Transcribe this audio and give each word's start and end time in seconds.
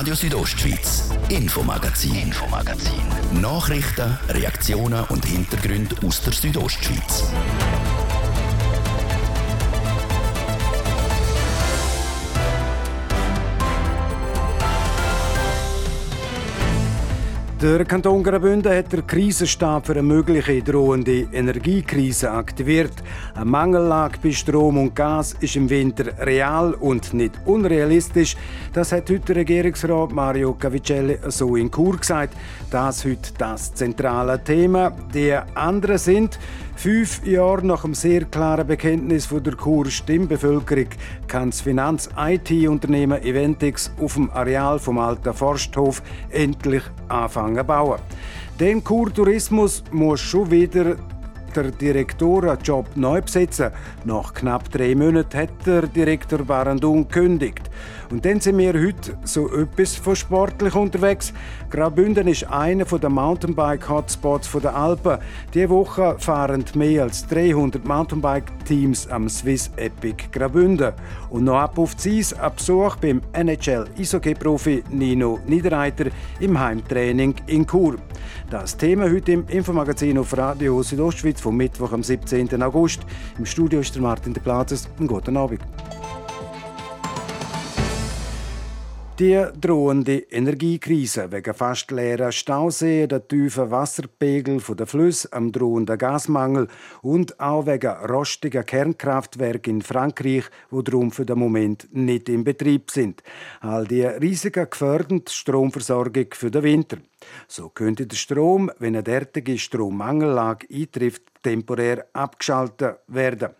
Radio 0.00 0.14
Südostschweiz, 0.14 1.10
Infomagazin, 1.28 2.14
Infomagazin. 2.14 3.02
Nachrichten, 3.38 4.18
Reaktionen 4.30 5.04
und 5.10 5.26
Hintergründe 5.26 5.94
aus 6.06 6.22
der 6.22 6.32
Südostschweiz. 6.32 7.30
Der 17.60 17.84
Kanton 17.84 18.22
Graubünden 18.22 18.74
hat 18.74 18.90
den 18.90 19.06
Krisenstab 19.06 19.84
für 19.84 19.92
eine 19.92 20.02
mögliche 20.02 20.62
drohende 20.62 21.28
Energiekrise 21.30 22.30
aktiviert. 22.30 22.94
Eine 23.34 23.44
Mangellage 23.44 24.18
bei 24.22 24.32
Strom 24.32 24.78
und 24.78 24.96
Gas 24.96 25.36
ist 25.40 25.56
im 25.56 25.68
Winter 25.68 26.06
real 26.24 26.72
und 26.72 27.12
nicht 27.12 27.34
unrealistisch. 27.44 28.34
Das 28.72 28.92
hat 28.92 29.10
heute 29.10 29.34
Regierungsrat 29.34 30.12
Mario 30.12 30.54
Cavicelli 30.54 31.18
so 31.26 31.56
in 31.56 31.72
Kur 31.72 31.96
gesagt. 31.96 32.34
Das 32.70 33.04
heute 33.04 33.32
das 33.36 33.74
zentrale 33.74 34.44
Thema. 34.44 34.92
Die 35.12 35.34
anderen 35.54 35.98
sind 35.98 36.38
Fünf 36.76 37.26
Jahre 37.26 37.66
nach 37.66 37.82
dem 37.82 37.94
sehr 37.94 38.24
klaren 38.24 38.66
Bekenntnis 38.66 39.26
von 39.26 39.42
der 39.42 39.54
Churer 39.54 39.90
Stimmbevölkerung 39.90 40.86
kann 41.26 41.50
das 41.50 41.60
Finanz-IT-Unternehmen 41.60 43.22
Eventix 43.22 43.90
auf 44.00 44.14
dem 44.14 44.30
Areal 44.30 44.78
vom 44.78 44.98
alten 44.98 45.34
Forsthof 45.34 46.00
endlich 46.30 46.84
anfangen 47.08 47.58
zu 47.58 47.64
bauen. 47.64 47.98
Den 48.58 48.82
Kurtourismus 48.82 49.84
muss 49.90 50.20
schon 50.20 50.50
wieder 50.50 50.96
der 51.54 51.70
Direktorenjob 51.70 52.96
neu 52.96 53.20
besetzen. 53.20 53.70
Nach 54.04 54.32
knapp 54.32 54.70
drei 54.70 54.94
Monaten 54.94 55.36
hat 55.36 55.66
der 55.66 55.86
Direktor 55.86 56.44
Barandun 56.44 57.08
gekündigt. 57.08 57.68
Und 58.10 58.24
dann 58.24 58.40
sind 58.40 58.58
wir 58.58 58.72
heute 58.72 59.16
so 59.22 59.48
etwas 59.54 59.94
von 59.94 60.16
sportlich 60.16 60.74
unterwegs. 60.74 61.32
Graubünden 61.70 62.26
ist 62.26 62.44
einer 62.50 62.84
der 62.84 63.08
Mountainbike-Hotspots 63.08 64.50
der 64.60 64.74
Alpen. 64.74 65.18
Diese 65.54 65.70
Woche 65.70 66.16
fahren 66.18 66.64
mehr 66.74 67.04
als 67.04 67.26
300 67.28 67.84
Mountainbike-Teams 67.84 69.06
am 69.08 69.28
Swiss 69.28 69.70
Epic 69.76 70.24
Graubünden. 70.32 70.92
Und 71.30 71.44
noch 71.44 71.58
ab 71.58 71.78
auf 71.78 71.94
die 71.94 72.18
Eis, 72.18 72.34
ab 72.34 72.56
Besuch 72.56 72.96
beim 72.96 73.22
NHL-Eishockey-Profi 73.32 74.82
Nino 74.90 75.38
Niederreiter 75.46 76.06
im 76.40 76.58
Heimtraining 76.58 77.36
in 77.46 77.64
Chur. 77.64 77.94
Das 78.50 78.76
Thema 78.76 79.04
heute 79.04 79.32
im 79.32 79.46
Infomagazin 79.46 80.18
auf 80.18 80.36
Radio 80.36 80.82
Südostschweiz 80.82 81.40
vom 81.40 81.56
Mittwoch 81.56 81.92
am 81.92 82.02
17. 82.02 82.60
August. 82.60 83.02
Im 83.38 83.46
Studio 83.46 83.78
ist 83.78 83.94
der 83.94 84.02
Martin 84.02 84.34
de 84.34 84.42
Platzes. 84.42 84.88
Guten 84.98 85.36
Abend. 85.36 85.60
Die 89.20 89.44
drohende 89.60 90.16
Energiekrise 90.30 91.30
wegen 91.30 91.52
fast 91.52 91.90
leerer 91.90 92.32
Stauseen, 92.32 93.06
der 93.06 93.28
tiefen 93.28 93.70
Wasserpegel 93.70 94.62
der 94.62 94.86
Flüsse, 94.86 95.30
am 95.34 95.52
drohenden 95.52 95.98
Gasmangel 95.98 96.68
und 97.02 97.38
auch 97.38 97.66
wegen 97.66 97.90
rostiger 97.90 98.62
Kernkraftwerke 98.62 99.68
in 99.68 99.82
Frankreich, 99.82 100.44
wo 100.70 100.80
darum 100.80 101.10
für 101.10 101.26
den 101.26 101.38
Moment 101.38 101.86
nicht 101.92 102.30
in 102.30 102.44
Betrieb 102.44 102.90
sind. 102.90 103.22
All 103.60 103.86
die 103.86 104.04
Risiken 104.04 104.70
gefährden 104.70 105.22
die 105.22 105.32
Stromversorgung 105.32 106.28
für 106.32 106.50
den 106.50 106.62
Winter. 106.62 106.96
So 107.46 107.68
könnte 107.68 108.06
der 108.06 108.16
Strom, 108.16 108.70
wenn 108.78 108.94
eine 108.94 109.02
derartige 109.02 109.58
Strommangellage 109.58 110.66
eintrifft, 110.72 111.29
temporär 111.42 112.06
abgeschaltet 112.12 112.98
werden. 113.06 113.50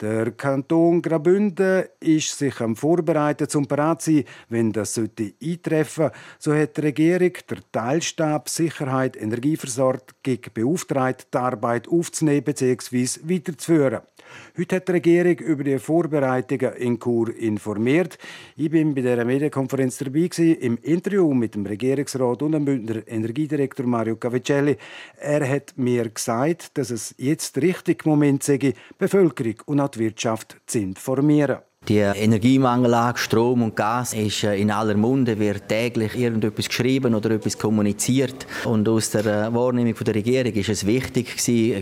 Der 0.00 0.32
Kanton 0.32 1.02
Graubünden 1.02 1.84
ist 2.00 2.38
sich 2.38 2.60
am 2.60 2.76
Vorbereiten 2.76 3.48
zum 3.48 3.66
bereit 3.66 4.02
sein, 4.02 4.24
wenn 4.48 4.72
das 4.72 4.94
sollte 4.94 5.34
eintreffen. 5.42 6.10
So 6.38 6.54
hat 6.54 6.76
die 6.76 6.82
Regierung 6.82 7.32
der 7.48 7.58
Teilstab 7.72 8.48
Sicherheit 8.48 9.16
Energieversorgung 9.16 10.40
beauftragt, 10.52 11.28
die 11.32 11.38
Arbeit 11.38 11.88
aufzunehmen 11.88 12.44
bzw. 12.44 13.06
weiterzuführen. 13.24 14.00
Heute 14.56 14.76
hat 14.76 14.88
die 14.88 14.92
Regierung 14.92 15.38
über 15.38 15.64
die 15.64 15.78
Vorbereitungen 15.78 16.74
in 16.74 16.98
Chur 16.98 17.34
informiert. 17.36 18.18
Ich 18.56 18.70
bin 18.70 18.94
bei 18.94 19.02
der 19.02 19.24
Medienkonferenz 19.24 19.98
dabei 19.98 20.28
im 20.36 20.78
Interview 20.82 21.32
mit 21.34 21.54
dem 21.54 21.66
Regierungsrat 21.66 22.42
und 22.42 22.52
dem 22.52 22.64
Bündner 22.64 23.06
Energiedirektor 23.06 23.86
Mario 23.86 24.16
Cavicelli. 24.16 24.76
Er 25.20 25.48
hat 25.48 25.74
mir 25.76 26.08
gesagt, 26.08 26.76
dass 26.78 26.90
es 26.90 27.14
jetzt 27.24 27.58
richtige 27.58 28.08
Moment 28.08 28.42
sei, 28.42 28.58
die 28.58 28.74
Bevölkerung 28.98 29.56
und 29.66 29.80
auch 29.80 29.88
die 29.88 30.00
Wirtschaft 30.00 30.56
zu 30.66 30.78
informieren. 30.78 31.58
Die 31.86 31.98
Energiemangellage, 31.98 33.18
Strom 33.18 33.62
und 33.62 33.76
Gas 33.76 34.14
ist 34.14 34.42
äh, 34.42 34.56
in 34.56 34.70
aller 34.70 34.94
Munde, 34.94 35.38
wird 35.38 35.68
täglich 35.68 36.18
irgendetwas 36.18 36.68
geschrieben 36.68 37.14
oder 37.14 37.32
etwas 37.32 37.58
kommuniziert. 37.58 38.46
Und 38.64 38.88
aus 38.88 39.10
der 39.10 39.26
äh, 39.26 39.54
Wahrnehmung 39.54 39.94
der 39.94 40.14
Regierung 40.14 40.54
ist 40.54 40.70
es 40.70 40.86
wichtig 40.86 41.36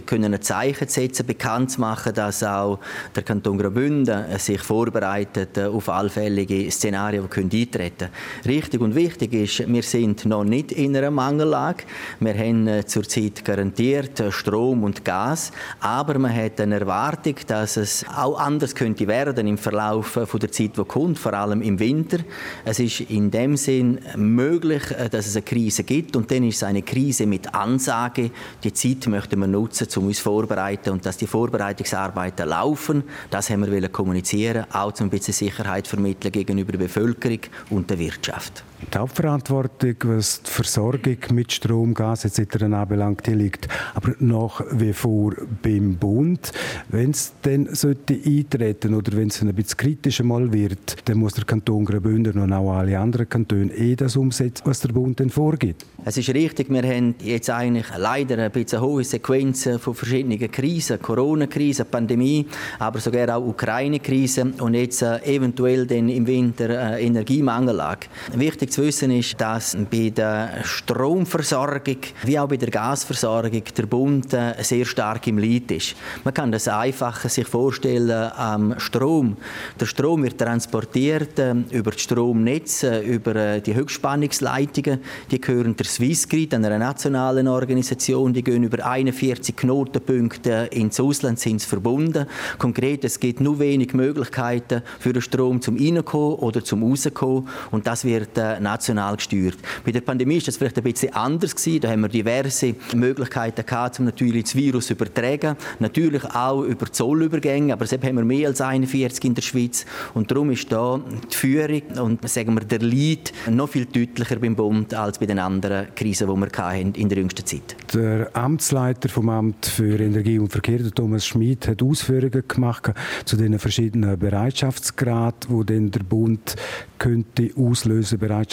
können 0.05 0.35
ein 0.35 0.43
Zeichen 0.43 0.89
zu 0.89 1.01
setzen, 1.01 1.25
bekannt 1.25 1.71
zu 1.71 1.81
machen, 1.81 2.15
dass 2.15 2.43
auch 2.43 2.81
der 3.15 3.23
Kanton 3.23 3.59
Graubünden 3.59 4.25
äh, 4.25 4.41
sich 4.41 4.61
vorbereitet 4.61 5.57
auf 5.61 5.89
allfällige 5.89 6.69
Szenarien, 6.69 7.29
die 7.33 7.63
eintreten 7.63 8.09
können. 8.09 8.55
Richtig 8.57 8.81
und 8.81 8.97
wichtig 8.97 9.33
ist, 9.33 9.73
wir 9.73 9.85
sind 9.85 10.27
noch 10.27 10.43
nicht 10.43 10.73
in 10.73 10.97
einer 10.97 11.13
Mangellage. 11.13 11.85
Wir 12.19 12.35
haben 12.35 12.85
zurzeit 12.87 13.45
garantiert 13.45 14.21
Strom 14.31 14.83
und 14.83 15.05
Gas, 15.05 15.53
aber 15.79 16.19
man 16.19 16.35
hat 16.35 16.61
eine 16.61 16.81
Erwartung, 16.81 17.37
dass 17.47 17.77
es 17.77 18.05
auch 18.17 18.37
anders 18.41 18.75
könnte 18.75 19.07
werden 19.07 19.47
im 19.47 19.59
Verlauf 19.59 19.92
Verlauf 19.93 20.29
von 20.29 20.41
der 20.41 20.51
Zeit, 20.51 20.77
die 20.77 20.85
kommt, 20.85 21.19
vor 21.19 21.35
allem 21.35 21.63
im 21.63 21.79
Winter. 21.79 22.19
Es 22.65 22.79
ist 22.79 23.01
in 23.01 23.31
dem 23.31 23.57
Sinn 23.57 24.01
möglich, 24.17 24.83
äh, 24.91 25.09
dass 25.09 25.27
es 25.27 25.37
eine 25.37 25.43
Krise 25.43 25.85
gibt 25.85 26.17
und 26.17 26.31
dann 26.31 26.45
ist 26.45 26.57
es 26.57 26.63
eine 26.63 26.83
Krise 26.83 27.27
mit 27.27 27.55
Ansage. 27.55 28.31
Die 28.65 28.73
Zeit 28.73 29.07
möchten 29.07 29.39
wir 29.39 29.47
nutzen, 29.47 29.89
um 29.97 30.07
uns 30.07 30.19
vorzubereiten 30.19 30.91
und 30.91 31.05
dass 31.05 31.17
die 31.17 31.27
Vorbereitungsarbeiten 31.27 32.49
laufen. 32.49 33.05
Das 33.31 33.51
haben 33.51 33.71
wir 33.71 33.89
kommunizieren, 33.89 34.67
auch 34.73 34.93
um 35.01 35.07
ein 35.07 35.11
bisschen 35.11 35.35
Sicherheit 35.35 35.87
vermitteln 35.87 36.33
gegenüber 36.33 36.73
der 36.73 36.79
Bevölkerung 36.79 37.41
und 37.71 37.91
der 37.91 37.99
Wirtschaft. 37.99 38.65
Die 38.91 38.99
Hauptverantwortung, 38.99 39.95
was 40.05 40.43
die 40.43 40.51
Versorgung 40.51 41.17
mit 41.33 41.53
Strom, 41.53 41.95
Gas 41.95 42.25
etc. 42.25 42.65
anbelangt, 42.65 43.27
liegt 43.27 43.69
aber 43.95 44.15
nach 44.19 44.63
wie 44.73 44.93
vor 44.93 45.35
beim 45.63 45.97
Bund. 45.97 46.53
Wenn 46.89 47.11
es 47.11 47.33
dann 47.43 47.75
sollte 47.75 48.19
eintreten 48.25 48.95
oder 48.95 49.17
wenn 49.17 49.29
es 49.29 49.41
ein 49.41 49.55
bisschen 49.55 49.77
kritischer 49.79 50.25
mal 50.25 50.53
wird, 50.53 51.09
dann 51.09 51.19
muss 51.19 51.35
der 51.35 51.45
Kanton 51.45 51.85
Graubünden 51.85 52.39
und 52.39 52.53
auch 52.53 52.73
alle 52.73 52.99
anderen 52.99 53.29
Kantone 53.29 53.73
eh 53.73 53.97
das 53.97 54.17
umsetzen, 54.17 54.63
was 54.67 54.81
der 54.81 54.89
Bund 54.89 55.21
dann 55.21 55.31
vorgibt. 55.31 55.87
Es 56.05 56.17
ist 56.17 56.29
richtig, 56.31 56.69
wir 56.69 56.83
haben 56.83 57.15
jetzt 57.23 57.49
eigentlich 57.49 57.87
leider 57.97 58.37
ein 58.39 58.51
bisschen 58.51 58.81
hohe 58.81 59.05
Sequenzen 59.05 59.79
von 59.79 59.95
verschiedenen 59.95 60.51
Krisen, 60.51 61.01
Corona-Krise, 61.01 61.85
Pandemie, 61.85 62.47
aber 62.79 62.99
sogar 62.99 63.37
auch 63.37 63.47
Ukraine-Krise 63.47 64.53
und 64.59 64.75
jetzt 64.75 65.03
äh, 65.03 65.19
eventuell 65.25 65.87
dann 65.87 66.09
im 66.09 66.27
Winter 66.27 66.97
äh, 66.97 67.07
Energiemangellage. 67.07 68.09
Wichtig 68.35 68.72
zu 68.73 68.83
wissen 68.83 69.11
ist, 69.11 69.39
dass 69.39 69.77
bei 69.91 70.11
der 70.11 70.65
Stromversorgung 70.65 71.99
wie 72.25 72.39
auch 72.39 72.49
bei 72.49 72.57
der 72.57 72.71
Gasversorgung 72.71 73.63
der 73.77 73.87
Bund 73.87 74.33
äh, 74.33 74.55
sehr 74.63 74.87
stark 74.87 75.27
im 75.27 75.37
Lied 75.37 75.71
ist. 75.71 75.95
Man 76.25 76.33
kann 76.33 76.51
das 76.51 76.69
einfacher 76.69 77.29
sich 77.29 77.47
vorstellen 77.47 78.11
am 78.11 78.79
Strom. 78.79 79.37
Der 79.79 79.87
Strom 79.87 80.23
wird 80.23 80.39
transportiert 80.39 81.39
äh, 81.39 81.55
über 81.71 81.91
die 81.91 81.99
Stromnetze, 81.99 83.01
über 83.01 83.37
äh, 83.37 83.61
die 83.61 83.75
Höchstspannungsleitungen. 83.75 85.01
Die 85.31 85.41
gehören 85.41 85.77
der 85.77 85.87
Swissgrid, 85.87 86.55
einer 86.55 86.79
nationalen 86.79 87.49
Organisation. 87.49 88.33
Die 88.33 88.43
gehen 88.43 88.65
über 88.65 88.85
41 88.87 89.55
Knotenpunkte 89.55 90.69
ins 90.71 90.99
Ausland 90.99 91.39
sind 91.39 91.63
verbunden. 91.63 92.27
Konkret, 92.59 93.05
es 93.05 93.21
gibt 93.21 93.41
nur 93.41 93.59
wenig 93.59 93.93
Möglichkeiten 93.93 94.83
für 94.99 95.13
den 95.13 95.21
Strom 95.21 95.61
zum 95.61 95.77
Reinkommen 95.77 96.39
oder 96.39 96.65
zum 96.65 96.83
Rauskommen. 96.83 97.49
Und 97.71 97.87
das 97.87 98.05
wird 98.05 98.39
äh, 98.39 98.62
national 98.63 99.17
gesteuert. 99.17 99.59
Bei 99.85 99.93
der 99.93 100.01
Pandemie 100.01 100.37
ist 100.37 100.49
das 100.49 100.57
vielleicht 100.57 100.79
ein 100.79 100.85
bisschen 100.85 101.13
anders 101.15 101.55
gewesen. 101.55 101.81
Da 101.81 101.91
haben 101.91 102.01
wir 102.01 102.09
diverse 102.09 102.75
Möglichkeiten 102.95 103.67
gehabt, 103.67 103.99
um 103.99 104.07
natürlich 104.07 104.45
das 104.45 104.55
Virus 104.55 104.87
zu 104.87 104.95
übertragen. 104.95 105.57
Natürlich 105.79 106.25
auch 106.25 106.63
über 106.63 106.91
Zollübergänge, 106.91 107.73
aber 107.73 107.87
selbst 107.87 108.07
haben 108.07 108.17
wir 108.17 108.25
mehr 108.25 108.49
als 108.49 108.61
41 108.61 109.25
in 109.25 109.35
der 109.35 109.43
Schweiz. 109.43 109.85
Und 110.15 110.31
darum 110.31 110.51
ist 110.51 110.71
da 110.71 111.01
die 111.31 111.37
Führung 111.37 111.83
und 112.01 112.29
sagen 112.29 112.55
wir, 112.55 112.61
der 112.61 112.81
Lead 112.81 113.33
noch 113.51 113.69
viel 113.69 113.87
deutlicher 113.87 114.37
beim 114.37 114.57
Bund 114.57 114.95
als 114.95 115.19
bei 115.19 115.27
den 115.27 115.39
anderen 115.39 115.95
Krisen, 115.95 116.29
die 116.29 116.41
wir 116.41 116.49
hatten 116.53 116.95
in 116.95 117.09
der 117.09 117.19
jüngsten 117.19 117.45
Zeit. 117.45 117.77
Der 117.95 118.31
Amtsleiter 118.35 119.09
vom 119.09 119.29
Amt 119.29 119.67
für 119.67 119.99
Energie 119.99 120.39
und 120.39 120.53
Verkehr, 120.53 120.79
Thomas 120.95 121.27
Schmid, 121.27 121.69
hat 121.69 121.83
Ausführungen 121.83 122.45
gemacht 122.47 122.93
zu 123.25 123.37
den 123.37 123.59
verschiedenen 123.59 124.19
Bereitschaftsgraden, 124.19 125.67
denn 125.67 125.91
der 125.91 126.03
Bund 126.03 126.57
könnte 126.99 127.51
auslösen. 127.57 128.19
Bereitschaftsgrad 128.19 128.52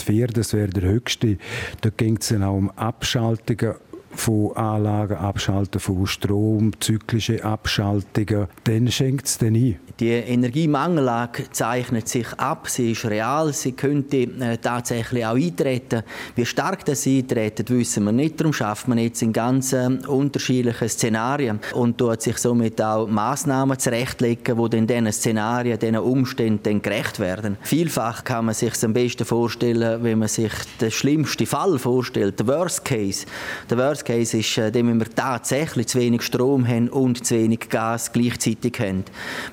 4, 0.00 0.28
das 0.28 0.52
wäre 0.52 0.68
der 0.68 0.88
höchste. 0.88 1.38
Da 1.80 1.90
ging 1.90 2.16
es 2.18 2.28
dann 2.28 2.42
auch 2.42 2.56
um 2.56 2.70
Abschaltungen 2.70 3.74
von 4.16 4.56
Anlagen 4.56 5.16
abschalten, 5.16 5.80
von 5.80 6.06
Strom, 6.06 6.72
zyklische 6.80 7.44
Abschaltungen, 7.44 8.46
dann 8.64 8.90
schenkt 8.90 9.26
es 9.26 9.38
dann 9.38 9.54
ein. 9.54 9.78
Die 10.00 10.10
Energiemangellage 10.10 11.50
zeichnet 11.52 12.08
sich 12.08 12.26
ab, 12.36 12.68
sie 12.68 12.92
ist 12.92 13.06
real, 13.06 13.52
sie 13.54 13.72
könnte 13.72 14.18
äh, 14.18 14.58
tatsächlich 14.58 15.24
auch 15.24 15.36
eintreten. 15.36 16.02
Wie 16.34 16.44
stark 16.44 16.84
das 16.84 17.06
eintreten, 17.06 17.66
wissen 17.68 18.04
wir 18.04 18.12
nicht. 18.12 18.38
Darum 18.38 18.52
schafft 18.52 18.88
man 18.88 18.98
jetzt 18.98 19.22
in 19.22 19.32
ganz 19.32 19.72
äh, 19.72 19.86
unterschiedlichen 20.06 20.88
Szenarien 20.88 21.60
und 21.72 21.96
tut 21.96 22.20
sich 22.20 22.36
somit 22.36 22.80
auch 22.82 23.06
Massnahmen 23.08 23.78
zurechtlegen, 23.78 24.56
die 24.56 24.70
dann 24.70 24.86
diesen 24.86 25.12
Szenarien, 25.12 25.78
diesen 25.78 25.96
Umständen 25.96 26.82
gerecht 26.82 27.18
werden. 27.18 27.56
Vielfach 27.62 28.22
kann 28.22 28.46
man 28.46 28.54
sich 28.54 28.72
am 28.84 28.92
besten 28.92 29.24
vorstellen, 29.24 30.02
wenn 30.02 30.18
man 30.18 30.28
sich 30.28 30.52
den 30.80 30.90
schlimmsten 30.90 31.46
Fall 31.46 31.78
vorstellt, 31.78 32.38
der 32.38 32.46
Worst 32.46 32.84
Case. 32.84 33.26
Der 33.70 33.78
Worst 33.78 34.04
Case 34.06 34.38
ist, 34.38 34.56
äh, 34.56 34.72
wenn 34.72 34.98
wir 34.98 35.12
tatsächlich 35.12 35.88
zu 35.88 35.98
wenig 35.98 36.22
Strom 36.22 36.66
haben 36.66 36.88
und 36.88 37.26
zu 37.26 37.34
wenig 37.34 37.68
Gas 37.68 38.12
gleichzeitig 38.12 38.78
haben. 38.78 39.04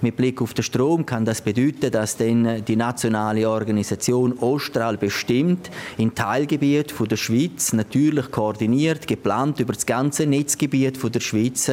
Mit 0.01 0.15
Blick 0.15 0.41
auf 0.43 0.53
den 0.53 0.63
Strom 0.63 1.05
kann 1.07 1.25
das 1.25 1.41
bedeuten, 1.41 1.89
dass 1.91 2.17
dann 2.17 2.63
die 2.63 2.75
nationale 2.75 3.49
Organisation 3.49 4.33
Ostral 4.33 4.97
bestimmt 4.97 5.71
in 5.97 6.13
Teilgebiet 6.13 6.91
von 6.91 7.07
der 7.07 7.17
Schweiz 7.17 7.73
natürlich 7.73 8.29
koordiniert, 8.29 9.07
geplant 9.07 9.59
über 9.59 9.73
das 9.73 9.87
ganze 9.87 10.27
Netzgebiet 10.27 10.97
von 10.97 11.11
der 11.11 11.19
Schweiz, 11.19 11.71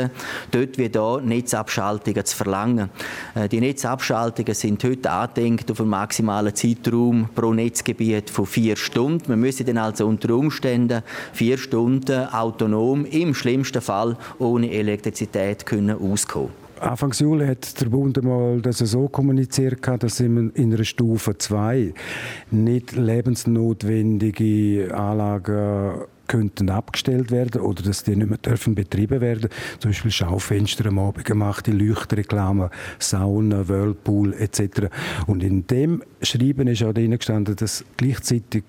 dort 0.51 0.79
wie 0.79 0.89
da 0.89 1.21
Netzabschaltungen 1.23 2.25
zu 2.25 2.35
verlangen. 2.35 2.89
Äh, 3.35 3.49
die 3.51 3.61
Netzabschaltungen 3.61 4.55
sind 4.55 4.83
heute 4.85 5.11
angedenkt 5.11 5.71
auf 5.71 5.81
einen 5.81 5.91
maximalen 5.91 6.55
Zeitraum 6.55 7.29
pro 7.35 7.53
Netzgebiet 7.53 8.31
von 8.31 8.47
vier 8.47 8.77
Stunden. 8.77 9.29
Wir 9.29 9.37
müssen 9.37 9.67
dann 9.67 9.77
also 9.77 10.07
unter 10.07 10.35
Umständen 10.35 11.03
vier 11.35 11.59
Stunden 11.59 12.27
autonom, 12.29 12.70
im 12.73 13.35
schlimmsten 13.35 13.81
Fall 13.81 14.17
ohne 14.39 14.71
Elektrizität 14.71 15.67
können 15.67 15.97
auskommen. 15.99 16.51
Anfang 16.81 17.13
Juli 17.13 17.47
hat 17.47 17.79
der 17.79 17.87
Bund 17.87 18.17
einmal 18.17 18.63
das 18.63 18.79
so 18.79 19.07
kommuniziert, 19.09 19.87
dass 20.03 20.19
in 20.21 20.51
einer 20.57 20.85
Stufe 20.85 21.37
2 21.37 21.93
nicht 22.51 22.97
lebensnotwendige 22.97 24.95
Anlagen 24.95 26.07
könnten 26.27 26.71
abgestellt 26.71 27.33
werden 27.33 27.61
oder 27.61 27.83
dass 27.83 28.05
die 28.05 28.15
nicht 28.15 28.31
mehr 28.31 28.39
dürfen 28.39 28.77
betrieben 28.77 29.21
werden. 29.21 29.51
Zum 29.81 29.91
Beispiel 29.91 30.13
Schaufenster 30.13 30.87
am 30.87 31.01
Abend 31.01 31.25
gemacht, 31.25 31.67
die 31.67 31.73
Leuchtreklame, 31.73 32.71
Sauna, 32.99 33.69
Whirlpool 33.69 34.33
etc. 34.35 34.87
Und 35.27 35.43
in 35.43 35.67
dem 35.67 36.03
Schreiben 36.23 36.69
ist 36.69 36.85
auch 36.85 36.95
drin 36.95 37.11
gestanden, 37.11 37.57
dass 37.57 37.85
gleichzeitig 37.97 38.63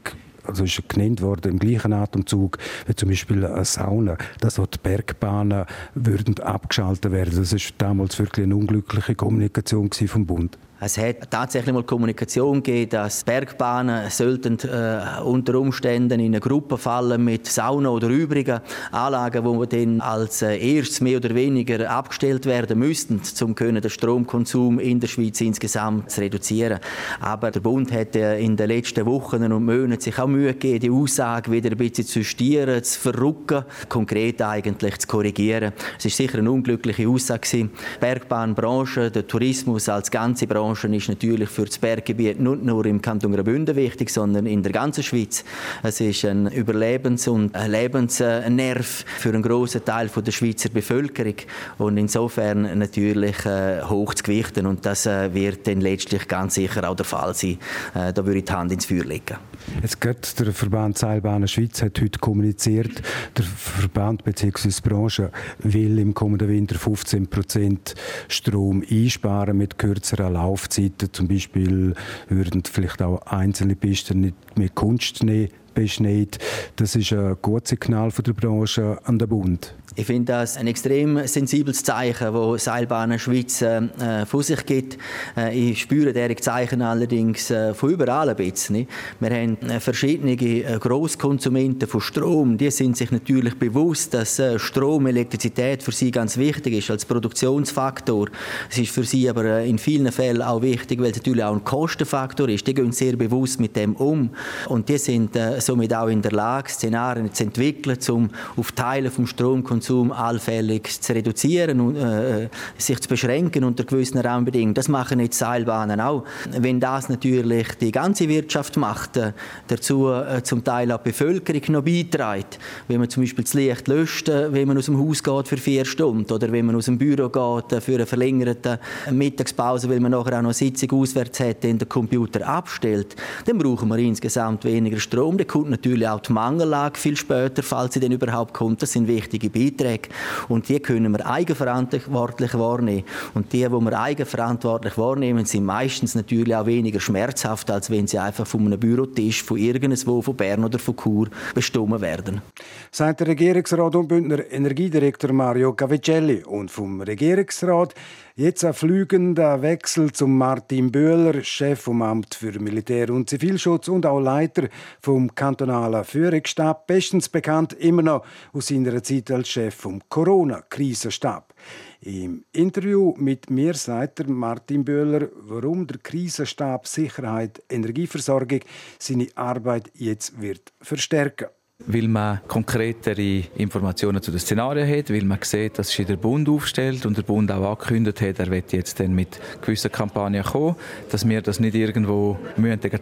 also 0.45 0.63
ist 0.63 0.81
genannt 0.89 1.21
worden 1.21 1.51
im 1.51 1.59
gleichen 1.59 1.93
Atemzug 1.93 2.57
wie 2.87 2.95
zum 2.95 3.09
Beispiel 3.09 3.45
eine 3.45 3.65
Sauna, 3.65 4.17
dass 4.39 4.59
auch 4.59 4.67
die 4.67 4.79
Bergbahnen 4.81 5.65
würden 5.95 6.39
abgeschaltet 6.39 7.11
werden. 7.11 7.35
Das 7.35 7.53
ist 7.53 7.73
damals 7.77 8.17
wirklich 8.19 8.45
eine 8.45 8.55
unglückliche 8.55 9.15
Kommunikation 9.15 9.89
vom 9.91 10.25
Bund. 10.25 10.57
Es 10.83 10.97
hat 10.97 11.29
tatsächlich 11.29 11.75
mal 11.75 11.83
Kommunikation 11.83 12.63
gegeben, 12.63 12.89
dass 12.89 13.23
Bergbahnen 13.23 14.09
sollten 14.09 14.57
äh, 14.61 15.21
unter 15.23 15.59
Umständen 15.59 16.19
in 16.19 16.31
eine 16.31 16.39
Gruppe 16.39 16.75
fallen 16.75 17.23
mit 17.23 17.45
Sauna 17.45 17.89
oder 17.89 18.07
übrigen 18.07 18.61
Anlagen, 18.91 19.45
wo 19.45 19.63
dann 19.65 20.01
als 20.01 20.41
äh, 20.41 20.57
erstes 20.57 20.99
mehr 21.01 21.17
oder 21.17 21.35
weniger 21.35 21.87
abgestellt 21.87 22.47
werden 22.47 22.79
müssten, 22.79 23.21
um 23.43 23.53
den 23.53 23.87
Stromkonsum 23.87 24.79
in 24.79 24.99
der 24.99 25.07
Schweiz 25.07 25.39
insgesamt 25.41 26.09
zu 26.09 26.21
reduzieren. 26.21 26.79
Aber 27.19 27.51
der 27.51 27.59
Bund 27.59 27.91
hat 27.91 28.15
äh, 28.15 28.39
in 28.39 28.57
den 28.57 28.69
letzten 28.69 29.05
Wochen 29.05 29.43
und 29.43 29.63
Monaten 29.63 30.01
sich 30.01 30.17
auch 30.17 30.25
Mühe 30.25 30.53
gegeben, 30.53 30.79
die 30.79 30.89
Aussage 30.89 31.51
wieder 31.51 31.69
ein 31.69 31.77
bisschen 31.77 32.07
zu 32.07 32.19
justieren, 32.21 32.83
zu 32.83 32.99
verrücken, 32.99 33.65
konkret 33.87 34.41
eigentlich 34.41 34.97
zu 34.97 35.07
korrigieren. 35.07 35.73
Es 35.99 36.05
ist 36.05 36.17
sicher 36.17 36.39
eine 36.39 36.49
unglückliche 36.49 37.07
Aussage 37.07 37.47
Die 37.53 37.69
Bergbahnbranche, 37.99 39.11
der 39.11 39.27
Tourismus 39.27 39.87
als 39.87 40.09
ganze 40.09 40.47
Branche 40.47 40.70
Branche 40.71 40.87
ist 40.95 41.09
natürlich 41.09 41.49
für 41.49 41.65
das 41.65 41.77
Berggebiet 41.77 42.39
nicht 42.39 42.63
nur 42.63 42.85
im 42.85 43.01
Kanton 43.01 43.33
Graubünden 43.33 43.75
wichtig, 43.75 44.09
sondern 44.09 44.45
in 44.45 44.63
der 44.63 44.71
ganzen 44.71 45.03
Schweiz. 45.03 45.43
Es 45.83 45.99
ist 45.99 46.23
ein 46.23 46.47
Überlebens- 46.47 47.27
und 47.27 47.51
Lebensnerv 47.67 49.03
für 49.17 49.29
einen 49.29 49.41
grossen 49.41 49.83
Teil 49.83 50.07
der 50.07 50.31
Schweizer 50.31 50.69
Bevölkerung 50.69 51.35
und 51.77 51.97
insofern 51.97 52.79
natürlich 52.79 53.45
äh, 53.45 53.81
hoch 53.83 54.13
zu 54.13 54.23
gewichten 54.23 54.65
und 54.65 54.85
das 54.85 55.05
äh, 55.05 55.33
wird 55.33 55.67
dann 55.67 55.81
letztlich 55.81 56.25
ganz 56.29 56.55
sicher 56.55 56.89
auch 56.89 56.95
der 56.95 57.05
Fall 57.05 57.33
sein. 57.33 57.57
Äh, 57.93 58.13
da 58.13 58.25
würde 58.25 58.39
ich 58.39 58.45
die 58.45 58.53
Hand 58.53 58.71
ins 58.71 58.85
Feuer 58.85 59.03
legen. 59.03 59.50
Jetzt 59.81 60.01
geht 60.01 60.39
der 60.39 60.53
Verband 60.53 60.97
Seilbahnen 60.97 61.47
Schweiz 61.47 61.81
hat 61.81 61.99
heute 62.01 62.19
kommuniziert, 62.19 63.01
der 63.37 63.45
Verband 63.45 64.23
bzw. 64.23 64.69
die 64.69 64.89
Branche 64.89 65.31
will 65.59 65.99
im 65.99 66.13
kommenden 66.13 66.49
Winter 66.49 66.75
15% 66.75 67.95
Strom 68.27 68.83
einsparen 68.89 69.57
mit 69.57 69.77
kürzeren 69.77 70.33
Lauf 70.33 70.61
Laufzeiten. 70.61 71.11
Zum 71.11 71.27
Beispiel 71.27 71.95
würden 72.27 72.63
vielleicht 72.63 73.01
auch 73.01 73.21
einzelne 73.25 73.75
Pisten 73.75 74.21
nicht 74.21 74.35
mit 74.55 74.75
Kunstschnee 74.75 75.49
beschneit. 75.73 76.39
Das 76.75 76.95
ist 76.95 77.13
ein 77.13 77.37
gutes 77.41 77.69
Signal 77.69 78.11
von 78.11 78.23
der 78.23 78.33
Branche 78.33 78.97
an 79.03 79.19
den 79.19 79.27
Bund. 79.27 79.75
Ich 79.93 80.05
finde 80.05 80.31
das 80.31 80.55
ein 80.55 80.67
extrem 80.67 81.27
sensibles 81.27 81.83
Zeichen, 81.83 82.33
das 82.33 82.63
Seilbahnen 82.63 83.19
Schweiz 83.19 83.61
äh, 83.61 84.25
von 84.25 84.41
sich 84.41 84.65
gibt. 84.65 84.97
Äh, 85.35 85.71
ich 85.71 85.81
spüre 85.81 86.13
diese 86.13 86.33
Zeichen 86.37 86.81
allerdings 86.81 87.51
äh, 87.51 87.73
von 87.73 87.89
überall 87.89 88.29
ein 88.29 88.37
bisschen. 88.37 88.87
Wir 89.19 89.29
haben 89.29 89.57
äh, 89.63 89.81
verschiedene 89.81 90.31
äh, 90.31 90.79
Grosskonsumenten 90.79 91.89
von 91.89 91.99
Strom. 91.99 92.57
Die 92.57 92.71
sind 92.71 92.95
sich 92.95 93.11
natürlich 93.11 93.59
bewusst, 93.59 94.13
dass 94.13 94.39
äh, 94.39 94.57
Strom, 94.59 95.07
Elektrizität 95.07 95.83
für 95.83 95.91
sie 95.91 96.09
ganz 96.09 96.37
wichtig 96.37 96.75
ist 96.75 96.89
als 96.89 97.03
Produktionsfaktor. 97.03 98.29
Es 98.69 98.77
ist 98.77 98.91
für 98.91 99.03
sie 99.03 99.29
aber 99.29 99.59
in 99.59 99.77
vielen 99.77 100.09
Fällen 100.13 100.41
auch 100.41 100.61
wichtig, 100.61 101.01
weil 101.01 101.11
es 101.11 101.17
natürlich 101.17 101.43
auch 101.43 101.53
ein 101.53 101.65
Kostenfaktor 101.65 102.47
ist. 102.47 102.65
Die 102.65 102.73
gehen 102.73 102.93
sehr 102.93 103.17
bewusst 103.17 103.59
mit 103.59 103.75
dem 103.75 103.97
um. 103.97 104.29
Und 104.69 104.87
die 104.87 104.97
sind 104.97 105.35
somit 105.61 105.93
auch 105.93 106.07
in 106.07 106.21
der 106.21 106.31
Lage, 106.31 106.69
Szenarien 106.69 107.33
zu 107.33 107.43
entwickeln, 107.43 107.97
um 108.09 108.29
auf 108.57 108.71
Teile 108.71 109.11
vom 109.11 109.27
Stromkonsum 109.27 109.81
Konsum 109.81 110.11
allfällig 110.11 111.01
zu 111.01 111.13
reduzieren 111.13 111.79
und 111.81 111.95
äh, 111.95 112.49
sich 112.77 112.99
zu 112.99 113.09
beschränken 113.09 113.63
unter 113.63 113.83
gewissen 113.83 114.19
Rahmenbedingungen. 114.19 114.73
Das 114.73 114.87
machen 114.87 115.19
jetzt 115.19 115.37
Seilbahnen 115.37 115.99
auch. 115.99 116.23
Wenn 116.57 116.79
das 116.79 117.09
natürlich 117.09 117.67
die 117.79 117.91
ganze 117.91 118.27
Wirtschaft 118.29 118.77
macht, 118.77 119.17
äh, 119.17 119.33
dazu 119.67 120.09
äh, 120.09 120.43
zum 120.43 120.63
Teil 120.63 120.91
auch 120.91 120.99
die 120.99 121.09
Bevölkerung 121.09 121.61
noch 121.69 121.83
beiträgt, 121.83 122.59
wenn 122.87 122.99
man 122.99 123.09
zum 123.09 123.23
Beispiel 123.23 123.43
das 123.43 123.53
Licht 123.53 123.87
löscht, 123.87 124.29
äh, 124.29 124.53
wenn 124.53 124.67
man 124.67 124.77
aus 124.77 124.85
dem 124.85 124.99
Haus 124.99 125.23
geht 125.23 125.47
für 125.47 125.57
vier 125.57 125.85
Stunden 125.85 126.31
oder 126.31 126.51
wenn 126.51 126.65
man 126.65 126.75
aus 126.75 126.85
dem 126.85 126.97
Büro 126.97 127.29
geht 127.29 127.73
äh, 127.73 127.81
für 127.81 127.95
eine 127.95 128.05
verlängerte 128.05 128.79
Mittagspause, 129.11 129.89
weil 129.89 129.99
man 129.99 130.11
nachher 130.11 130.37
auch 130.37 130.41
noch 130.41 130.49
eine 130.49 130.53
Sitzung 130.53 130.91
auswärts 130.91 131.39
hat, 131.39 131.63
den 131.63 131.77
der 131.77 131.87
Computer 131.87 132.47
abstellt, 132.47 133.15
dann 133.45 133.57
brauchen 133.57 133.89
wir 133.89 133.97
insgesamt 133.97 134.63
weniger 134.63 134.99
Strom. 134.99 135.37
Kommt 135.51 135.69
natürlich 135.69 136.07
auch 136.07 136.21
die 136.21 136.31
Mangellage 136.31 136.97
viel 136.97 137.17
später, 137.17 137.61
falls 137.61 137.93
sie 137.93 137.99
denn 137.99 138.13
überhaupt 138.13 138.53
kommt. 138.53 138.81
Das 138.81 138.93
sind 138.93 139.09
wichtige 139.09 139.49
Beiträge. 139.49 140.07
Und 140.47 140.69
die 140.69 140.79
können 140.79 141.11
wir 141.11 141.27
eigenverantwortlich 141.27 142.57
wahrnehmen. 142.57 143.03
Und 143.33 143.51
die, 143.51 143.57
die 143.57 143.69
wir 143.69 143.99
eigenverantwortlich 143.99 144.97
wahrnehmen, 144.97 145.43
sind 145.43 145.65
meistens 145.65 146.15
natürlich 146.15 146.55
auch 146.55 146.67
weniger 146.67 147.01
schmerzhaft, 147.01 147.69
als 147.69 147.89
wenn 147.89 148.07
sie 148.07 148.17
einfach 148.17 148.47
von 148.47 148.65
einem 148.65 148.79
Bürotisch 148.79 149.43
von 149.43 149.57
irgendwo, 149.57 150.21
von 150.21 150.37
Bern 150.37 150.63
oder 150.63 150.79
von 150.79 150.95
Chur 150.95 151.27
bestimmt 151.53 151.99
werden. 151.99 152.41
Sagt 152.89 153.19
der 153.19 153.27
Regierungsrat 153.27 153.93
und 153.93 154.07
Bündner 154.07 154.49
Energiedirektor 154.49 155.33
Mario 155.33 155.73
Gavicelli. 155.73 156.45
Und 156.45 156.71
vom 156.71 157.01
Regierungsrat 157.01 157.93
Jetzt 158.35 158.63
ein 158.63 158.73
flügender 158.73 159.61
Wechsel 159.61 160.13
zum 160.13 160.37
Martin 160.37 160.89
Böhler, 160.89 161.43
Chef 161.43 161.81
vom 161.81 162.01
Amt 162.01 162.33
für 162.33 162.57
Militär- 162.61 163.09
und 163.09 163.29
Zivilschutz 163.29 163.89
und 163.89 164.05
auch 164.05 164.21
Leiter 164.21 164.69
vom 165.01 165.35
kantonalen 165.35 166.05
Führungsstab, 166.05 166.87
bestens 166.87 167.27
bekannt 167.27 167.73
immer 167.73 168.03
noch 168.03 168.25
aus 168.53 168.67
seiner 168.67 169.03
Zeit 169.03 169.29
als 169.31 169.49
Chef 169.49 169.75
vom 169.75 170.01
Corona-Krisenstab. 170.07 171.53
Im 171.99 172.45
Interview 172.53 173.13
mit 173.17 173.49
mir 173.49 173.73
sagt 173.73 174.25
Martin 174.29 174.85
Böhler, 174.85 175.27
warum 175.35 175.85
der 175.85 175.97
Krisenstab 175.97 176.87
Sicherheit, 176.87 177.61
Energieversorgung 177.69 178.61
seine 178.97 179.27
Arbeit 179.35 179.91
jetzt 179.93 180.39
wird 180.39 180.71
verstärken 180.79 181.47
weil 181.87 182.07
man 182.07 182.39
konkretere 182.47 183.43
Informationen 183.55 184.21
zu 184.21 184.31
den 184.31 184.39
Szenarien 184.39 184.87
hat, 184.87 185.09
weil 185.09 185.23
man 185.23 185.39
sieht, 185.41 185.79
dass 185.79 185.89
sich 185.89 186.05
der 186.05 186.17
Bund 186.17 186.47
aufstellt 186.49 187.05
und 187.05 187.17
der 187.17 187.23
Bund 187.23 187.51
auch 187.51 187.71
angekündigt 187.71 188.21
hat, 188.21 188.39
er 188.39 188.51
wird 188.51 188.73
jetzt 188.73 188.99
dann 188.99 189.13
mit 189.13 189.39
gewissen 189.61 189.91
Kampagnen 189.91 190.43
kommen, 190.43 190.75
dass 191.09 191.27
wir 191.27 191.41
das 191.41 191.59
nicht 191.59 191.75
irgendwo 191.75 192.37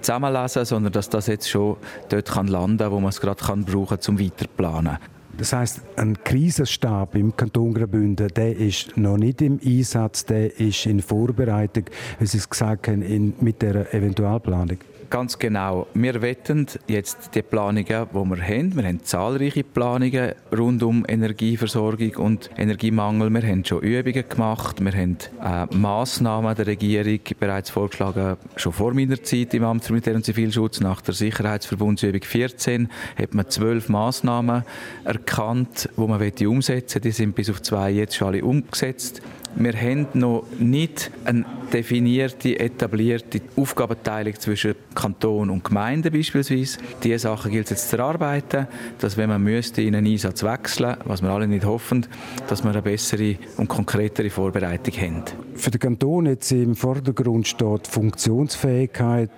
zusammenlesen 0.01 0.65
sondern 0.65 0.93
dass 0.93 1.09
das 1.09 1.27
jetzt 1.27 1.49
schon 1.49 1.77
dort 2.09 2.29
kann 2.29 2.47
landen 2.47 2.91
wo 2.91 2.99
man 2.99 3.09
es 3.09 3.21
gerade 3.21 3.43
kann 3.43 3.65
brauchen 3.65 3.99
zum 3.99 4.19
Weiterplanen. 4.19 4.97
Das 5.39 5.53
heißt, 5.53 5.81
ein 5.95 6.21
Krisenstab 6.21 7.15
im 7.15 7.33
Kanton 7.33 7.73
Graubünden, 7.73 8.27
der 8.27 8.57
ist 8.57 8.97
noch 8.97 9.15
nicht 9.15 9.41
im 9.41 9.57
Einsatz, 9.65 10.25
der 10.25 10.59
ist 10.59 10.85
in 10.85 11.01
Vorbereitung, 11.01 11.85
wie 12.19 12.25
Sie 12.25 12.39
es 12.39 12.49
gesagt 12.49 12.89
haben, 12.89 13.01
in, 13.01 13.33
mit 13.39 13.61
der 13.61 13.93
Eventualplanung. 13.93 14.79
Ganz 15.09 15.39
genau. 15.39 15.87
Wir 15.95 16.21
wetten 16.21 16.67
jetzt 16.87 17.31
die 17.33 17.41
Planungen, 17.41 17.83
die 17.83 17.91
wir 18.13 18.47
haben. 18.47 18.75
Wir 18.75 18.83
haben 18.83 19.03
zahlreiche 19.03 19.63
Planungen 19.63 20.33
rund 20.55 20.83
um 20.83 21.03
Energieversorgung 21.07 22.15
und 22.17 22.51
Energiemangel. 22.55 23.31
Wir 23.31 23.41
haben 23.41 23.65
schon 23.65 23.81
Übungen 23.81 24.29
gemacht. 24.29 24.79
Wir 24.83 24.91
haben 24.91 25.17
äh, 25.41 25.75
Massnahmen 25.75 26.53
der 26.53 26.67
Regierung 26.67 27.21
bereits 27.39 27.71
vorgeschlagen, 27.71 28.37
schon 28.55 28.71
vor 28.71 28.93
meiner 28.93 29.21
Zeit 29.23 29.55
im 29.55 29.63
Amt 29.63 29.83
für 29.83 29.93
Militär- 29.93 30.15
und 30.15 30.25
Zivilschutz. 30.25 30.79
Nach 30.79 31.01
der 31.01 31.15
Sicherheitsverbundsübung 31.15 32.21
14 32.21 32.89
hat 33.17 33.33
man 33.33 33.49
zwölf 33.49 33.89
Massnahmen 33.89 34.63
erkannt, 35.05 35.28
die 35.95 36.07
man 36.07 36.19
umsetzen 36.47 36.95
will. 36.95 37.01
Die 37.01 37.11
sind 37.11 37.35
bis 37.35 37.49
auf 37.49 37.61
zwei 37.61 37.91
jetzt 37.91 38.15
schon 38.15 38.29
alle 38.29 38.43
umgesetzt. 38.43 39.21
Wir 39.55 39.73
haben 39.73 40.07
noch 40.13 40.45
nicht 40.59 41.11
eine 41.25 41.45
definierte, 41.73 42.59
etablierte 42.59 43.41
Aufgabenteilung 43.55 44.35
zwischen 44.39 44.75
Kanton 44.95 45.49
und 45.49 45.63
Gemeinden 45.63 46.11
beispielsweise. 46.11 46.79
Diese 47.03 47.19
Sachen 47.19 47.51
gilt 47.51 47.65
es 47.65 47.71
jetzt 47.71 47.89
zu 47.89 47.97
erarbeiten, 47.97 48.67
dass 48.99 49.17
wenn 49.17 49.29
man 49.29 49.43
müsste 49.43 49.81
in 49.81 49.95
einen 49.95 50.07
Einsatz 50.11 50.43
wechseln, 50.43 50.97
was 51.05 51.21
wir 51.21 51.29
alle 51.29 51.47
nicht 51.47 51.65
hoffen, 51.65 52.05
dass 52.47 52.63
wir 52.63 52.71
eine 52.71 52.81
bessere 52.81 53.35
und 53.57 53.67
konkretere 53.67 54.29
Vorbereitung 54.29 54.93
haben. 54.95 55.23
Für 55.55 55.71
den 55.71 55.79
Kanton 55.79 56.25
jetzt 56.25 56.51
im 56.51 56.75
Vordergrund 56.75 57.47
steht 57.47 57.87
die 57.87 57.91
Funktionsfähigkeit 57.91 59.29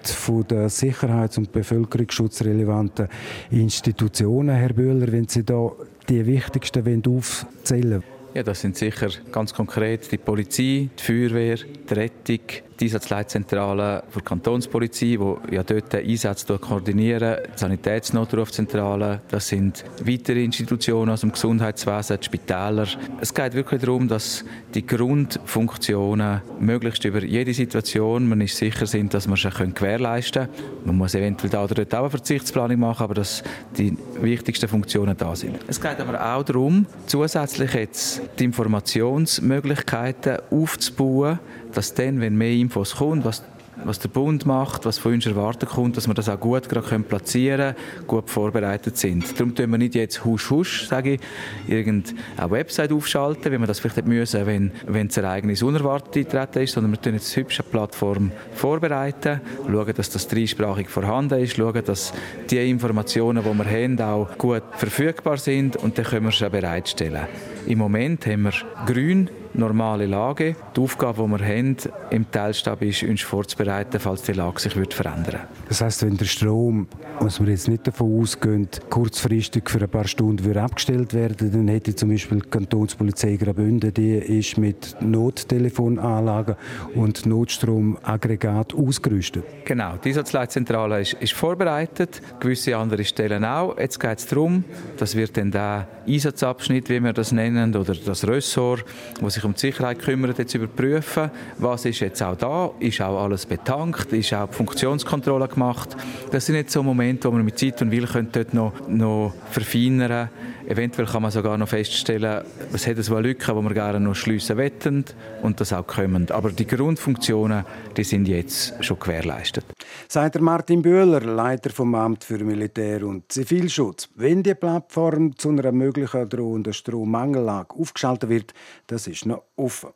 der 0.50 0.70
sicherheits- 0.70 1.38
und 1.38 1.52
bevölkerungsschutzrelevanten 1.52 3.08
Institutionen. 3.52 4.56
Herr 4.56 4.74
Böhler, 4.74 5.12
wenn 5.12 5.28
Sie 5.28 5.44
da 5.44 5.72
die 6.10 6.26
wichtigsten 6.26 7.04
aufzählen 7.06 8.04
ja, 8.34 8.44
das 8.44 8.62
sind 8.62 8.78
sicher 8.78 9.10
ganz 9.32 9.54
konkret 9.54 10.12
die 10.12 10.18
Polizei, 10.18 10.90
die 10.98 11.04
Feuerwehr, 11.04 11.58
die 11.58 11.94
Rettung, 11.94 12.40
die 12.82 12.86
Einsatzleitzentrale 12.86 14.04
der 14.14 14.22
Kantonspolizei, 14.24 15.18
die 15.18 15.56
ja 15.56 15.64
dort 15.64 15.94
den 15.94 16.10
Einsatz 16.10 16.46
koordinieren, 16.46 17.38
die 17.46 17.60
Sanitätsnotrufzentrale, 17.60 19.22
das 19.30 19.48
sind 19.48 19.86
weitere 20.04 20.44
Institutionen 20.44 21.12
aus 21.12 21.22
dem 21.22 21.32
Gesundheitswesen, 21.32 22.18
die 22.20 22.26
Spitäler. 22.26 22.88
Es 23.20 23.34
geht 23.34 23.54
wirklich 23.54 23.82
darum, 23.82 24.08
dass 24.08 24.44
die 24.74 24.86
Grundfunktionen 24.86 26.42
möglichst 26.60 27.06
über 27.06 27.24
jede 27.24 27.54
Situation, 27.54 28.28
man 28.28 28.42
ist 28.42 28.58
sicher 28.58 28.88
sind, 28.88 29.14
dass 29.14 29.28
man 29.28 29.38
sie 29.38 29.50
gewährleisten 29.50 30.48
können. 30.48 30.86
Man 30.86 30.98
muss 30.98 31.14
eventuell 31.14 31.52
da 31.52 31.68
dort 31.68 31.94
auch 31.94 32.00
eine 32.00 32.10
Verzichtsplanung 32.10 32.80
machen, 32.80 33.04
aber 33.04 33.14
dass 33.14 33.44
die 33.78 33.96
wichtigsten 34.20 34.68
Funktionen 34.68 35.16
da 35.16 35.36
sind. 35.36 35.60
Es 35.68 35.80
geht 35.80 36.00
aber 36.00 36.36
auch 36.36 36.44
darum, 36.44 36.88
zusätzlich 37.06 37.74
jetzt 37.74 38.22
die 38.40 38.46
Informationsmöglichkeiten 38.46 40.38
aufzubauen, 40.50 41.40
dass 41.74 41.94
dann, 41.94 42.22
wenn 42.22 42.38
mehr 42.38 42.52
Infos 42.52 42.96
kommt, 42.96 43.26
was 43.26 43.44
was 43.86 44.00
der 44.00 44.10
Bund 44.10 44.46
macht, 44.46 44.86
was 44.86 44.98
von 44.98 45.14
uns 45.14 45.26
erwartet 45.26 45.70
kommt, 45.70 45.98
dass 45.98 46.08
wir 46.08 46.14
das 46.14 46.30
auch 46.30 46.40
gut 46.40 46.68
gerade 46.70 47.00
platzieren 47.00 47.76
können, 47.76 48.08
gut 48.08 48.30
vorbereitet 48.30 48.98
sind. 48.98 49.40
Darum 49.40 49.56
tun 49.56 49.72
wir 49.72 49.78
nicht 49.78 49.96
jetzt 49.96 50.24
husch 50.26 50.50
husch, 50.50 50.88
sage 50.88 51.14
ich, 51.14 51.22
irgendeine 51.68 52.52
Website 52.52 52.92
aufschalten, 52.92 53.52
wie 53.52 53.58
man 53.58 53.68
das 53.68 53.80
vielleicht 53.80 53.98
hätte 53.98 54.10
müssen, 54.10 54.46
wenn, 54.46 54.72
wenn 54.88 55.08
das 55.08 55.18
Ereignis 55.18 55.64
unerwartet 55.64 56.18
eintreten 56.18 56.64
ist, 56.64 56.74
sondern 56.74 56.92
wir 56.92 57.02
tun 57.02 57.14
jetzt 57.14 57.36
hübsch 57.36 57.60
eine 57.60 57.70
Plattform 57.70 58.32
vorbereiten, 58.54 59.42
schauen, 59.66 59.94
dass 59.96 60.10
das 60.10 60.28
dreisprachig 60.28 60.90
vorhanden 60.90 61.40
ist, 61.40 61.56
schauen, 61.56 61.84
dass 61.86 62.14
die 62.50 62.70
Informationen, 62.70 63.44
die 63.44 63.58
wir 63.58 63.66
haben, 63.66 64.00
auch 64.02 64.38
gut 64.38 64.64
verfügbar 64.74 65.38
sind 65.38 65.78
und 65.78 65.98
dann 65.98 66.06
können 66.06 66.26
wir 66.26 66.32
sie 66.32 66.50
bereitstellen. 66.50 67.28
Im 67.68 67.78
Moment 67.78 68.26
haben 68.26 68.44
wir 68.44 68.54
grün 68.86 69.30
normale 69.54 70.06
Lage. 70.06 70.56
Die 70.76 70.82
Aufgabe, 70.82 71.24
die 71.24 71.30
wir 71.30 71.46
haben 71.46 71.78
im 72.10 72.32
Teilstab, 72.32 72.82
ist, 72.82 73.04
uns 73.04 73.22
vorzubereiten, 73.22 74.00
falls 74.00 74.22
die 74.24 74.34
Lage 74.34 74.60
sich 74.60 74.76
wird 74.76 74.94
verändern 74.94 75.42
Das 75.68 75.82
heißt, 75.82 76.04
wenn 76.06 76.18
der 76.18 76.26
Strom, 76.26 76.88
was 77.20 77.40
wir 77.40 77.50
jetzt 77.50 77.68
nicht 77.68 77.88
davon 77.88 78.22
ausgehen, 78.22 78.70
kurzfristig 78.90 79.70
für 79.70 79.82
ein 79.82 79.90
paar 79.90 80.08
Stunden 80.08 80.44
würde 80.46 80.62
abgestellt 80.62 81.14
werden, 81.14 81.52
dann 81.52 81.68
hätte 81.68 81.96
zum 81.96 82.10
Beispiel 82.10 82.40
die 82.40 82.50
Kantonspolizei 82.50 83.36
Graubünden, 83.36 83.94
die 83.94 84.14
ist 84.14 84.58
mit 84.58 84.96
Nottelefonanlagen 85.02 86.56
und 86.96 87.26
Notstromaggregat 87.26 88.74
ausgerüstet. 88.74 89.44
Genau, 89.66 89.98
die 90.04 90.10
Einsatzleitzentrale 90.10 91.02
ist, 91.02 91.14
ist 91.14 91.34
vorbereitet, 91.34 92.22
gewisse 92.40 92.78
andere 92.78 93.04
Stellen 93.04 93.46
auch. 93.46 93.78
Jetzt 93.78 94.00
geht 94.00 94.20
es 94.20 94.28
darum, 94.28 94.64
dass 94.98 95.16
wir 95.16 95.28
dann 95.28 95.52
den 95.52 95.86
Einsatzabschnitt, 96.08 96.90
wie 96.90 97.00
wir 97.00 97.14
das 97.14 97.32
nennen, 97.32 97.76
oder 97.76 97.94
das 97.94 98.28
Ressort, 98.28 98.86
das 99.20 99.41
sich 99.41 99.41
um 99.44 99.54
die 99.54 99.60
Sicherheit 99.60 100.00
kümmert, 100.00 100.38
jetzt 100.38 100.54
überprüfen, 100.54 101.32
was 101.58 101.86
ist 101.86 102.00
jetzt 102.00 102.22
auch 102.22 102.36
da, 102.36 102.72
ist 102.80 103.02
auch 103.02 103.24
alles 103.24 103.46
betankt, 103.46 104.14
ist 104.14 104.34
auch 104.34 104.48
die 104.50 104.56
Funktionskontrolle 104.56 105.48
gemacht. 105.48 105.96
Das 106.32 106.46
sind 106.46 106.56
jetzt 106.56 106.74
so 106.74 106.84
Momente, 106.84 107.28
wo 107.28 107.34
man 107.34 107.46
mit 107.46 107.60
Zeit 107.60 107.82
und 107.82 107.92
Will 107.92 108.08
dort 108.32 108.54
noch, 108.54 108.74
noch 108.88 109.34
verfeinern 109.50 110.30
Eventuell 110.68 111.08
kann 111.08 111.22
man 111.22 111.32
sogar 111.32 111.58
noch 111.58 111.68
feststellen, 111.68 112.44
es 112.72 112.88
hat 112.88 112.98
so 112.98 113.16
eine 113.16 113.34
die 113.34 113.46
wir 113.46 113.74
gerne 113.74 114.00
noch 114.00 114.16
schliessen 114.16 114.58
wollen 114.58 115.06
und 115.42 115.60
das 115.60 115.74
auch 115.74 115.86
können. 115.86 116.30
Aber 116.32 116.52
die 116.52 116.68
Grundfunktionen, 116.68 117.66
die 117.98 118.04
sind 118.04 118.28
jetzt 118.28 118.74
schon 118.84 119.00
gewährleistet. 119.00 119.66
Sagt 120.08 120.42
Martin 120.42 120.82
Böhler, 120.82 121.22
Leiter 121.22 121.70
vom 121.70 121.96
Amt 121.96 122.24
für 122.24 122.44
Militär- 122.44 123.06
und 123.06 123.32
Zivilschutz. 123.32 124.10
Wenn 124.16 124.44
die 124.44 124.56
Plattform 124.56 125.38
zu 125.38 125.50
einer 125.50 125.72
möglichen 125.72 126.30
drohenden 126.30 126.74
Strommangellage 126.74 127.76
aufgeschaltet 127.76 128.30
wird, 128.30 128.54
das 128.88 129.08
ist 129.08 129.26
noch 129.26 129.44
offen. 129.56 129.90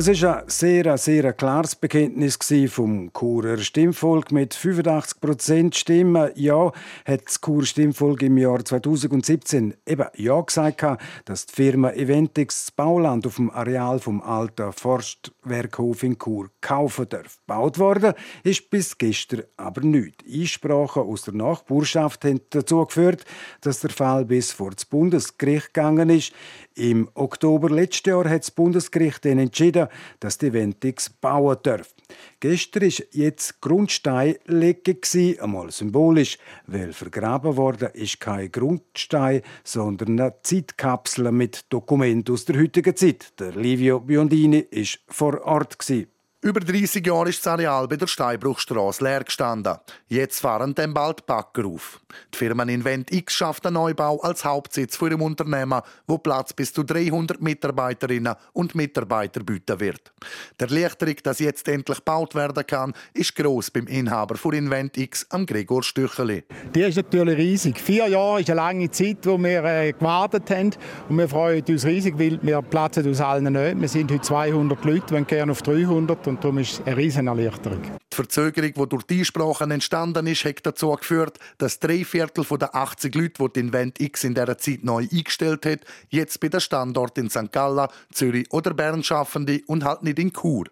Es 0.00 0.22
war 0.22 0.42
ein 0.42 0.48
sehr, 0.48 0.96
sehr 0.96 1.32
klares 1.32 1.74
Bekenntnis 1.74 2.38
vom 2.68 3.12
Churer 3.12 3.58
Stimmvolk 3.58 4.30
mit 4.30 4.54
85 4.54 5.20
Prozent 5.20 5.74
Stimmen. 5.74 6.30
Ja, 6.36 6.70
hat 7.04 7.26
das 7.26 7.40
Churer 7.40 7.66
Stimmvolk 7.66 8.22
im 8.22 8.38
Jahr 8.38 8.64
2017 8.64 9.74
eben 9.84 10.06
Ja 10.14 10.40
gesagt, 10.40 10.86
dass 11.24 11.46
die 11.46 11.52
Firma 11.52 11.90
Eventix 11.90 12.66
das 12.66 12.70
Bauland 12.70 13.26
auf 13.26 13.34
dem 13.34 13.50
Areal 13.50 13.98
vom 13.98 14.22
alten 14.22 14.72
Forstwerkhof 14.72 16.04
in 16.04 16.16
Chur 16.16 16.48
kaufen 16.60 17.08
darf. 17.08 17.40
Gebaut 17.40 17.80
worden 17.80 18.14
ist 18.44 18.70
bis 18.70 18.98
gestern 18.98 19.42
aber 19.56 19.80
nichts. 19.80 20.24
Einsprachen 20.32 21.02
aus 21.02 21.22
der 21.22 21.34
Nachbarschaft 21.34 22.24
haben 22.24 22.40
dazu 22.50 22.86
geführt, 22.86 23.24
dass 23.62 23.80
der 23.80 23.90
Fall 23.90 24.24
bis 24.26 24.52
vor 24.52 24.70
das 24.70 24.84
Bundesgericht 24.84 25.74
gegangen 25.74 26.08
ist. 26.08 26.32
Im 26.78 27.10
Oktober 27.14 27.70
letzten 27.70 28.10
Jahr 28.10 28.28
hat 28.28 28.42
das 28.42 28.52
Bundesgericht 28.52 29.24
dann 29.24 29.40
entschieden, 29.40 29.88
dass 30.20 30.38
die 30.38 30.52
Ventix 30.52 31.10
bauen 31.10 31.56
darf. 31.64 31.92
Gestern 32.38 32.84
war 32.84 33.06
jetzt 33.10 33.60
Grundsteinlegung, 33.60 34.98
einmal 35.40 35.72
symbolisch, 35.72 36.38
weil 36.68 36.92
vergraben 36.92 37.56
worden 37.56 37.88
ist 37.94 38.20
kein 38.20 38.52
Grundstein, 38.52 39.42
sondern 39.64 40.20
eine 40.20 40.34
Zeitkapsel 40.44 41.32
mit 41.32 41.64
Dokumenten 41.68 42.32
aus 42.32 42.44
der 42.44 42.60
heutigen 42.60 42.94
Zeit. 42.94 43.32
Der 43.40 43.56
Livio 43.56 43.98
Biondini 43.98 44.68
war 44.70 44.84
vor 45.08 45.42
Ort. 45.42 45.80
Gewesen. 45.80 46.17
Über 46.40 46.60
30 46.60 47.04
Jahre 47.04 47.30
ist 47.30 47.44
das 47.44 47.52
Areal 47.52 47.88
bei 47.88 47.96
der 47.96 48.06
Steinbruchstraße 48.06 49.02
leer 49.02 49.24
gestanden. 49.24 49.74
Jetzt 50.06 50.38
fahren 50.38 50.72
dann 50.72 50.94
bald 50.94 51.26
Bagger 51.26 51.66
auf. 51.66 51.98
Die 52.32 52.38
Firma 52.38 52.62
Invent 52.62 53.12
X 53.12 53.34
schafft 53.34 53.66
einen 53.66 53.74
Neubau 53.74 54.20
als 54.20 54.44
Hauptsitz 54.44 54.96
für 54.96 55.10
ihrem 55.10 55.22
Unternehmen, 55.22 55.80
wo 56.06 56.16
Platz 56.18 56.52
bis 56.52 56.72
zu 56.72 56.84
300 56.84 57.42
Mitarbeiterinnen 57.42 58.36
und 58.52 58.76
Mitarbeiter 58.76 59.42
bieten 59.42 59.80
wird. 59.80 60.12
Der 60.60 60.68
Erleichterung, 60.68 61.16
dass 61.24 61.40
jetzt 61.40 61.66
endlich 61.66 61.98
gebaut 61.98 62.36
werden 62.36 62.64
kann, 62.64 62.94
ist 63.14 63.34
gross 63.34 63.72
beim 63.72 63.88
Inhaber 63.88 64.36
von 64.36 64.52
Invent 64.52 64.96
X, 64.96 65.26
am 65.30 65.44
Gregor 65.44 65.82
Stücheli. 65.82 66.44
Die 66.72 66.82
ist 66.82 66.98
natürlich 66.98 67.36
riesig. 67.36 67.80
Vier 67.80 68.06
Jahre 68.06 68.42
ist 68.42 68.50
eine 68.50 68.58
lange 68.58 68.88
Zeit, 68.92 69.26
wo 69.26 69.38
wir 69.38 69.64
äh, 69.64 69.92
gewartet 69.92 70.48
haben. 70.50 70.70
Und 71.08 71.18
wir 71.18 71.28
freuen 71.28 71.64
uns 71.68 71.84
riesig, 71.84 72.16
weil 72.16 72.38
wir 72.42 72.62
platzen 72.62 73.10
aus 73.10 73.20
allen 73.20 73.52
Nöten. 73.52 73.80
Wir 73.80 73.88
sind 73.88 74.12
heute 74.12 74.22
200 74.22 74.84
Leute, 74.84 75.14
wir 75.14 75.22
gerne 75.22 75.50
auf 75.50 75.62
300 75.62 76.28
und 76.28 76.37
darum 76.40 76.58
ist 76.58 76.72
es 76.72 76.86
eine 76.86 76.96
riesen 76.96 77.26
Erleichterung. 77.26 77.82
Die 77.82 78.16
Verzögerung, 78.16 78.72
die 78.74 78.88
durch 78.88 79.02
die 79.04 79.18
Einsprachen 79.18 79.70
entstanden 79.70 80.26
ist, 80.26 80.44
hat 80.44 80.64
dazu 80.64 80.90
geführt, 80.92 81.38
dass 81.58 81.78
drei 81.78 82.04
Viertel 82.04 82.44
der 82.58 82.74
80 82.74 83.14
Leute, 83.14 83.42
die 83.42 83.52
die 83.54 83.60
Invent 83.60 84.00
X 84.00 84.24
in 84.24 84.34
dieser 84.34 84.58
Zeit 84.58 84.84
neu 84.84 85.06
eingestellt 85.10 85.66
hat, 85.66 85.80
jetzt 86.08 86.40
bei 86.40 86.48
den 86.48 86.60
Standorten 86.60 87.24
in 87.24 87.30
St. 87.30 87.52
Gallen, 87.52 87.88
Zürich 88.12 88.46
oder 88.50 88.74
Bern 88.74 89.02
schaffen 89.02 89.62
und 89.66 89.84
halt 89.84 90.02
nicht 90.02 90.18
in 90.18 90.32
Chur. 90.32 90.64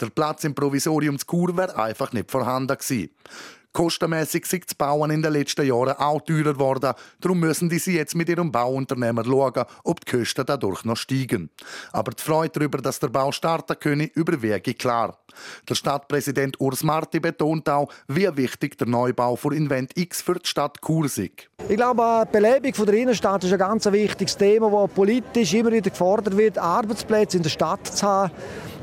Der 0.00 0.10
Platz 0.10 0.44
im 0.44 0.54
Provisorium 0.54 1.18
zu 1.18 1.26
Chur 1.26 1.56
wäre 1.56 1.76
einfach 1.76 2.12
nicht 2.12 2.30
vorhanden 2.30 2.76
gewesen. 2.76 3.10
Kostenmäßig 3.72 4.46
sind 4.46 4.70
die 4.70 4.74
Bauen 4.74 5.10
in 5.10 5.22
den 5.22 5.32
letzten 5.32 5.66
Jahren 5.66 5.96
auch 5.96 6.20
teurer 6.22 6.54
geworden. 6.54 6.92
Darum 7.20 7.40
müssen 7.40 7.68
die 7.68 7.78
sie 7.78 7.96
jetzt 7.96 8.14
mit 8.16 8.28
ihrem 8.28 8.50
Bauunternehmer 8.50 9.24
schauen, 9.24 9.64
ob 9.84 10.04
die 10.04 10.18
Kosten 10.18 10.44
dadurch 10.44 10.84
noch 10.84 10.96
steigen. 10.96 11.50
Aber 11.92 12.10
die 12.10 12.22
Freude 12.22 12.58
darüber, 12.58 12.78
dass 12.78 12.98
der 12.98 13.08
Bau 13.08 13.30
starten 13.30 13.76
könne, 13.78 14.10
überwiege 14.14 14.74
klar. 14.74 15.18
Der 15.68 15.74
Stadtpräsident 15.76 16.60
Urs 16.60 16.82
Marti 16.82 17.20
betont 17.20 17.68
auch, 17.68 17.88
wie 18.08 18.28
wichtig 18.36 18.76
der 18.76 18.88
Neubau 18.88 19.36
für 19.36 19.54
Invent 19.54 19.96
X 19.96 20.20
für 20.22 20.34
die 20.34 20.48
Stadt 20.48 20.78
Chur 20.84 21.04
ist. 21.04 21.18
Ich 21.18 21.76
glaube, 21.76 22.26
die 22.26 22.32
Belebung 22.32 22.86
der 22.86 22.94
Innenstadt 22.94 23.44
ist 23.44 23.52
ein 23.52 23.58
ganz 23.58 23.86
wichtiges 23.86 24.36
Thema, 24.36 24.70
das 24.70 24.94
politisch 24.94 25.54
immer 25.54 25.70
wieder 25.70 25.90
gefordert 25.90 26.36
wird, 26.36 26.58
Arbeitsplätze 26.58 27.36
in 27.36 27.42
der 27.44 27.50
Stadt 27.50 27.86
zu 27.86 28.06
haben 28.06 28.32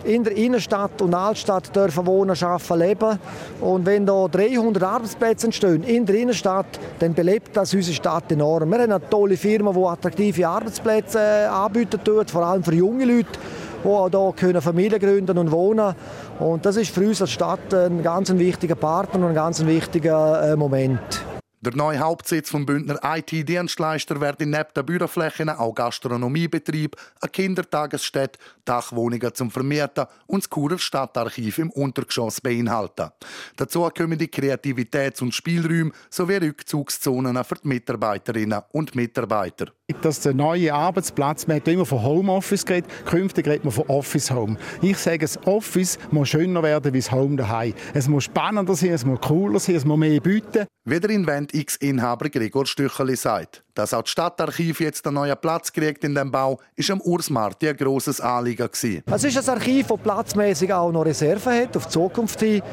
in 0.03 0.23
der 0.23 0.35
Innenstadt 0.35 1.01
und 1.01 1.13
Altstadt 1.13 1.75
dürfen 1.75 2.05
wohnen, 2.05 2.35
arbeiten, 2.41 2.79
leben. 2.79 3.19
Und 3.61 3.85
wenn 3.85 4.05
da 4.05 4.27
300 4.27 4.83
Arbeitsplätze 4.83 5.47
entstehen 5.47 5.83
in 5.83 6.05
der 6.05 6.15
Innenstadt, 6.15 6.79
dann 6.99 7.13
belebt 7.13 7.55
das 7.55 7.73
unsere 7.73 7.95
Stadt 7.95 8.31
enorm. 8.31 8.69
Wir 8.69 8.79
haben 8.79 8.91
eine 8.91 9.09
tolle 9.09 9.37
Firma, 9.37 9.71
die 9.71 9.85
attraktive 9.85 10.47
Arbeitsplätze 10.47 11.19
äh, 11.19 11.45
anbieten 11.45 11.99
tut, 12.03 12.31
vor 12.31 12.43
allem 12.43 12.63
für 12.63 12.73
junge 12.73 13.05
Leute 13.05 13.39
die 13.83 13.89
auch 14.17 14.33
hier 14.37 14.61
Familien 14.61 14.99
gründen 14.99 15.37
und 15.37 15.51
wohnen 15.51 15.95
Und 16.39 16.65
das 16.65 16.77
ist 16.77 16.93
für 16.93 17.01
uns 17.01 17.21
als 17.21 17.31
Stadt 17.31 17.73
ein 17.73 18.03
ganz 18.03 18.33
wichtiger 18.33 18.75
Partner 18.75 19.21
und 19.21 19.29
ein 19.29 19.35
ganz 19.35 19.65
wichtiger 19.65 20.51
äh, 20.51 20.55
Moment. 20.55 21.36
Der 21.67 21.75
neue 21.75 21.99
Hauptsitz 21.99 22.49
vom 22.49 22.65
Bündner 22.65 22.97
IT-Dienstleister 23.03 24.21
wird 24.21 24.39
neben 24.39 24.53
den 24.73 24.85
Büroflächen 24.85 25.49
auch 25.49 25.75
Gastronomiebetrieb, 25.75 26.95
eine 27.19 27.29
Kindertagesstätte, 27.29 28.39
Dachwohnungen 28.63 29.35
zum 29.35 29.51
Vermieten 29.51 30.05
und 30.27 30.45
das 30.45 30.49
Churer 30.49 30.79
Stadtarchiv 30.79 31.57
im 31.57 31.69
Untergeschoss 31.71 32.39
beinhalten. 32.39 33.09
Dazu 33.57 33.89
kommen 33.89 34.17
die 34.17 34.29
Kreativitäts- 34.29 35.21
und 35.21 35.35
Spielräume 35.35 35.91
sowie 36.09 36.37
Rückzugszonen 36.37 37.43
für 37.43 37.55
die 37.55 37.67
Mitarbeiterinnen 37.67 38.61
und 38.71 38.95
Mitarbeiter. 38.95 39.65
Das 40.01 40.19
ist 40.19 40.27
ein 40.27 40.37
neuer 40.37 40.73
Arbeitsplatz. 40.73 41.47
Man 41.47 41.57
hat 41.57 41.67
immer 41.67 41.85
von 41.85 42.01
Homeoffice 42.01 42.65
geredet, 42.65 42.89
künftig 43.05 43.45
redet 43.45 43.65
man 43.65 43.73
von 43.73 43.85
Office 43.87 44.31
Home. 44.31 44.57
Ich 44.81 44.97
sage, 44.97 45.19
das 45.19 45.37
Office 45.45 45.99
muss 46.11 46.29
schöner 46.29 46.63
werden 46.63 46.93
wie 46.93 46.99
das 46.99 47.11
Home 47.11 47.35
daheim. 47.35 47.73
Es 47.93 48.07
muss 48.07 48.25
spannender 48.25 48.75
sein, 48.75 48.91
es 48.91 49.05
muss 49.05 49.19
cooler 49.19 49.59
sein, 49.59 49.75
es 49.75 49.85
muss 49.85 49.97
mehr 49.97 50.19
bieten. 50.21 50.65
Wie 50.83 50.99
der 50.99 51.09
Invent 51.09 51.53
X-Inhaber 51.57 52.29
Gregor 52.29 52.67
Stücheli 52.67 53.15
sagt. 53.15 53.63
Dass 53.77 53.93
auch 53.93 54.01
das 54.01 54.09
Stadtarchiv 54.09 54.79
jetzt 54.79 55.05
einen 55.05 55.13
neuen 55.13 55.37
Platz 55.39 55.71
kriegt 55.71 56.03
in 56.03 56.15
dem 56.15 56.31
Bau, 56.31 56.59
ist 56.75 56.89
am 56.89 56.99
Urs 56.99 57.29
Marti 57.29 57.69
ein 57.69 57.77
grosses 57.77 58.19
Anliegen. 58.19 58.67
Es 58.71 58.83
ist 58.83 59.37
ein 59.37 59.55
Archiv, 59.55 59.85
das 59.85 59.99
platzmäßig 59.99 60.73
auch 60.73 60.91
noch 60.91 61.05
Reserven 61.05 61.53
hat, 61.53 61.77
auf 61.77 61.85
die 61.85 61.91
Zukunft 61.91 62.39
hin. 62.39 62.63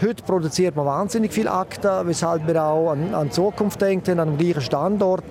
Heute 0.00 0.22
produziert 0.22 0.74
man 0.74 0.86
wahnsinnig 0.86 1.34
viele 1.34 1.50
Akten, 1.50 2.06
weshalb 2.08 2.46
wir 2.46 2.62
auch 2.62 2.92
an, 2.92 3.14
an 3.14 3.30
Zukunft 3.30 3.80
denken, 3.82 4.18
an 4.18 4.30
dem 4.30 4.38
gleichen 4.38 4.62
Standort. 4.62 5.24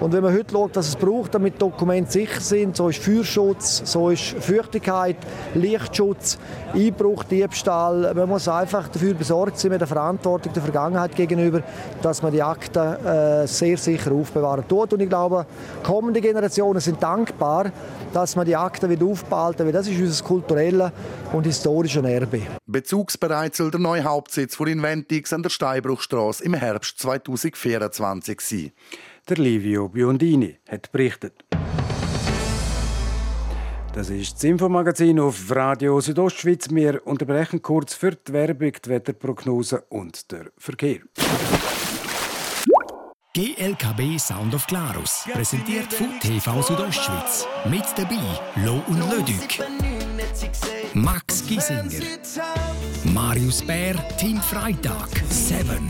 Und 0.00 0.14
wenn 0.14 0.22
man 0.22 0.32
heute 0.32 0.50
schaut, 0.50 0.74
was 0.76 0.88
es 0.88 0.96
braucht, 0.96 1.34
damit 1.34 1.60
Dokumente 1.60 2.10
sicher 2.10 2.40
sind, 2.40 2.74
so 2.74 2.88
ist 2.88 3.02
Feuerschutz, 3.02 3.82
so 3.84 4.08
ist 4.08 4.34
Feuchtigkeit, 4.40 5.16
Lichtschutz, 5.54 6.38
Einbruch, 6.74 7.24
Diebstahl. 7.24 8.14
Man 8.14 8.30
muss 8.30 8.48
einfach 8.48 8.88
dafür 8.88 9.12
besorgt 9.12 9.58
sein 9.58 9.72
mit 9.72 9.80
der 9.80 9.88
Verantwortung 9.88 10.54
der 10.54 10.62
Vergangenheit 10.62 11.14
gegenüber, 11.14 11.62
dass 12.00 12.22
man 12.22 12.32
die 12.32 12.42
Akten 12.42 13.04
äh, 13.04 13.46
sehr 13.46 13.76
sicher 13.76 14.12
aufbewahren 14.12 14.64
tut. 14.70 14.92
Und 14.92 15.00
ich 15.00 15.08
glaube, 15.08 15.46
kommende 15.82 16.20
Generationen 16.20 16.80
sind 16.80 17.02
dankbar, 17.02 17.72
dass 18.12 18.36
man 18.36 18.46
die 18.46 18.56
Akten 18.56 18.88
wieder 18.88 19.04
aufbehalten, 19.06 19.66
weil 19.66 19.72
das 19.72 19.86
ist 19.86 20.00
unser 20.00 20.24
kulturelles 20.24 20.92
und 21.32 21.44
historisches 21.44 22.04
Erbe. 22.04 22.42
Bezugsbereit 22.66 23.54
soll 23.54 23.70
der 23.70 23.80
neue 23.80 24.04
Hauptsitz 24.04 24.56
von 24.56 24.68
Inventix 24.68 25.32
an 25.32 25.42
der 25.42 25.50
Steinbruchstraße 25.50 26.44
im 26.44 26.54
Herbst 26.54 26.98
2024 26.98 28.40
sein. 28.40 28.72
Der 29.28 29.36
Livio 29.36 29.88
Biondini 29.88 30.58
hat 30.68 30.90
berichtet. 30.92 31.44
Das 33.92 34.08
ist 34.08 34.34
das 34.34 34.44
Infomagazin 34.44 35.18
auf 35.18 35.50
Radio 35.50 36.00
Südostschweiz. 36.00 36.68
Wir 36.70 37.04
unterbrechen 37.04 37.60
kurz 37.60 37.94
für 37.94 38.12
die 38.12 38.32
Werbung, 38.32 38.72
die 38.84 38.88
Wetterprognose 38.88 39.82
und 39.88 40.30
der 40.30 40.46
Verkehr. 40.56 41.00
GLKB 43.32 44.18
Sound 44.18 44.56
of 44.56 44.66
Glarus, 44.66 45.24
präsentiert 45.32 45.92
von 45.92 46.18
TV 46.18 46.62
Südostschweiz. 46.62 47.46
Mit 47.64 47.84
dabei 47.94 48.18
Lo 48.64 48.82
und 48.88 49.08
Lödük. 49.08 49.60
Max 50.94 51.46
Giesinger. 51.46 52.18
Marius 53.04 53.62
Bär, 53.62 53.94
Tim 54.18 54.40
Freitag, 54.40 55.08
Seven. 55.28 55.86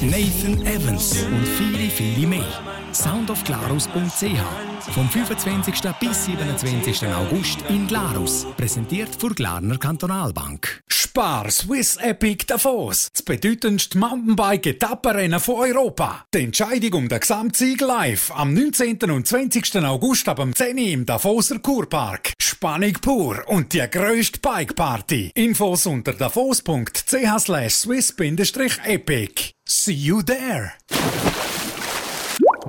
Nathan 0.00 0.64
Evans 0.64 1.20
und 1.24 1.48
viele, 1.48 1.90
viele 1.90 2.28
mehr. 2.28 2.81
soundofglarus.ch 2.94 4.92
Vom 4.92 5.08
25. 5.08 5.74
bis 6.00 6.24
27. 6.24 7.06
August 7.08 7.58
in 7.68 7.86
Glarus. 7.86 8.46
Präsentiert 8.56 9.14
von 9.14 9.34
Glarner 9.34 9.78
Kantonalbank. 9.78 10.82
Spar 10.88 11.50
Swiss 11.50 11.96
Epic 11.96 12.46
Davos. 12.46 13.08
Das 13.12 13.22
bedeutendste 13.22 13.98
Mountainbike-Etappenrennen 13.98 15.40
von 15.40 15.56
Europa. 15.56 16.24
Die 16.34 16.44
Entscheidung 16.44 16.94
um 16.94 17.08
den 17.08 17.20
Gesamtsieg 17.20 17.80
live 17.80 18.30
am 18.34 18.54
19. 18.54 19.10
und 19.10 19.26
20. 19.26 19.84
August 19.84 20.28
ab 20.28 20.36
dem 20.38 20.54
10. 20.54 20.78
im 20.78 21.06
Davoser 21.06 21.58
Kurpark. 21.58 22.32
Spannung 22.40 22.94
pur 22.94 23.42
und 23.48 23.72
die 23.72 23.86
grösste 23.90 24.38
Bike-Party. 24.40 25.32
Infos 25.34 25.86
unter 25.86 26.12
davos.ch 26.12 27.38
slash 27.38 27.74
swiss-epic. 27.74 29.52
See 29.64 29.92
you 29.92 30.22
there! 30.22 30.72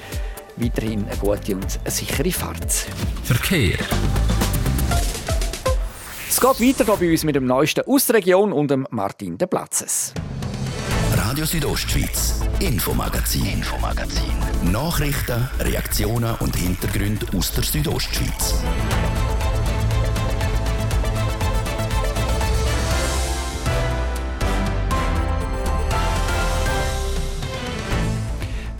weiterhin 0.56 1.06
eine 1.06 1.16
gute 1.16 1.56
und 1.56 1.78
sichere 1.86 2.30
Fahrt. 2.30 2.86
Verkehr. 3.24 3.78
Es 6.28 6.40
geht 6.40 6.60
weiter 6.60 6.84
bei 6.84 7.10
uns 7.10 7.24
mit 7.24 7.36
dem 7.36 7.46
Neuesten 7.46 7.84
aus 7.86 8.06
der 8.06 8.16
Region 8.16 8.52
und 8.52 8.70
dem 8.70 8.86
Martin 8.90 9.38
de 9.38 9.46
Platzes. 9.46 10.12
Radio 11.16 11.44
Südostschweiz, 11.44 12.40
Infomagazin, 12.60 13.46
Infomagazin. 13.46 14.34
Nachrichten, 14.72 15.48
Reaktionen 15.60 16.34
und 16.40 16.56
Hintergründe 16.56 17.26
aus 17.36 17.52
der 17.52 17.64
Südostschweiz. 17.64 18.54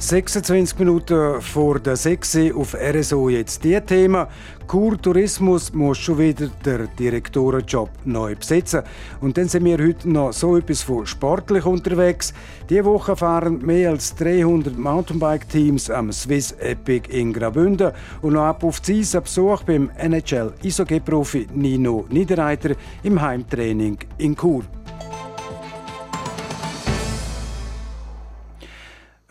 26 0.04 0.78
Minuten 0.80 1.40
vor 1.40 1.80
der 1.80 1.96
6 1.96 2.52
auf 2.54 2.74
RSO 2.74 3.30
jetzt 3.30 3.64
die 3.64 3.80
Thema. 3.80 4.28
Kurtourismus 4.66 5.72
muss 5.72 5.96
schon 5.96 6.18
wieder 6.18 6.48
der 6.62 6.88
Direktorenjob 6.88 7.88
neu 8.04 8.34
besetzen. 8.34 8.82
Und 9.22 9.38
dann 9.38 9.48
sind 9.48 9.64
wir 9.64 9.78
heute 9.78 10.10
noch 10.10 10.34
so 10.34 10.58
etwas 10.58 10.82
von 10.82 11.06
sportlich 11.06 11.64
unterwegs. 11.64 12.34
Diese 12.68 12.84
Woche 12.84 13.16
fahren 13.16 13.64
mehr 13.64 13.90
als 13.90 14.14
300 14.16 14.76
Mountainbike-Teams 14.76 15.88
am 15.88 16.12
Swiss 16.12 16.52
Epic 16.52 17.08
in 17.08 17.32
Graubünden 17.32 17.92
und 18.20 18.34
noch 18.34 18.42
ab 18.44 18.62
auf 18.62 18.80
die 18.80 19.00
Eis 19.00 19.12
Besuch 19.12 19.62
beim 19.62 19.90
NHL 19.96 20.52
Eishockey-Profi 20.62 21.48
Nino 21.54 22.04
Niederreiter 22.10 22.74
im 23.02 23.22
Heimtraining 23.22 23.96
in 24.18 24.36
Chur. 24.36 24.64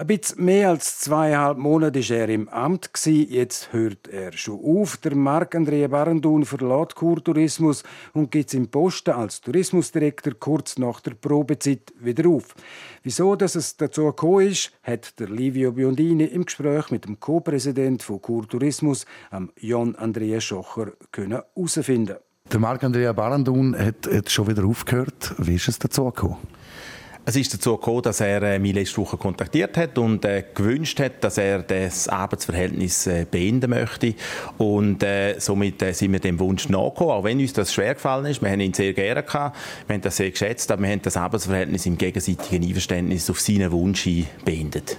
Ein 0.04 0.08
bisschen 0.08 0.44
mehr 0.44 0.68
als 0.68 1.00
zweieinhalb 1.00 1.58
Monate 1.58 2.02
war 2.10 2.18
er 2.18 2.28
im 2.28 2.50
Amt. 2.50 2.89
Jetzt 3.06 3.72
hört 3.72 4.10
er 4.10 4.34
schon 4.34 4.60
auf. 4.62 4.98
Der 4.98 5.16
Marc-Andrea 5.16 5.88
Barendun 5.88 6.44
verlässt 6.44 6.96
Kurtourismus 6.96 7.84
und 8.12 8.30
geht 8.30 8.54
im 8.54 8.68
Posten 8.68 9.12
als 9.12 9.39
Tourismusdirektor 9.39 10.34
kurz 10.34 10.78
nach 10.78 11.00
der 11.00 11.13
Probezeit 11.13 11.94
wieder 12.02 12.28
auf. 12.28 12.54
Wieso 13.04 13.38
dass 13.38 13.56
es 13.56 13.78
dazu 13.78 14.08
gekommen 14.08 14.48
ist, 14.48 14.74
hat 14.84 15.18
der 15.22 15.30
Livio 15.30 15.72
Biondini 15.72 16.26
im 16.26 16.44
Gespräch 16.44 16.92
mit 16.92 17.06
dem 17.06 17.22
Co-Präsident 17.22 18.04
von 18.04 18.22
Kurtourismus, 18.22 19.06
Jon 19.62 19.96
Andrea 19.96 20.42
Schocher, 20.42 20.92
herausfinden. 21.16 22.18
Der 22.52 22.60
Marc-Andrea 22.60 23.13
Barendun 23.13 23.74
hat, 23.74 24.06
hat 24.13 24.30
schon 24.30 24.48
wieder 24.48 24.66
aufgehört. 24.66 25.34
Wie 25.38 25.56
ist 25.56 25.70
es 25.70 25.80
dazu 25.80 26.04
gekommen? 26.04 26.39
Es 27.26 27.38
ist 27.38 27.54
dazu 27.54 27.78
gekommen, 27.78 28.02
dass 28.02 28.20
er 28.20 28.42
äh, 28.44 28.60
mich 28.60 28.74
letzte 28.74 28.98
Woche 28.98 29.16
kontaktiert 29.16 29.78
hat 29.78 29.98
und 29.98 30.26
äh, 30.26 30.44
gewünscht 30.54 31.00
hat, 31.00 31.24
dass 31.24 31.38
er 31.38 31.64
das 31.64 32.10
Arbeitsverhältnis 32.10 33.08
äh, 33.08 33.26
beenden 33.30 33.70
möchte. 33.70 34.16
Und 34.58 35.04
äh, 35.04 35.40
somit 35.40 35.82
äh, 35.82 35.94
sind 35.94 36.12
wir 36.12 36.20
dem 36.20 36.38
Wunsch 36.40 36.68
nachgekommen, 36.68 37.12
auch 37.14 37.24
wenn 37.24 37.40
uns 37.40 37.54
das 37.54 37.74
schwer 37.74 37.94
gefallen 37.94 38.26
ist. 38.26 38.42
Wir 38.42 38.50
haben 38.50 38.60
ihn 38.60 38.74
sehr 38.74 38.92
gerne 38.92 39.24
gehabt, 39.24 39.56
wir 39.88 39.94
haben 39.94 40.02
das 40.02 40.18
sehr 40.18 40.32
geschätzt, 40.32 40.70
aber 40.70 40.84
wir 40.84 40.90
haben 40.90 41.02
das 41.02 41.16
Arbeitsverhältnis 41.16 41.86
im 41.86 41.98
gegenseitigen 41.98 42.62
Einverständnis 42.62 43.30
auf 43.30 43.40
seinen 43.40 43.72
Wunsch 43.72 44.02
hin 44.02 44.26
beendet. 44.44 44.98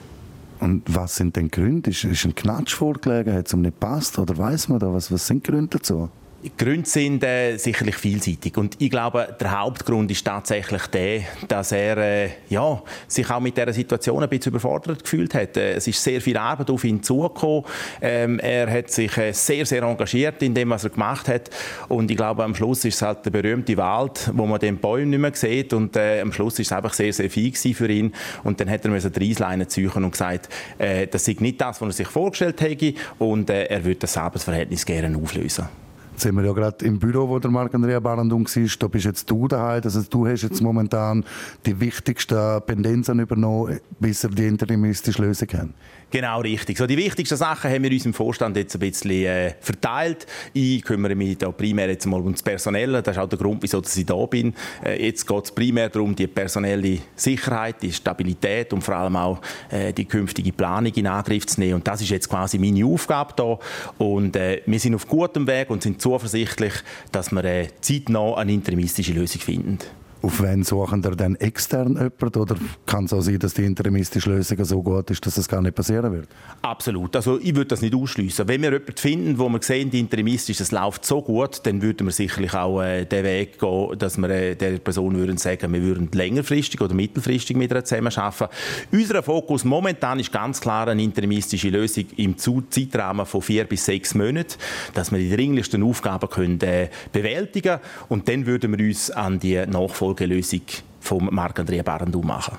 Und 0.60 0.82
was 0.86 1.16
sind 1.16 1.36
denn 1.36 1.50
Gründe? 1.50 1.90
Ist, 1.90 2.04
ist 2.04 2.24
ein 2.24 2.34
Knatsch 2.34 2.74
vorgelegen? 2.74 3.34
Hat 3.34 3.48
es 3.48 3.52
ihm 3.52 3.60
nicht 3.60 3.78
gepasst? 3.78 4.18
Oder 4.18 4.38
weiß 4.38 4.70
man 4.70 4.78
da 4.78 4.90
was? 4.90 5.12
Was 5.12 5.26
sind 5.26 5.44
Gründe 5.44 5.76
dazu? 5.76 6.08
Die 6.44 6.52
Gründe 6.58 6.86
sind 6.86 7.24
äh, 7.24 7.56
sicherlich 7.56 7.94
vielseitig 7.94 8.58
und 8.58 8.76
ich 8.78 8.90
glaube, 8.90 9.34
der 9.40 9.58
Hauptgrund 9.58 10.10
ist 10.10 10.26
tatsächlich 10.26 10.86
der, 10.88 11.22
dass 11.48 11.72
er 11.72 11.96
äh, 11.96 12.30
ja, 12.50 12.82
sich 13.08 13.30
auch 13.30 13.40
mit 13.40 13.56
dieser 13.56 13.72
Situation 13.72 14.22
ein 14.22 14.28
bisschen 14.28 14.52
überfordert 14.52 15.02
gefühlt 15.02 15.32
hat. 15.32 15.56
Äh, 15.56 15.76
es 15.76 15.86
ist 15.86 16.04
sehr 16.04 16.20
viel 16.20 16.36
Arbeit 16.36 16.68
auf 16.68 16.84
ihn 16.84 17.02
zugekommen. 17.02 17.64
Ähm, 18.02 18.38
er 18.40 18.70
hat 18.70 18.90
sich 18.90 19.16
äh, 19.16 19.32
sehr, 19.32 19.64
sehr 19.64 19.84
engagiert 19.84 20.42
in 20.42 20.52
dem, 20.52 20.68
was 20.68 20.84
er 20.84 20.90
gemacht 20.90 21.28
hat 21.28 21.48
und 21.88 22.10
ich 22.10 22.16
glaube, 22.18 22.44
am 22.44 22.54
Schluss 22.54 22.84
ist 22.84 22.96
es 22.96 23.02
halt 23.02 23.24
der 23.24 23.30
berühmte 23.30 23.78
Wald, 23.78 24.30
wo 24.34 24.44
man 24.44 24.60
den 24.60 24.76
Bäumen 24.76 25.08
nicht 25.08 25.20
mehr 25.20 25.34
sieht 25.34 25.72
und 25.72 25.96
äh, 25.96 26.20
am 26.20 26.30
Schluss 26.30 26.58
ist 26.58 26.66
es 26.66 26.72
einfach 26.72 26.92
sehr, 26.92 27.14
sehr 27.14 27.30
viel 27.30 27.54
für 27.54 27.88
ihn 27.88 28.12
und 28.42 28.60
dann 28.60 28.68
hat 28.68 28.84
er 28.84 28.90
müssen 28.90 29.10
die 29.10 29.28
Reisleine 29.28 29.66
ziehen 29.66 29.88
und 29.88 30.10
gesagt, 30.10 30.50
äh, 30.76 31.06
das 31.06 31.24
sei 31.24 31.36
nicht 31.38 31.58
das, 31.58 31.80
was 31.80 31.88
er 31.88 32.04
sich 32.04 32.08
vorgestellt 32.08 32.60
hätte 32.60 32.92
und 33.18 33.48
er 33.48 33.82
würde 33.82 34.00
das 34.00 34.18
Arbeitsverhältnis 34.18 34.84
gerne 34.84 35.16
auflösen. 35.16 35.83
Jetzt 36.14 36.22
sind 36.22 36.36
wir 36.36 36.44
ja 36.44 36.52
gerade 36.52 36.84
im 36.84 37.00
Büro, 37.00 37.28
wo 37.28 37.40
der 37.40 37.50
Marc-Andrea 37.50 37.98
Barandung 37.98 38.46
war. 38.46 38.76
Da 38.78 38.86
bist 38.86 39.04
jetzt 39.04 39.28
du 39.28 39.48
daheim. 39.48 39.80
Also 39.82 40.00
du 40.08 40.28
hast 40.28 40.42
jetzt 40.42 40.62
momentan 40.62 41.24
die 41.66 41.80
wichtigsten 41.80 42.62
Pendenzen 42.64 43.18
übernommen, 43.18 43.80
bis 43.98 44.22
wir 44.22 44.30
die 44.30 44.46
interimistische 44.46 45.20
Lösung 45.20 45.48
haben. 45.54 45.74
Genau 46.14 46.42
richtig. 46.42 46.78
So, 46.78 46.86
die 46.86 46.96
wichtigsten 46.96 47.36
Sachen 47.36 47.72
haben 47.72 47.82
wir 47.82 47.90
uns 47.90 48.06
im 48.06 48.14
Vorstand 48.14 48.56
jetzt 48.56 48.76
ein 48.76 48.78
bisschen 48.78 49.10
äh, 49.10 49.54
verteilt. 49.60 50.28
Ich 50.52 50.84
kümmere 50.84 51.16
mich 51.16 51.38
da 51.38 51.50
primär 51.50 51.88
jetzt 51.88 52.06
mal 52.06 52.20
um 52.20 52.30
das 52.30 52.40
Personelle. 52.40 53.02
Das 53.02 53.16
ist 53.16 53.20
auch 53.20 53.28
der 53.28 53.36
Grund, 53.36 53.60
wieso 53.64 53.82
ich 53.82 54.06
da 54.06 54.24
bin. 54.26 54.54
Äh, 54.84 55.04
jetzt 55.04 55.26
geht 55.26 55.44
es 55.44 55.50
primär 55.50 55.88
darum, 55.88 56.14
die 56.14 56.28
personelle 56.28 57.00
Sicherheit, 57.16 57.82
die 57.82 57.92
Stabilität 57.92 58.72
und 58.72 58.82
vor 58.82 58.94
allem 58.94 59.16
auch 59.16 59.40
äh, 59.72 59.92
die 59.92 60.04
künftige 60.04 60.52
Planung 60.52 60.92
in 60.94 61.08
Angriff 61.08 61.46
zu 61.46 61.58
nehmen. 61.58 61.74
Und 61.74 61.88
das 61.88 62.00
ist 62.00 62.10
jetzt 62.10 62.28
quasi 62.28 62.58
meine 62.58 62.86
Aufgabe 62.86 63.34
da. 63.34 63.58
Und 63.98 64.36
äh, 64.36 64.62
wir 64.66 64.78
sind 64.78 64.94
auf 64.94 65.08
gutem 65.08 65.48
Weg 65.48 65.68
und 65.68 65.82
sind 65.82 66.00
zuversichtlich, 66.00 66.74
dass 67.10 67.32
wir 67.32 67.42
äh, 67.44 67.66
zeitnah 67.80 68.36
eine 68.36 68.52
interimistische 68.52 69.14
Lösung 69.14 69.40
finden. 69.40 69.78
Auf 70.24 70.42
wen 70.42 70.62
suchen 70.64 71.02
ihr 71.04 71.10
dann 71.10 71.36
extern 71.36 71.96
jemanden? 71.96 72.38
Oder 72.38 72.56
kann 72.86 73.04
es 73.04 73.12
auch 73.12 73.20
sein, 73.20 73.38
dass 73.38 73.52
die 73.52 73.66
interimistische 73.66 74.30
Lösung 74.30 74.64
so 74.64 74.82
gut 74.82 75.10
ist, 75.10 75.26
dass 75.26 75.36
es 75.36 75.46
gar 75.46 75.60
nicht 75.60 75.74
passieren 75.74 76.10
wird? 76.14 76.28
Absolut. 76.62 77.14
Also 77.14 77.38
ich 77.38 77.54
würde 77.54 77.66
das 77.66 77.82
nicht 77.82 77.94
ausschließen. 77.94 78.48
Wenn 78.48 78.62
wir 78.62 78.72
jemanden 78.72 78.96
finden, 78.96 79.38
wo 79.38 79.50
wir 79.50 79.60
sehen, 79.62 79.90
die 79.90 80.00
interimistisch, 80.00 80.60
es 80.60 80.72
läuft 80.72 81.04
so 81.04 81.20
gut, 81.20 81.60
dann 81.64 81.82
würden 81.82 82.06
wir 82.06 82.12
sicherlich 82.12 82.54
auch 82.54 82.80
äh, 82.80 83.04
den 83.04 83.22
Weg 83.22 83.58
gehen, 83.58 83.98
dass 83.98 84.16
wir 84.16 84.30
äh, 84.30 84.54
der 84.54 84.78
Person 84.78 85.14
würden 85.14 85.36
sagen, 85.36 85.70
wir 85.74 85.82
würden 85.82 86.08
längerfristig 86.10 86.80
oder 86.80 86.94
mittelfristig 86.94 87.58
mit 87.58 87.70
ihr 87.70 87.84
zusammenarbeiten. 87.84 88.48
Unser 88.92 89.22
Fokus 89.22 89.62
momentan 89.64 90.20
ist 90.20 90.32
ganz 90.32 90.58
klar 90.58 90.88
eine 90.88 91.02
interimistische 91.02 91.68
Lösung 91.68 92.06
im 92.16 92.38
Zeitrahmen 92.38 93.26
von 93.26 93.42
vier 93.42 93.64
bis 93.64 93.84
sechs 93.84 94.14
Monaten, 94.14 94.54
dass 94.94 95.12
wir 95.12 95.18
die 95.18 95.36
dringlichsten 95.36 95.82
Aufgaben 95.82 96.30
können, 96.30 96.58
äh, 96.62 96.88
bewältigen 97.12 97.78
können. 97.78 98.06
Und 98.08 98.26
dann 98.26 98.46
würden 98.46 98.78
wir 98.78 98.86
uns 98.86 99.10
an 99.10 99.38
die 99.38 99.66
Nachfolge 99.66 100.13
Nachfolgelösung 100.14 100.62
von 101.00 101.28
Marc-Andrea 101.30 101.82
Barandou 101.82 102.22
machen. 102.22 102.56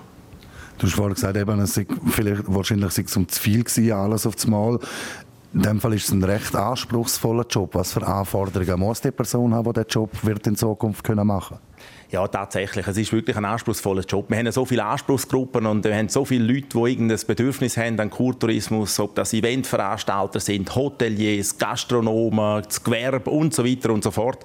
Du 0.77 0.87
hast 0.87 0.93
vorhin 0.93 1.13
gesagt, 1.13 1.37
eben, 1.37 1.59
es 1.59 1.73
sei 1.73 1.87
vielleicht, 2.07 2.43
wahrscheinlich 2.47 2.91
sei 2.91 3.03
es 3.03 3.15
um 3.15 3.27
zu 3.27 3.39
viel 3.39 3.63
gewesen, 3.63 3.91
alles 3.93 4.27
auf 4.27 4.35
das 4.35 4.45
Mal. 4.47 4.77
In 5.53 5.61
dem 5.61 5.79
Fall 5.79 5.93
ist 5.93 6.05
es 6.05 6.11
ein 6.11 6.23
recht 6.23 6.53
anspruchsvoller 6.53 7.45
Job. 7.49 7.75
Was 7.75 7.93
für 7.93 8.05
Anforderungen 8.05 8.79
muss 8.79 8.99
die 8.99 9.11
Person 9.11 9.53
haben, 9.53 9.63
die 9.63 9.73
diesen 9.73 9.89
Job 9.89 10.11
wird 10.23 10.45
in 10.47 10.57
Zukunft 10.57 11.07
machen 11.07 11.57
können? 11.57 11.74
Ja, 12.11 12.27
tatsächlich. 12.27 12.85
Es 12.87 12.97
ist 12.97 13.11
wirklich 13.11 13.35
ein 13.35 13.45
anspruchsvoller 13.45 14.03
Job. 14.03 14.29
Wir 14.29 14.37
haben 14.37 14.51
so 14.51 14.63
viele 14.63 14.85
Anspruchsgruppen 14.85 15.65
und 15.65 15.83
wir 15.83 15.95
haben 15.95 16.07
so 16.07 16.23
viele 16.23 16.45
Leute, 16.45 16.67
die 16.67 16.91
irgendein 16.91 17.19
Bedürfnis 17.25 17.77
haben 17.77 17.99
an 17.99 18.11
Kultourismus, 18.11 18.99
ob 18.99 19.15
das 19.15 19.33
Eventveranstalter 19.33 20.39
sind, 20.39 20.73
Hoteliers, 20.75 21.57
Gastronomen, 21.57 22.63
das 22.63 22.83
Gewerbe 22.83 23.29
und 23.31 23.53
so 23.55 23.65
weiter 23.65 23.89
und 23.89 24.03
so 24.03 24.11
fort. 24.11 24.43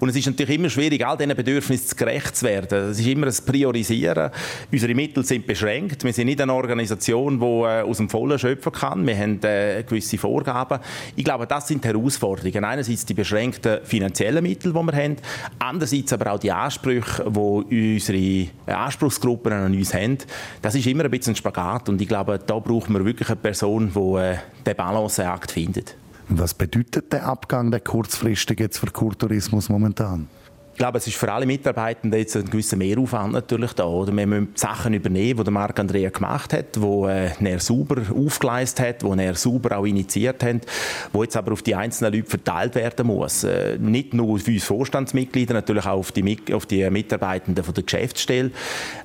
Und 0.00 0.08
es 0.08 0.16
ist 0.16 0.26
natürlich 0.26 0.56
immer 0.56 0.68
schwierig, 0.68 1.06
all 1.06 1.16
diesen 1.16 1.36
Bedürfnissen 1.36 1.96
gerecht 1.96 2.36
zu 2.36 2.44
werden. 2.44 2.90
Es 2.90 2.98
ist 2.98 3.06
immer 3.06 3.28
ein 3.28 3.34
Priorisieren. 3.46 4.30
Unsere 4.72 4.94
Mittel 4.94 5.24
sind 5.24 5.46
beschränkt. 5.46 6.02
Wir 6.02 6.12
sind 6.12 6.26
nicht 6.26 6.40
eine 6.40 6.52
Organisation, 6.52 7.38
die 7.38 7.46
äh, 7.46 7.82
aus 7.82 7.98
dem 7.98 8.10
Vollen 8.10 8.38
schöpfen 8.38 8.72
kann. 8.72 9.06
Wir 9.06 9.16
haben 9.16 9.40
äh, 9.44 9.84
gewisse 9.84 10.18
Vorgaben. 10.18 10.80
Ich 11.14 11.24
glaube, 11.24 11.46
das 11.46 11.68
sind 11.68 11.84
Herausforderungen. 11.84 12.64
Einerseits 12.64 13.06
die 13.06 13.14
beschränkten 13.14 13.78
finanziellen 13.84 14.42
Mittel, 14.42 14.72
die 14.72 14.82
wir 14.82 14.92
haben, 14.92 15.16
andererseits 15.60 16.12
aber 16.12 16.32
auch 16.32 16.38
die 16.38 16.52
Ansprüche 16.52 16.75
Ansprüche, 16.76 17.24
die 17.24 17.94
unsere 17.96 18.76
Anspruchsgruppen 18.78 19.52
an 19.52 19.74
uns 19.74 19.94
haben, 19.94 20.18
das 20.62 20.74
ist 20.74 20.86
immer 20.86 21.04
ein 21.04 21.10
bisschen 21.10 21.32
ein 21.32 21.36
Spagat. 21.36 21.88
Und 21.88 22.00
ich 22.00 22.08
glaube, 22.08 22.38
da 22.44 22.58
braucht 22.58 22.90
man 22.90 23.04
wirklich 23.04 23.28
eine 23.28 23.36
Person, 23.36 23.92
die 23.94 24.18
äh, 24.18 24.36
den 24.64 24.76
Balanceakt 24.76 25.52
findet. 25.52 25.96
Was 26.28 26.54
bedeutet 26.54 27.12
der 27.12 27.26
Abgang, 27.26 27.70
der 27.70 27.80
kurzfristig 27.80 28.60
jetzt 28.60 28.78
für 28.78 28.90
Kulturismus 28.90 29.68
momentan? 29.68 30.28
Ich 30.76 30.78
glaube, 30.78 30.98
es 30.98 31.06
ist 31.06 31.16
für 31.16 31.32
alle 31.32 31.46
Mitarbeitenden 31.46 32.20
jetzt 32.20 32.36
ein 32.36 32.50
gewisser 32.50 32.76
Mehraufwand 32.76 33.32
natürlich 33.32 33.72
da. 33.72 33.86
Oder? 33.86 34.14
Wir 34.14 34.26
müssen 34.26 34.48
Sachen 34.56 34.92
übernehmen, 34.92 35.42
die 35.42 35.50
Marc 35.50 35.80
Andrea 35.80 36.10
gemacht 36.10 36.52
hat, 36.52 36.76
die 36.76 36.80
äh, 36.80 37.30
er 37.42 37.60
sauber 37.60 38.02
aufgeleistet 38.14 38.86
hat, 38.86 39.02
die 39.02 39.24
er 39.24 39.34
sauber 39.36 39.78
auch 39.78 39.86
initiiert 39.86 40.42
hat, 40.42 40.66
die 41.14 41.18
jetzt 41.18 41.34
aber 41.34 41.54
auf 41.54 41.62
die 41.62 41.74
einzelnen 41.74 42.12
Leute 42.12 42.28
verteilt 42.28 42.74
werden 42.74 43.06
muss. 43.06 43.42
Äh, 43.44 43.78
nicht 43.78 44.12
nur 44.12 44.38
für 44.38 44.50
uns 44.50 44.64
Vorstandsmitglieder, 44.64 45.54
natürlich 45.54 45.86
auch 45.86 45.96
auf 45.96 46.12
die, 46.12 46.36
auf 46.52 46.66
die 46.66 46.90
Mitarbeitenden 46.90 47.64
von 47.64 47.72
der 47.72 47.84
Geschäftsstelle. 47.84 48.50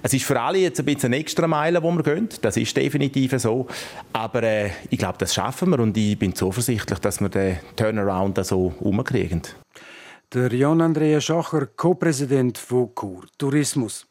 Es 0.03 0.13
ist 0.13 0.25
für 0.25 0.41
alle 0.41 0.57
jetzt 0.57 0.77
ein 0.79 0.85
bisschen 0.85 1.13
eine 1.13 1.21
extra 1.21 1.47
Meile, 1.47 1.81
wo 1.81 1.89
wir 1.93 2.03
gehen. 2.03 2.27
Das 2.41 2.57
ist 2.57 2.75
definitiv 2.75 3.31
so. 3.37 3.67
Aber 4.11 4.43
äh, 4.43 4.71
ich 4.89 4.99
glaube, 4.99 5.19
das 5.19 5.33
schaffen 5.33 5.69
wir 5.69 5.79
und 5.79 5.95
ich 5.95 6.19
bin 6.19 6.35
zuversichtlich, 6.35 6.99
dass 6.99 7.21
wir 7.21 7.29
den 7.29 7.59
Turnaround 7.77 8.45
so 8.45 8.73
umkriegen. 8.81 9.43
Der 10.33 10.53
Jan 10.53 10.79
Andrea 10.79 11.19
Schacher, 11.19 11.65
Co-Präsident 11.65 12.57
von 12.57 12.95
Kur 12.95 13.25
Tourismus. 13.37 14.07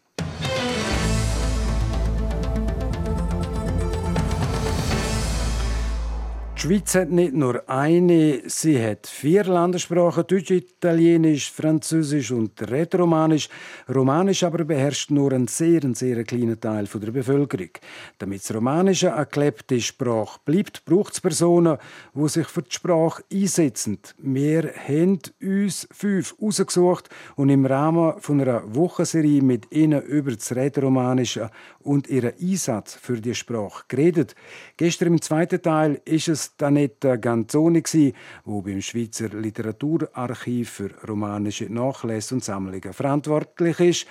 Die 6.62 6.66
Schweiz 6.66 6.94
hat 6.94 7.10
nicht 7.10 7.32
nur 7.32 7.66
eine, 7.70 8.42
sie 8.44 8.78
hat 8.84 9.06
vier 9.06 9.44
Landessprachen, 9.44 10.26
Deutsch, 10.26 10.50
Italienisch, 10.50 11.50
Französisch 11.50 12.32
und 12.32 12.60
Rätoromanisch. 12.70 13.48
Romanisch 13.88 14.42
aber 14.42 14.64
beherrscht 14.64 15.10
nur 15.10 15.32
ein 15.32 15.48
sehr, 15.48 15.80
sehr 15.94 16.22
kleiner 16.22 16.60
Teil 16.60 16.84
der 16.84 17.10
Bevölkerung. 17.12 17.70
Damit 18.18 18.42
das 18.42 18.54
Romanische 18.54 19.14
eine 19.14 19.24
gelebte 19.24 19.80
Sprache 19.80 20.38
bleibt, 20.44 20.84
braucht 20.84 21.14
es 21.14 21.22
Personen, 21.22 21.78
die 22.14 22.28
sich 22.28 22.46
für 22.46 22.60
die 22.60 22.72
Sprache 22.72 23.24
einsetzen. 23.32 23.98
Wir 24.18 24.70
haben 24.86 25.18
uns 25.40 25.88
fünf 25.90 26.34
ausgesucht 26.42 27.08
und 27.36 27.48
im 27.48 27.64
Rahmen 27.64 28.20
von 28.20 28.38
einer 28.38 28.74
Wochenserie 28.74 29.40
mit 29.40 29.72
ihnen 29.72 30.02
über 30.02 30.32
das 30.32 30.54
Rätoromanische 30.54 31.50
und 31.82 32.08
ihren 32.08 32.32
Einsatz 32.40 32.94
für 32.94 33.20
die 33.20 33.34
Sprache 33.34 33.84
geredet. 33.88 34.34
Gestern 34.76 35.08
im 35.08 35.22
zweiten 35.22 35.62
Teil 35.62 36.00
ist 36.04 36.28
es 36.28 36.56
Danetta 36.56 37.16
Ganzoni, 37.16 37.82
wo 38.44 38.62
beim 38.62 38.80
Schweizer 38.80 39.28
Literaturarchiv 39.28 40.70
für 40.70 40.90
romanische 41.08 41.72
Nachlässe 41.72 42.34
und 42.34 42.44
Sammlungen 42.44 42.92
verantwortlich 42.92 43.80
ist. 43.80 44.06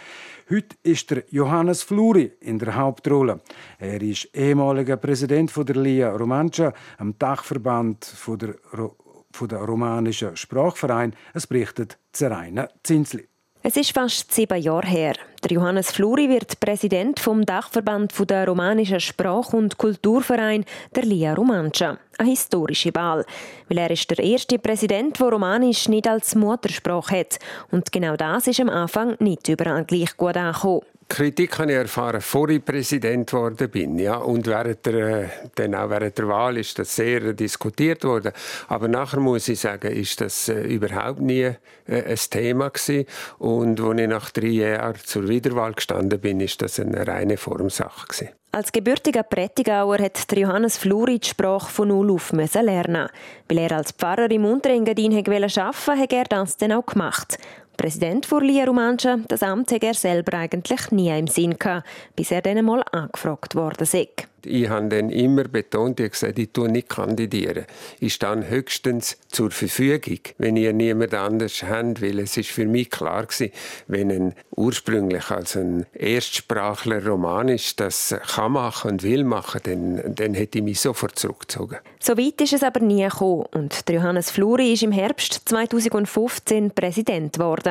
Heute 0.49 0.75
ist 0.83 1.13
Johannes 1.29 1.83
Fluri 1.83 2.31
in 2.39 2.59
der 2.59 2.75
Hauptrolle. 2.75 3.41
Er 3.77 4.01
ist 4.01 4.29
ehemaliger 4.33 4.97
Präsident 4.97 5.51
der 5.55 5.75
Lia 5.75 6.11
Romancia, 6.15 6.73
am 6.97 7.17
Dachverband 7.17 8.15
der, 8.41 8.55
Ro 8.73 8.95
romanischen 9.41 10.35
Sprachverein. 10.35 11.13
Es 11.33 11.45
berichtet 11.45 11.99
Zeraina 12.11 12.67
Zinsli. 12.83 13.27
Es 13.61 13.75
ist 13.75 13.91
fast 13.91 14.33
sieben 14.33 14.61
Jahre 14.61 14.87
her. 14.87 15.13
Der 15.43 15.51
Johannes 15.51 15.91
Fluri 15.91 16.29
wird 16.29 16.61
Präsident 16.61 17.19
vom 17.19 17.45
Dachverband 17.45 18.13
der 18.29 18.47
romanischen 18.47 19.01
Sprach- 19.01 19.51
und 19.51 19.77
Kulturverein 19.77 20.63
der 20.95 21.03
Lia 21.03 21.33
Romancia. 21.33 21.97
Eine 22.17 22.29
historische 22.29 22.95
Wahl, 22.95 23.25
weil 23.67 23.79
er 23.79 23.91
ist 23.91 24.09
der 24.09 24.23
erste 24.23 24.59
Präsident, 24.59 25.19
der 25.19 25.27
Romanisch 25.27 25.89
nicht 25.89 26.07
als 26.07 26.35
Muttersprache 26.35 27.19
hat. 27.19 27.39
Und 27.69 27.91
genau 27.91 28.15
das 28.15 28.47
ist 28.47 28.61
am 28.61 28.69
Anfang 28.69 29.17
nicht 29.19 29.49
überall 29.49 29.83
gleich 29.83 30.15
gut 30.15 30.37
angekommen. 30.37 30.83
Kritik 31.09 31.57
habe 31.57 31.71
ich 31.71 31.77
erfahren, 31.77 32.17
bevor 32.17 32.49
ich 32.49 32.63
Präsident 32.63 33.31
geworden 33.31 33.69
bin. 33.69 33.97
Ja, 33.97 34.17
und 34.17 34.45
während 34.45 34.85
der, 34.85 35.29
dann 35.55 35.73
auch 35.73 35.89
während 35.89 36.17
der 36.17 36.27
Wahl 36.27 36.57
ist 36.57 36.77
das 36.77 36.95
sehr 36.95 37.33
diskutiert 37.33 38.03
worden. 38.03 38.31
Aber 38.67 38.87
nachher 38.87 39.19
muss 39.19 39.47
ich 39.47 39.59
sagen, 39.59 39.91
ist 39.91 40.21
das 40.21 40.49
äh, 40.49 40.61
überhaupt 40.61 41.19
nie 41.19 41.41
äh, 41.41 41.55
ein 41.87 42.17
Thema 42.29 42.69
gewesen. 42.69 43.05
Und 43.39 43.81
als 43.81 43.99
ich 43.99 44.07
nach 44.07 44.29
drei 44.29 44.47
Jahren 44.47 44.99
zur 45.03 45.27
Wiederwahl 45.27 45.73
gestanden 45.73 46.19
bin, 46.19 46.39
ist 46.39 46.61
das 46.61 46.79
eine 46.79 47.05
reine 47.05 47.37
Formsache 47.37 48.07
gewesen. 48.07 48.29
Als 48.51 48.71
gebürtiger 48.71 49.23
Prättigauer 49.23 49.99
hat 49.99 50.31
Johannes 50.35 50.77
Fluri 50.77 51.19
die 51.19 51.27
Sprache 51.27 51.71
von 51.71 51.89
null 51.89 52.11
auf 52.11 52.31
lernen. 52.31 53.09
Weil 53.47 53.57
er 53.57 53.71
als 53.73 53.91
Pfarrer 53.91 54.29
im 54.31 54.45
Unterengadin 54.45 55.13
arbeiten 55.13 55.55
wollte, 55.55 56.01
hat 56.01 56.13
er 56.13 56.23
das 56.23 56.57
dann 56.57 56.71
auch 56.71 56.85
gemacht. 56.85 57.37
Präsident 57.79 58.25
von 58.25 58.43
Lia 58.43 58.65
Romancia, 58.65 59.19
das 59.29 59.41
Amt 59.41 59.71
hat 59.71 59.85
er 59.85 59.93
selber 59.93 60.37
eigentlich 60.37 60.91
nie 60.91 61.17
im 61.17 61.27
Sinn 61.27 61.57
gehabt, 61.57 61.87
bis 62.13 62.29
er 62.29 62.41
dann 62.41 62.57
einmal 62.57 62.83
angefragt 62.91 63.55
worden 63.55 63.83
ist. 63.83 64.27
Ich 64.45 64.69
habe 64.69 64.87
dann 64.87 65.09
immer 65.09 65.43
betont, 65.43 65.99
ich 65.99 66.11
gesagt, 66.11 66.39
ich 66.39 66.51
tue 66.51 66.69
nicht 66.69 66.89
kandidieren. 66.89 67.65
Ich 67.99 68.13
stehe 68.13 68.47
höchstens 68.49 69.17
zur 69.27 69.51
Verfügung, 69.51 70.19
wenn 70.37 70.55
ihr 70.55 70.73
niemand 70.73 71.13
anders 71.13 71.63
habt, 71.63 72.01
weil 72.01 72.19
es 72.19 72.37
ist 72.37 72.49
für 72.49 72.65
mich 72.65 72.89
klar 72.89 73.25
gewesen, 73.25 73.51
wenn 73.87 74.11
ein 74.11 74.35
ursprünglich 74.55 75.29
als 75.29 75.55
ein 75.55 75.85
Erstsprachler 75.93 77.05
Romanisch 77.05 77.75
das 77.75 78.15
kann 78.35 78.53
machen 78.53 78.91
und 78.91 79.03
will 79.03 79.23
machen, 79.23 79.61
dann, 79.63 80.15
dann 80.15 80.33
hätte 80.33 80.59
ich 80.59 80.63
mich 80.63 80.79
sofort 80.79 81.17
zurückgezogen. 81.17 81.77
So 81.99 82.17
weit 82.17 82.39
ist 82.41 82.53
es 82.53 82.63
aber 82.63 82.79
nie 82.79 83.03
gekommen 83.03 83.45
und 83.53 83.83
Johannes 83.89 84.31
Fluri 84.31 84.73
ist 84.73 84.83
im 84.83 84.91
Herbst 84.91 85.41
2015 85.45 86.71
Präsident 86.71 87.33
geworden. 87.33 87.68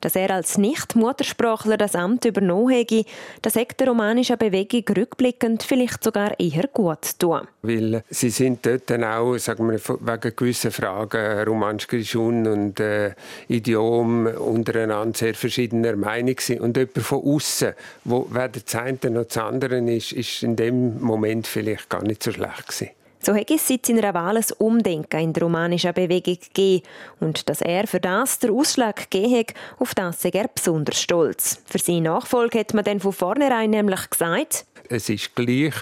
Dass 0.00 0.16
er 0.16 0.30
als 0.30 0.58
Nicht-Muttersprachler 0.58 1.76
das 1.76 1.94
Amt 1.94 2.24
übernommen 2.24 2.70
hätte, 2.70 3.04
das 3.42 3.56
hat 3.56 3.78
der 3.80 3.88
romanischen 3.88 4.38
Bewegung 4.38 4.84
rückblickend 4.96 5.62
vielleicht 5.62 6.04
sogar 6.04 6.38
eher 6.38 6.66
gut 6.72 7.18
tun. 7.18 7.42
Weil 7.62 8.04
sie 8.10 8.30
sind 8.30 8.64
dort 8.64 8.88
dann 8.90 9.04
auch, 9.04 9.36
sagen 9.38 9.70
wir, 9.70 9.78
wegen 9.78 10.36
gewissen 10.36 10.70
Fragen, 10.70 11.44
romanisch 11.44 11.86
und 12.16 12.80
äh, 12.80 13.12
Idiom 13.48 14.26
untereinander 14.26 15.16
sehr 15.16 15.34
verschiedener 15.34 15.96
Meinung 15.96 16.36
sind. 16.38 16.60
Und 16.60 16.76
jemand 16.76 16.98
von 16.98 17.22
außen, 17.24 17.72
wo 18.04 18.26
weder 18.30 18.48
das 18.48 18.74
eine 18.74 18.98
noch 19.10 19.24
das 19.24 19.38
andere 19.38 19.78
ist, 19.90 20.12
ist 20.12 20.42
in 20.42 20.56
dem 20.56 21.00
Moment 21.00 21.46
vielleicht 21.46 21.88
gar 21.88 22.02
nicht 22.02 22.22
so 22.22 22.32
schlecht 22.32 22.68
gewesen. 22.68 22.90
So 23.26 23.34
hat 23.34 23.50
es 23.50 23.66
seit 23.66 23.84
seiner 23.84 24.14
Wahl 24.14 24.36
ein 24.36 24.44
Umdenken 24.58 25.18
in 25.18 25.32
der 25.32 25.42
romanischen 25.42 25.92
Bewegung 25.92 26.38
gegeben. 26.38 26.86
Und 27.18 27.48
dass 27.48 27.60
er 27.60 27.88
für 27.88 27.98
das 27.98 28.38
den 28.38 28.50
Ausschlag 28.50 29.10
gegeben 29.10 29.38
hat, 29.38 29.54
auf 29.80 29.96
das 29.96 30.22
sei 30.22 30.28
er 30.28 30.46
besonders 30.46 31.00
stolz. 31.00 31.60
Für 31.66 31.78
seine 31.78 32.02
Nachfolge 32.02 32.60
hat 32.60 32.72
man 32.72 32.84
dann 32.84 33.00
von 33.00 33.12
vornherein 33.12 33.70
nämlich 33.70 34.10
gesagt, 34.10 34.64
es 34.88 35.08
ist 35.08 35.34
gleich, 35.34 35.74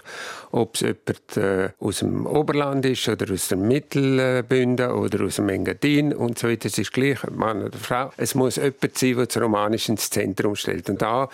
ob 0.53 0.77
es 0.77 0.81
jemand 0.81 1.37
äh, 1.37 1.69
aus 1.79 1.99
dem 1.99 2.25
Oberland 2.25 2.87
ist 2.87 3.07
oder 3.07 3.31
aus 3.31 3.49
dem 3.49 3.69
Mittelbünden 3.69 4.91
oder 4.93 5.25
aus 5.27 5.37
dem 5.37 5.51
Engadin 5.51 6.15
und 6.15 6.39
so 6.39 6.49
weiter. 6.49 6.69
Es 6.69 6.79
ist 6.79 6.95
gleich, 6.95 7.19
Mann 7.31 7.63
oder 7.63 7.77
Frau. 7.77 8.11
Es 8.17 8.35
muss 8.35 8.57
jemand 8.57 8.97
sein, 8.97 9.17
der 9.17 9.27
das 9.27 9.37
Romanisch 9.37 9.91
ins 9.91 10.09
Zentrum 10.09 10.57
stellt. 10.57 10.89
Und 10.89 11.03
da 11.03 11.29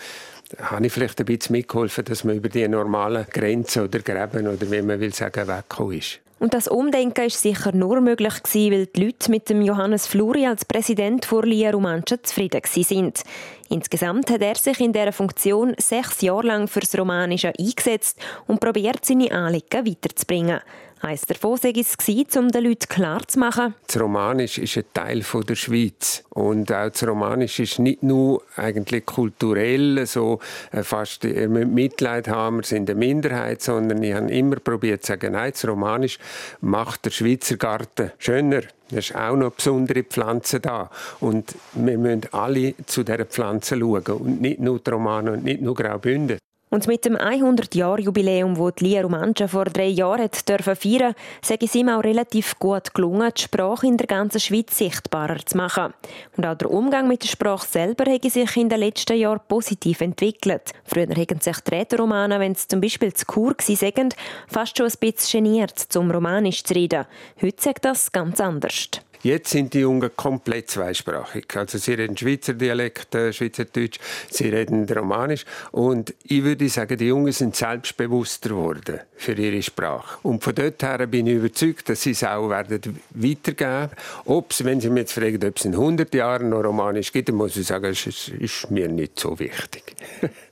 habe 0.59 0.85
ich 0.85 0.93
vielleicht 0.93 1.19
ein 1.19 1.25
bisschen 1.25 1.53
mitgeholfen, 1.53 2.05
dass 2.05 2.23
man 2.23 2.35
über 2.35 2.49
die 2.49 2.67
normalen 2.67 3.25
Grenzen 3.31 3.83
oder 3.83 3.99
Gräben 3.99 4.47
oder 4.47 4.69
wie 4.71 4.81
man 4.81 4.99
will 4.99 5.13
sagen, 5.13 5.47
weggekommen 5.47 5.97
ist. 5.97 6.19
Und 6.39 6.55
das 6.55 6.67
Umdenken 6.67 7.25
ist 7.25 7.39
sicher 7.39 7.71
nur 7.71 8.01
möglich 8.01 8.41
gewesen, 8.41 8.71
weil 8.71 8.85
die 8.87 9.05
Leute 9.05 9.29
mit 9.29 9.47
dem 9.49 9.61
Johannes 9.61 10.07
Fluri 10.07 10.47
als 10.47 10.65
Präsident 10.65 11.23
vor 11.25 11.45
Lia 11.45 11.69
Romancia 11.69 12.17
zufrieden 12.23 12.61
sind. 12.65 13.21
Insgesamt 13.71 14.29
hat 14.29 14.41
er 14.41 14.55
sich 14.55 14.81
in 14.81 14.91
dieser 14.91 15.13
Funktion 15.13 15.75
sechs 15.77 16.19
Jahre 16.19 16.47
lang 16.47 16.67
fürs 16.67 16.97
Romanische 16.97 17.53
eingesetzt 17.57 18.19
und 18.45 18.59
probiert, 18.59 19.05
seine 19.05 19.31
Anliegen 19.31 19.87
weiterzubringen. 19.87 20.59
Eines 20.99 21.21
davon 21.21 21.51
war 21.51 21.71
es, 21.77 22.37
um 22.37 22.49
den 22.49 22.63
Leuten 22.65 22.89
klarzumachen, 22.89 23.73
das 23.87 23.99
Romanisch 23.99 24.57
ist 24.57 24.77
ein 24.77 24.83
Teil 24.93 25.23
der 25.47 25.55
Schweiz. 25.55 26.23
Und 26.29 26.69
auch 26.71 26.89
das 26.89 27.07
Romanisch 27.07 27.59
ist 27.59 27.79
nicht 27.79 28.03
nur 28.03 28.43
eigentlich 28.57 29.05
kulturell 29.05 30.05
so 30.05 30.39
äh, 30.73 30.83
fast 30.83 31.23
müsst 31.23 31.49
Mitleid 31.49 32.27
haben, 32.27 32.57
wir 32.57 32.63
sind 32.63 32.89
eine 32.89 32.99
Minderheit, 32.99 33.61
sondern 33.61 34.03
ich 34.03 34.13
habe 34.13 34.29
immer 34.31 34.57
probiert 34.57 35.03
zu 35.03 35.13
sagen, 35.13 35.31
nein, 35.31 35.51
das 35.53 35.65
Romanisch 35.65 36.19
macht 36.59 37.05
der 37.05 37.11
Schweizer 37.11 37.55
Garten 37.55 38.11
schöner. 38.19 38.63
Es 38.91 39.09
ist 39.09 39.15
auch 39.15 39.35
noch 39.35 39.51
besondere 39.51 40.03
Pflanzen 40.03 40.61
da. 40.61 40.89
Und 41.19 41.55
wir 41.73 41.97
müssen 41.97 42.23
alle 42.31 42.73
zu 42.85 43.03
dieser 43.03 43.25
Pflanze 43.25 43.77
schauen. 43.77 44.03
Und 44.03 44.41
nicht 44.41 44.59
nur 44.59 44.79
die 44.79 44.89
Romanen 44.89 45.35
und 45.35 45.43
nicht 45.43 45.61
nur 45.61 45.75
Graubünden. 45.75 46.40
Und 46.71 46.87
mit 46.87 47.03
dem 47.03 47.17
100-Jahr-Jubiläum, 47.17 48.55
das 48.55 48.75
die 48.75 48.85
Lia 48.85 49.01
Romancia 49.01 49.49
vor 49.49 49.65
drei 49.65 49.87
Jahren 49.87 50.29
dürfen 50.47 50.75
feiern 50.77 51.15
sei 51.41 51.57
es 51.59 51.75
ihm 51.75 51.89
auch 51.89 52.01
relativ 52.01 52.57
gut 52.59 52.93
gelungen, 52.93 53.29
die 53.37 53.41
Sprache 53.41 53.87
in 53.87 53.97
der 53.97 54.07
ganzen 54.07 54.39
Schweiz 54.39 54.77
sichtbarer 54.77 55.45
zu 55.45 55.57
machen. 55.57 55.93
Und 56.37 56.45
auch 56.45 56.55
der 56.55 56.71
Umgang 56.71 57.09
mit 57.09 57.23
der 57.23 57.27
Sprache 57.27 57.67
selber 57.67 58.09
hat 58.09 58.23
sich 58.23 58.55
in 58.55 58.69
den 58.69 58.79
letzten 58.79 59.17
Jahren 59.17 59.41
positiv 59.49 59.99
entwickelt. 59.99 60.71
Früher 60.85 61.07
haben 61.07 61.41
sich 61.41 61.59
die 61.59 61.75
Rätoromaner, 61.75 62.39
wenn 62.39 62.55
sie 62.55 62.69
zum 62.69 62.79
Beispiel 62.79 63.13
zu 63.13 63.25
Kur 63.25 63.51
waren, 63.51 64.09
fast 64.47 64.77
schon 64.77 64.87
ein 64.87 64.93
bisschen 64.97 65.43
geniert, 65.43 65.77
zum 65.77 66.09
Romanisch 66.09 66.63
zu 66.63 66.73
reden. 66.73 67.05
Heute 67.41 67.61
sagt 67.61 67.83
das 67.83 68.13
ganz 68.13 68.39
anders. 68.39 68.89
Jetzt 69.23 69.51
sind 69.51 69.73
die 69.73 69.79
Jungen 69.79 70.09
komplett 70.15 70.71
zweisprachig. 70.71 71.45
Also 71.55 71.77
sie 71.77 71.93
reden 71.93 72.17
Schweizer 72.17 72.53
Dialekt, 72.53 73.13
äh, 73.13 73.31
Schweizerdeutsch, 73.31 73.99
sie 74.29 74.49
reden 74.49 74.87
Romanisch. 74.89 75.45
Und 75.71 76.13
ich 76.23 76.43
würde 76.43 76.67
sagen, 76.69 76.97
die 76.97 77.07
Jungen 77.07 77.31
sind 77.31 77.55
selbstbewusster 77.55 78.49
geworden 78.49 78.99
für 79.15 79.33
ihre 79.33 79.61
Sprache. 79.61 80.17
Und 80.23 80.43
von 80.43 80.55
dort 80.55 80.81
her 80.81 81.05
bin 81.05 81.27
ich 81.27 81.35
überzeugt, 81.35 81.89
dass 81.89 82.01
sie 82.01 82.11
es 82.11 82.23
auch 82.23 82.49
werden 82.49 82.99
weitergeben. 83.11 83.91
Ob 84.25 84.51
wenn 84.63 84.81
Sie 84.81 84.89
mich 84.89 85.01
jetzt 85.01 85.13
fragen, 85.13 85.43
ob 85.47 85.57
es 85.57 85.65
in 85.65 85.73
100 85.73 86.13
Jahren 86.13 86.49
noch 86.49 86.63
Romanisch 86.63 87.11
gibt, 87.11 87.29
dann 87.29 87.35
muss 87.35 87.55
ich 87.57 87.67
sagen, 87.67 87.85
es 87.85 88.05
ist 88.05 88.71
mir 88.71 88.87
nicht 88.87 89.19
so 89.19 89.37
wichtig. 89.37 89.95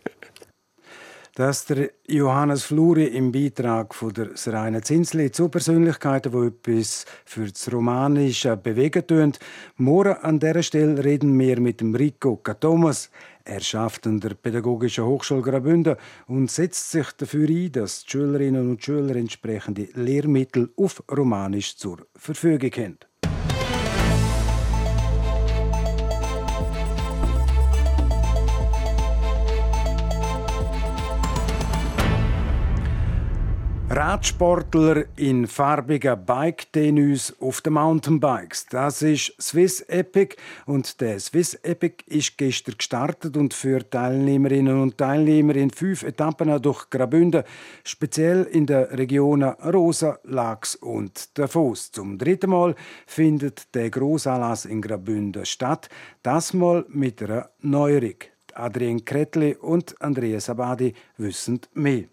dass 1.39 1.63
der 1.67 1.91
Johannes 2.05 2.63
Fluri 2.63 3.05
im 3.05 3.31
Beitrag 3.31 3.95
von 3.95 4.11
der 4.11 4.35
Seraine 4.35 4.81
Zinsli 4.81 5.31
zu 5.31 5.47
Persönlichkeiten, 5.47 6.33
die 6.33 6.47
etwas 6.47 7.05
für 7.23 7.47
das 7.47 7.71
Romanische 7.71 8.57
bewegen 8.57 9.07
tun. 9.07 9.31
Morgen 9.77 10.17
an 10.21 10.41
dieser 10.41 10.63
Stelle 10.63 11.01
reden 11.01 11.39
wir 11.39 11.61
mit 11.61 11.79
dem 11.79 11.95
Rico 11.95 12.35
Katomas. 12.35 13.09
Er 13.45 13.61
schafft 13.61 14.05
an 14.05 14.19
der 14.19 14.33
Pädagogischen 14.33 15.05
Hochschule 15.05 15.41
Graubünden 15.41 15.95
und 16.27 16.51
setzt 16.51 16.91
sich 16.91 17.09
dafür 17.13 17.47
ein, 17.47 17.71
dass 17.71 18.03
die 18.03 18.09
Schülerinnen 18.09 18.71
und 18.71 18.83
Schüler 18.83 19.15
entsprechende 19.15 19.87
Lehrmittel 19.93 20.73
auf 20.75 21.01
Romanisch 21.09 21.77
zur 21.77 22.05
Verfügung 22.17 22.71
haben. 22.71 23.08
Radsportler 33.91 35.05
in 35.15 35.47
farbigen 35.47 36.23
Bike-Tenus 36.23 37.35
auf 37.39 37.61
den 37.61 37.73
Mountainbikes. 37.73 38.67
Das 38.67 39.01
ist 39.01 39.33
Swiss 39.41 39.81
Epic 39.81 40.35
und 40.67 41.01
der 41.01 41.19
Swiss 41.19 41.55
Epic 41.63 42.03
ist 42.05 42.37
gestern 42.37 42.75
gestartet 42.77 43.35
und 43.35 43.51
für 43.51 43.89
Teilnehmerinnen 43.89 44.79
und 44.79 44.99
Teilnehmer 44.99 45.55
in 45.55 45.71
fünf 45.71 46.03
Etappen 46.03 46.61
durch 46.61 46.87
Graubünden, 46.91 47.43
speziell 47.83 48.43
in 48.43 48.67
den 48.67 48.83
Regionen 48.83 49.55
Rosa, 49.73 50.19
Lax 50.23 50.75
und 50.75 51.35
Davos. 51.39 51.91
Zum 51.91 52.19
dritten 52.19 52.51
Mal 52.51 52.75
findet 53.07 53.73
der 53.73 53.89
Grossanlass 53.89 54.65
in 54.65 54.83
Graubünden 54.83 55.47
statt, 55.47 55.89
das 56.21 56.53
mal 56.53 56.85
mit 56.89 57.23
einer 57.23 57.49
Neuerung. 57.61 58.17
Adrien 58.53 59.03
Kretli 59.03 59.55
und 59.55 59.99
Andreas 59.99 60.47
Abadi 60.47 60.93
wissen 61.17 61.61
mehr. 61.73 62.03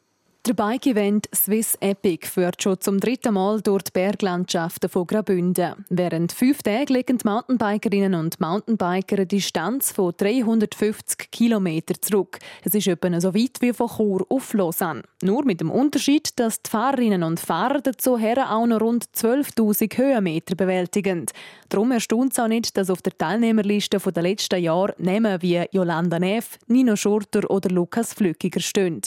Der 0.46 0.54
Bike-Event 0.54 1.28
Swiss 1.34 1.76
Epic 1.80 2.28
führt 2.28 2.62
schon 2.62 2.80
zum 2.80 3.00
dritten 3.00 3.34
Mal 3.34 3.60
durch 3.62 3.82
die 3.82 3.90
Berglandschaften 3.90 4.88
von 4.88 5.04
Graubünden. 5.04 5.84
Während 5.90 6.30
fünf 6.30 6.62
Tage 6.62 6.92
legen 6.92 7.18
die 7.18 7.26
Mountainbikerinnen 7.26 8.14
und 8.14 8.38
Mountainbiker 8.38 9.16
eine 9.16 9.26
Distanz 9.26 9.90
von 9.90 10.14
350 10.16 11.32
km 11.32 11.80
zurück. 12.00 12.38
Es 12.62 12.76
ist 12.76 12.86
etwa 12.86 13.20
so 13.20 13.34
weit 13.34 13.60
wie 13.60 13.72
von 13.72 13.88
Chur 13.88 14.24
auf 14.28 14.54
Lausanne. 14.54 15.02
Nur 15.20 15.44
mit 15.44 15.60
dem 15.60 15.72
Unterschied, 15.72 16.38
dass 16.38 16.62
die 16.62 16.70
Fahrerinnen 16.70 17.24
und 17.24 17.40
Fahrer 17.40 17.80
dazu 17.80 18.14
auch 18.14 18.66
noch 18.66 18.80
rund 18.80 19.06
12.000 19.16 19.98
Höhenmeter 19.98 20.54
bewältigen. 20.54 21.26
Darum 21.70 21.90
erstaunt 21.90 22.34
es 22.34 22.38
auch 22.38 22.46
nicht, 22.46 22.76
dass 22.76 22.88
auf 22.88 23.02
der 23.02 23.18
Teilnehmerliste 23.18 23.98
der 23.98 24.22
letzten 24.22 24.62
Jahre 24.62 24.94
Namen 24.98 25.42
wie 25.42 25.64
Jolanda 25.72 26.20
Neff, 26.20 26.56
Nino 26.68 26.94
Schurter 26.94 27.50
oder 27.50 27.68
Lukas 27.68 28.14
Flückiger 28.14 28.60
stehen. 28.60 29.00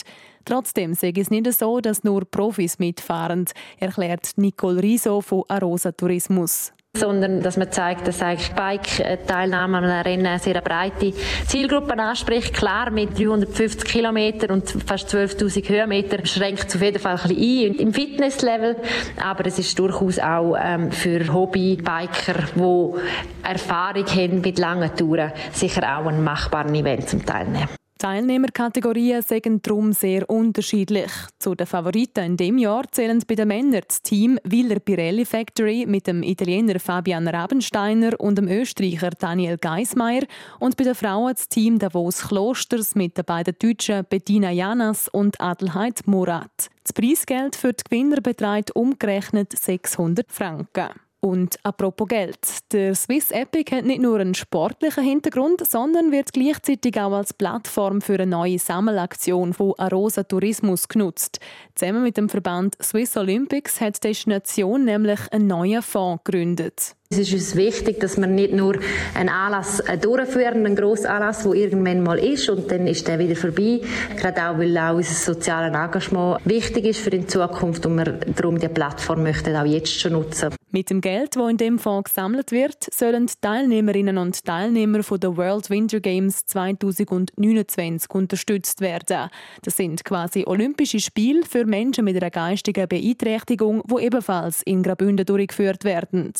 Trotzdem 0.44 0.94
sei 0.94 1.12
es 1.16 1.30
nicht 1.30 1.52
so, 1.52 1.80
dass 1.80 2.04
nur 2.04 2.24
Profis 2.24 2.78
mitfahren, 2.78 3.46
erklärt 3.78 4.32
Nicole 4.36 4.82
Riso 4.82 5.20
von 5.20 5.44
Arosa 5.48 5.92
Tourismus 5.92 6.72
sondern 6.96 7.40
dass 7.40 7.56
man 7.56 7.70
zeigt, 7.70 8.08
dass 8.08 8.20
eigentlich 8.20 8.50
Bike-Teilnahme 8.52 9.78
an 9.78 9.84
einem 9.84 10.02
Rennen 10.02 10.26
eine 10.26 10.38
sehr 10.40 10.60
breite 10.60 11.12
Zielgruppe 11.46 11.96
anspricht. 11.96 12.52
Klar, 12.52 12.90
mit 12.90 13.16
350 13.16 13.84
Kilometern 13.84 14.50
und 14.50 14.68
fast 14.86 15.08
12.000 15.14 15.68
Höhenmeter 15.68 16.26
schränkt 16.26 16.68
es 16.68 16.74
auf 16.74 16.82
jeden 16.82 16.98
Fall 16.98 17.16
ein 17.16 17.28
bisschen 17.28 17.74
ein 17.74 17.74
im 17.76 17.94
Fitnesslevel, 17.94 18.76
aber 19.22 19.46
es 19.46 19.58
ist 19.58 19.78
durchaus 19.78 20.18
auch 20.18 20.56
ähm, 20.60 20.90
für 20.90 21.32
Hobby-Biker, 21.32 22.34
die 22.56 23.46
Erfahrung 23.46 24.06
haben 24.06 24.40
mit 24.40 24.58
langen 24.58 24.94
Touren, 24.96 25.32
sicher 25.52 25.82
auch 25.96 26.06
ein 26.06 26.24
machbares 26.24 26.72
Event 26.72 27.08
zum 27.08 27.24
Teilnehmen. 27.24 27.68
Teilnehmerkategorien 28.00 29.20
sind 29.20 29.66
darum 29.66 29.92
sehr 29.92 30.28
unterschiedlich. 30.30 31.12
Zu 31.38 31.54
den 31.54 31.66
Favoriten 31.66 32.24
in 32.24 32.36
dem 32.38 32.56
Jahr 32.56 32.90
zählen 32.90 33.22
bei 33.28 33.34
den 33.34 33.48
Männern 33.48 33.82
das 33.86 34.00
Team 34.00 34.38
Willer 34.42 34.78
Pirelli 34.78 35.26
Factory 35.26 35.84
mit 35.86 36.06
dem 36.06 36.22
Italiener 36.22 36.80
Fabian 36.80 37.28
Rabensteiner 37.28 38.18
und 38.18 38.38
dem 38.38 38.48
Österreicher 38.48 39.10
Daniel 39.10 39.58
Geismeier 39.58 40.22
und 40.60 40.78
bei 40.78 40.84
den 40.84 40.94
Frauen 40.94 41.34
das 41.34 41.46
Team 41.50 41.78
Davos 41.78 42.26
Klosters 42.26 42.94
mit 42.94 43.18
den 43.18 43.26
beiden 43.26 43.54
Deutschen 43.58 44.06
Bettina 44.08 44.50
Janas 44.50 45.06
und 45.08 45.38
Adelheid 45.38 46.06
Murat. 46.06 46.70
Das 46.82 46.94
Preisgeld 46.94 47.54
für 47.54 47.74
die 47.74 47.84
Gewinner 47.84 48.22
beträgt 48.22 48.74
umgerechnet 48.74 49.52
600 49.52 50.32
Franken. 50.32 50.88
Und 51.20 51.58
apropos 51.64 52.08
Geld. 52.08 52.38
Der 52.72 52.94
Swiss 52.94 53.30
Epic 53.30 53.76
hat 53.76 53.84
nicht 53.84 54.00
nur 54.00 54.18
einen 54.18 54.34
sportlichen 54.34 55.04
Hintergrund, 55.04 55.66
sondern 55.68 56.12
wird 56.12 56.32
gleichzeitig 56.32 56.98
auch 56.98 57.12
als 57.12 57.34
Plattform 57.34 58.00
für 58.00 58.14
eine 58.14 58.26
neue 58.26 58.58
Sammelaktion 58.58 59.52
von 59.52 59.74
Arosa 59.76 60.22
Tourismus 60.22 60.88
genutzt. 60.88 61.38
Zusammen 61.74 62.02
mit 62.02 62.16
dem 62.16 62.30
Verband 62.30 62.76
Swiss 62.82 63.18
Olympics 63.18 63.82
hat 63.82 64.02
die 64.02 64.08
Destination 64.08 64.86
nämlich 64.86 65.20
einen 65.30 65.46
neuen 65.46 65.82
Fonds 65.82 66.24
gegründet. 66.24 66.96
Es 67.12 67.18
ist 67.18 67.32
uns 67.32 67.56
wichtig, 67.56 67.98
dass 67.98 68.18
wir 68.18 68.28
nicht 68.28 68.52
nur 68.52 68.76
einen 69.16 69.30
Anlass 69.30 69.80
äh, 69.80 69.98
durchführen, 69.98 70.64
einen 70.64 70.76
grossen 70.76 71.06
Anlass, 71.06 71.42
der 71.42 71.54
irgendwann 71.54 72.04
mal 72.04 72.20
ist 72.20 72.48
und 72.48 72.70
dann 72.70 72.86
ist 72.86 73.08
der 73.08 73.18
wieder 73.18 73.34
vorbei. 73.34 73.80
Gerade 74.16 74.48
auch, 74.48 74.58
weil 74.58 74.78
auch 74.78 74.94
unser 74.94 75.14
soziales 75.14 75.74
Engagement 75.74 76.38
wichtig 76.44 76.84
ist 76.84 77.00
für 77.00 77.10
die 77.10 77.26
Zukunft 77.26 77.84
und 77.84 77.96
wir 77.96 78.12
darum 78.12 78.60
die 78.60 78.68
Plattform 78.68 79.24
möchten 79.24 79.56
auch 79.56 79.64
jetzt 79.64 79.92
schon 79.92 80.12
nutzen. 80.12 80.50
Mit 80.70 80.88
dem 80.88 81.00
Geld, 81.00 81.34
das 81.34 81.50
in 81.50 81.56
dem 81.56 81.80
Fonds 81.80 82.12
gesammelt 82.12 82.52
wird, 82.52 82.94
sollen 82.94 83.28
Teilnehmerinnen 83.40 84.16
und 84.16 84.44
Teilnehmer 84.44 85.02
von 85.02 85.18
der 85.18 85.36
World 85.36 85.68
Winter 85.68 85.98
Games 85.98 86.46
2029 86.46 88.08
unterstützt 88.14 88.80
werden. 88.80 89.30
Das 89.62 89.76
sind 89.76 90.04
quasi 90.04 90.44
Olympische 90.46 91.00
Spiele 91.00 91.42
für 91.42 91.64
Menschen 91.64 92.04
mit 92.04 92.14
einer 92.14 92.30
geistigen 92.30 92.86
Beeinträchtigung, 92.86 93.82
die 93.90 94.04
ebenfalls 94.04 94.62
in 94.62 94.84
Graubünden 94.84 95.26
durchgeführt 95.26 95.82
werden. 95.82 96.34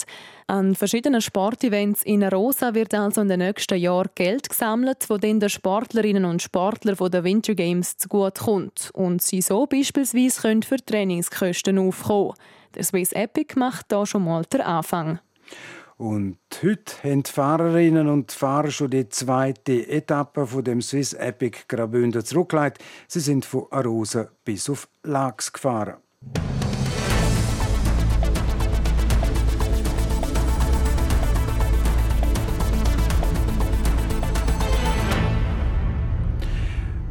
An 0.51 0.75
verschiedenen 0.75 1.21
Sportevents 1.21 2.03
in 2.03 2.25
Rosa 2.25 2.75
wird 2.75 2.93
also 2.93 3.21
in 3.21 3.29
den 3.29 3.39
nächsten 3.39 3.79
Jahren 3.79 4.11
Geld 4.17 4.49
gesammelt, 4.49 5.09
das 5.09 5.21
den 5.21 5.49
Sportlerinnen 5.49 6.25
und 6.25 6.43
Sportlern 6.43 6.97
der 7.09 7.23
Winter 7.23 7.55
Games 7.55 7.97
zugute 7.97 8.43
kommt 8.43 8.91
und 8.93 9.23
sie 9.23 9.43
so 9.43 9.69
beispielsweise 9.69 10.41
können 10.41 10.65
für 10.65 10.85
Trainingskosten 10.85 11.79
aufkommen. 11.79 12.35
Der 12.75 12.83
Swiss 12.83 13.13
Epic 13.13 13.57
macht 13.57 13.93
da 13.93 14.05
schon 14.05 14.25
mal 14.25 14.43
den 14.45 14.63
Anfang. 14.63 15.21
Und 15.99 16.39
heute 16.65 16.95
haben 17.05 17.23
die 17.23 17.31
Fahrerinnen 17.31 18.09
und 18.09 18.33
Fahrer 18.33 18.73
schon 18.73 18.91
die 18.91 19.09
zweite 19.09 19.87
Etappe 19.89 20.49
von 20.49 20.65
dem 20.65 20.83
Swiss 20.83 21.13
Epic 21.13 21.61
Graubünden 21.69 22.25
zurückgelegt. 22.25 22.79
Sie 23.07 23.21
sind 23.21 23.45
von 23.45 23.67
Arosa 23.71 24.27
bis 24.45 24.69
auf 24.69 24.89
Lax 25.05 25.53
gefahren. 25.53 25.99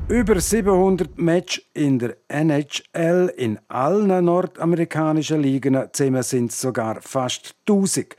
Über 0.10 0.42
700 0.42 1.20
Matches 1.20 1.64
in 1.76 2.00
der 2.00 2.18
NHL 2.30 3.32
in 3.38 3.60
allen 3.68 4.26
nordamerikanischen 4.26 5.40
Ligen 5.40 5.78
zusammen 5.94 6.24
sind 6.24 6.50
es 6.50 6.60
sogar 6.60 7.00
fast 7.00 7.54
1000. 7.68 8.16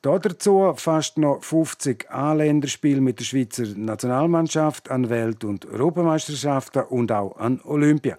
Dazu 0.00 0.72
fast 0.76 1.18
noch 1.18 1.42
50 1.42 2.10
A-Länderspiele 2.10 3.02
mit 3.02 3.20
der 3.20 3.24
Schweizer 3.24 3.64
Nationalmannschaft 3.76 4.90
an 4.90 5.10
Welt- 5.10 5.44
und 5.44 5.66
Europameisterschaften 5.66 6.84
und 6.84 7.12
auch 7.12 7.36
an 7.36 7.60
Olympia. 7.64 8.16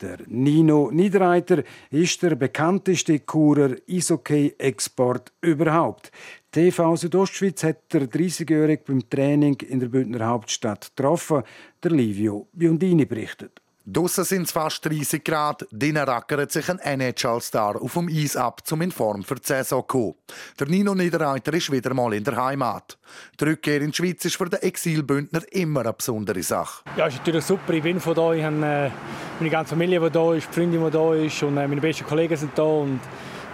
Der 0.00 0.18
Nino 0.26 0.90
Niederreiter 0.92 1.64
ist 1.90 2.22
der 2.22 2.36
bekannteste 2.36 3.18
Kurer 3.20 3.74
Eishockey-Export 3.88 5.32
überhaupt. 5.40 6.12
TV 6.50 6.96
Südostschweiz 6.96 7.62
hat 7.62 7.92
der 7.92 8.08
30-Jährige 8.08 8.82
beim 8.86 9.08
Training 9.08 9.56
in 9.60 9.80
der 9.80 9.88
Bündner 9.88 10.26
Hauptstadt 10.26 10.92
getroffen. 10.96 11.42
Der 11.84 11.92
Livio 11.92 12.48
Biondini 12.52 13.04
berichtet. 13.04 13.60
Draussen 13.86 14.24
sind 14.24 14.42
es 14.42 14.50
fast 14.50 14.84
30 14.84 15.22
Grad, 15.22 15.64
drinnen 15.70 16.02
rackert 16.02 16.50
sich 16.50 16.68
ein 16.68 16.80
NHL-Star 16.80 17.80
auf 17.80 17.94
dem 17.94 18.08
Eis 18.08 18.36
ab, 18.36 18.60
um 18.70 18.82
in 18.82 18.90
Form 18.90 19.22
für 19.22 19.36
die 19.36 19.46
Saison 19.46 19.82
zu 19.82 19.86
kommen. 19.86 20.14
Der 20.58 20.66
Nino 20.66 20.92
Niederreiter 20.94 21.54
ist 21.54 21.70
wieder 21.70 21.94
mal 21.94 22.12
in 22.14 22.24
der 22.24 22.36
Heimat. 22.36 22.98
Die 23.40 23.44
Rückkehr 23.44 23.80
in 23.80 23.92
die 23.92 23.96
Schweiz 23.96 24.24
ist 24.24 24.36
für 24.36 24.48
den 24.48 24.60
Exilbündner 24.60 25.40
immer 25.52 25.82
eine 25.82 25.92
besondere 25.92 26.42
Sache. 26.42 26.82
Ja, 26.96 27.06
es 27.06 27.14
ist 27.14 27.20
natürlich 27.20 27.44
super. 27.44 27.72
Ich 27.72 27.82
bin 27.84 28.00
von 28.00 28.14
hier. 28.14 28.32
Ich 28.32 28.44
habe 28.44 28.56
äh, 28.56 28.90
meine 29.38 29.50
ganze 29.50 29.70
Familie, 29.70 30.00
die 30.00 30.18
hier 30.18 30.34
ist, 30.34 30.48
die 30.48 30.54
Freundin, 30.54 30.90
die 30.90 30.98
hier 30.98 31.24
ist 31.26 31.42
und 31.44 31.56
äh, 31.56 31.68
meine 31.68 31.80
besten 31.80 32.04
Kollegen 32.04 32.36
sind 32.36 32.56
hier. 32.56 32.64
Und 32.64 33.00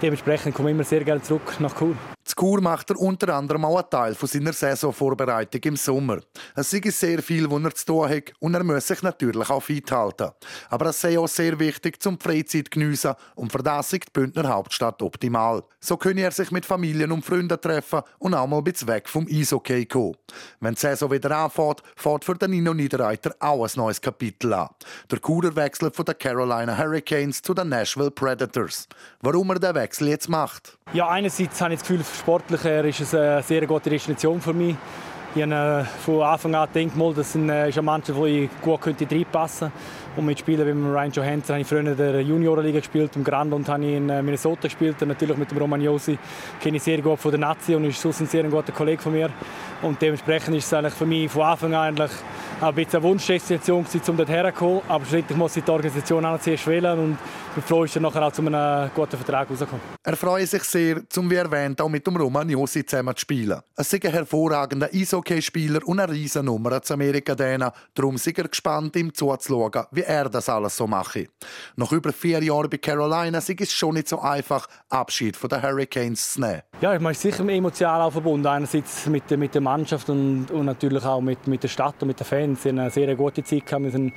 dementsprechend 0.01 0.55
komme 0.55 0.71
ich 0.71 0.75
immer 0.75 0.83
sehr 0.83 1.03
gerne 1.03 1.21
zurück 1.21 1.55
nach 1.59 1.77
Chur. 1.77 1.95
Zu 2.25 2.37
Chur 2.37 2.59
macht 2.59 2.89
er 2.89 2.99
unter 2.99 3.35
anderem 3.35 3.65
auch 3.65 3.77
einen 3.77 3.89
Teil 3.91 4.15
von 4.15 4.27
seiner 4.27 4.51
Saisonvorbereitung 4.51 5.61
im 5.61 5.75
Sommer. 5.75 6.21
Es 6.55 6.71
sei 6.71 6.81
sehr 6.85 7.21
viel, 7.21 7.49
was 7.51 7.63
er 7.63 7.75
zu 7.75 7.85
tun 7.85 8.09
hat 8.09 8.33
und 8.39 8.55
er 8.55 8.63
muss 8.63 8.87
sich 8.87 9.03
natürlich 9.03 9.47
auch 9.47 9.61
fit 9.61 9.91
halten. 9.91 10.31
Aber 10.71 10.87
es 10.87 10.99
sei 10.99 11.19
auch 11.19 11.27
sehr 11.27 11.59
wichtig, 11.59 12.01
zum 12.01 12.19
Freizeit 12.19 12.71
geniessen 12.71 13.13
und 13.35 13.51
für 13.51 13.61
das 13.61 13.93
ist 13.93 14.07
die 14.07 14.11
Bündner 14.11 14.49
Hauptstadt 14.49 15.03
optimal. 15.03 15.61
So 15.79 15.97
könne 15.97 16.21
er 16.21 16.31
sich 16.31 16.49
mit 16.49 16.65
Familien 16.65 17.11
und 17.11 17.23
Freunden 17.23 17.61
treffen 17.61 18.01
und 18.17 18.33
auch 18.33 18.47
mal 18.47 18.57
ein 18.57 18.63
bisschen 18.63 18.87
weg 18.87 19.07
vom 19.07 19.27
Eishockey 19.29 19.85
kommen. 19.85 20.17
Wenn 20.59 20.73
die 20.73 20.79
Saison 20.79 21.11
wieder 21.11 21.29
anfängt, 21.29 21.83
fährt 21.95 22.25
für 22.25 22.33
den 22.33 22.49
Nino 22.49 22.73
Niederreiter 22.73 23.35
auch 23.39 23.65
ein 23.65 23.71
neues 23.75 24.01
Kapitel 24.01 24.51
an. 24.51 24.69
Der 25.11 25.19
Churer 25.19 25.55
wechselt 25.55 25.95
von 25.95 26.05
den 26.05 26.17
Carolina 26.17 26.75
Hurricanes 26.75 27.43
zu 27.43 27.53
den 27.53 27.69
Nashville 27.69 28.09
Predators. 28.09 28.87
Warum 29.21 29.51
er 29.51 29.59
den 29.59 29.75
Wechsel 29.75 30.07
jetzt 30.07 30.27
macht? 30.27 30.79
Ja, 30.93 31.09
einerseits 31.09 31.59
habe 31.61 31.73
ich 31.73 31.79
das 31.79 31.87
Gefühl, 31.87 32.05
sportlich 32.05 32.63
ist 32.63 33.01
es 33.01 33.15
eine 33.15 33.41
sehr 33.41 33.65
gute 33.65 33.89
Destination 33.89 34.39
für 34.39 34.53
mich. 34.53 34.75
Ich 35.33 35.41
habe 35.41 35.81
äh, 35.81 35.83
von 35.83 36.21
Anfang 36.21 36.55
an 36.55 36.69
gedacht, 36.71 37.17
das 37.17 37.35
äh, 37.35 37.69
ist 37.69 37.77
eine 37.77 37.81
Mannschaft, 37.81 38.17
wo 38.17 38.25
ich 38.25 38.49
gut 38.61 38.79
reinpassen 38.85 39.71
könnte. 39.71 40.15
Und 40.15 40.25
mit 40.25 40.39
Spielern 40.39 40.67
wie 40.67 40.87
Ryan 40.87 41.11
Johansson 41.11 41.55
habe 41.55 41.61
ich 41.61 41.67
früher 41.67 41.79
in 41.81 41.97
der 41.97 42.21
Juniorenliga 42.21 42.79
gespielt, 42.79 43.17
im 43.17 43.23
Grand 43.25 43.51
und 43.51 43.67
habe 43.67 43.83
ich 43.83 43.97
in 43.97 44.09
äh, 44.09 44.21
Minnesota 44.21 44.67
gespielt. 44.67 45.01
Und 45.01 45.09
natürlich 45.09 45.35
mit 45.35 45.51
dem 45.51 45.57
Romagnosi 45.57 46.17
kenne 46.61 46.77
ich 46.77 46.83
sehr 46.83 47.01
gut 47.01 47.19
von 47.19 47.31
der 47.31 47.39
Nazi 47.41 47.75
und 47.75 47.83
ist 47.83 47.99
sonst 47.99 48.21
ein 48.21 48.27
sehr 48.27 48.43
guter 48.43 48.71
Kollege 48.71 49.01
von 49.01 49.11
mir. 49.11 49.29
Und 49.81 50.01
dementsprechend 50.01 50.55
ist 50.55 50.67
es 50.67 50.73
eigentlich 50.73 50.93
für 50.93 51.05
mich 51.05 51.29
von 51.29 51.41
Anfang 51.41 51.73
an 51.73 51.87
eigentlich 51.87 52.11
ein 52.61 52.75
bisschen 52.75 52.95
eine 52.95 53.03
Wunschdestination 53.03 53.85
um 54.07 54.17
dort 54.17 54.29
herzukommen. 54.29 54.81
Aber 54.87 55.05
schlussendlich 55.05 55.37
muss 55.37 55.57
ich 55.57 55.63
die 55.63 55.71
Organisation 55.71 56.25
auch 56.25 56.39
zuerst 56.39 56.67
wählen 56.67 56.99
und 56.99 57.17
ich 57.57 57.63
dass 57.63 57.95
er 57.95 58.01
nachher 58.01 58.27
auch 58.27 58.31
zu 58.31 58.41
einem 58.41 58.89
guten 58.93 59.17
Vertrag 59.17 59.49
rauskommt. 59.49 59.81
Er 60.03 60.15
freut 60.17 60.47
sich 60.47 60.63
sehr, 60.63 61.09
zum 61.09 61.29
wie 61.29 61.35
erwähnt 61.35 61.79
auch 61.81 61.89
mit 61.89 62.05
dem 62.05 62.17
Romagnosi 62.17 62.85
zusammen 62.85 63.15
zu 63.15 63.21
spielen. 63.21 63.61
Er 63.75 63.81
ist 63.81 63.93
ein 63.93 64.11
hervorragender 64.11 64.89
Eishockeyspieler 64.93 65.79
und 65.85 65.99
eine 65.99 66.11
riesen 66.11 66.45
Nummer 66.45 66.81
zu 66.81 66.93
Amerika. 66.93 67.33
Darum 67.35 68.15
ist 68.15 68.27
er 68.27 68.47
gespannt, 68.47 68.95
ihm 68.95 69.13
zuzuschauen, 69.13 69.85
wie 69.91 70.01
er 70.01 70.29
das 70.29 70.49
alles 70.49 70.75
so 70.75 70.85
mache. 70.85 71.27
Nach 71.75 71.91
über 71.91 72.11
vier 72.11 72.43
Jahren 72.43 72.69
bei 72.69 72.77
Carolina 72.77 73.37
ist 73.37 73.49
es 73.49 73.71
schon 73.71 73.95
nicht 73.95 74.09
so 74.09 74.19
einfach, 74.19 74.67
Abschied 74.89 75.37
von 75.37 75.49
den 75.49 75.61
Hurricanes 75.61 76.33
zu 76.33 76.41
nehmen. 76.41 76.61
Ja, 76.81 76.93
ich 76.93 76.99
meine, 76.99 77.15
sicher 77.15 77.47
emotional 77.47 78.01
auch 78.01 78.11
verbunden. 78.11 78.47
Einerseits 78.47 79.07
mit, 79.07 79.31
mit 79.31 79.53
der 79.53 79.61
Mannschaft 79.61 80.09
und, 80.09 80.51
und 80.51 80.65
natürlich 80.65 81.03
auch 81.05 81.21
mit, 81.21 81.47
mit 81.47 81.63
der 81.63 81.69
Stadt 81.69 81.95
und 82.01 82.09
mit 82.09 82.19
den 82.19 82.25
Fans 82.25 82.44
haben. 82.47 82.55
Sie 82.55 82.69
haben 82.69 82.79
eine 82.79 82.89
sehr 82.89 83.15
gute 83.15 83.43
Zeit 83.43 83.65
gehabt. 83.65 83.83
Wir 83.83 83.91
sind, 83.91 84.13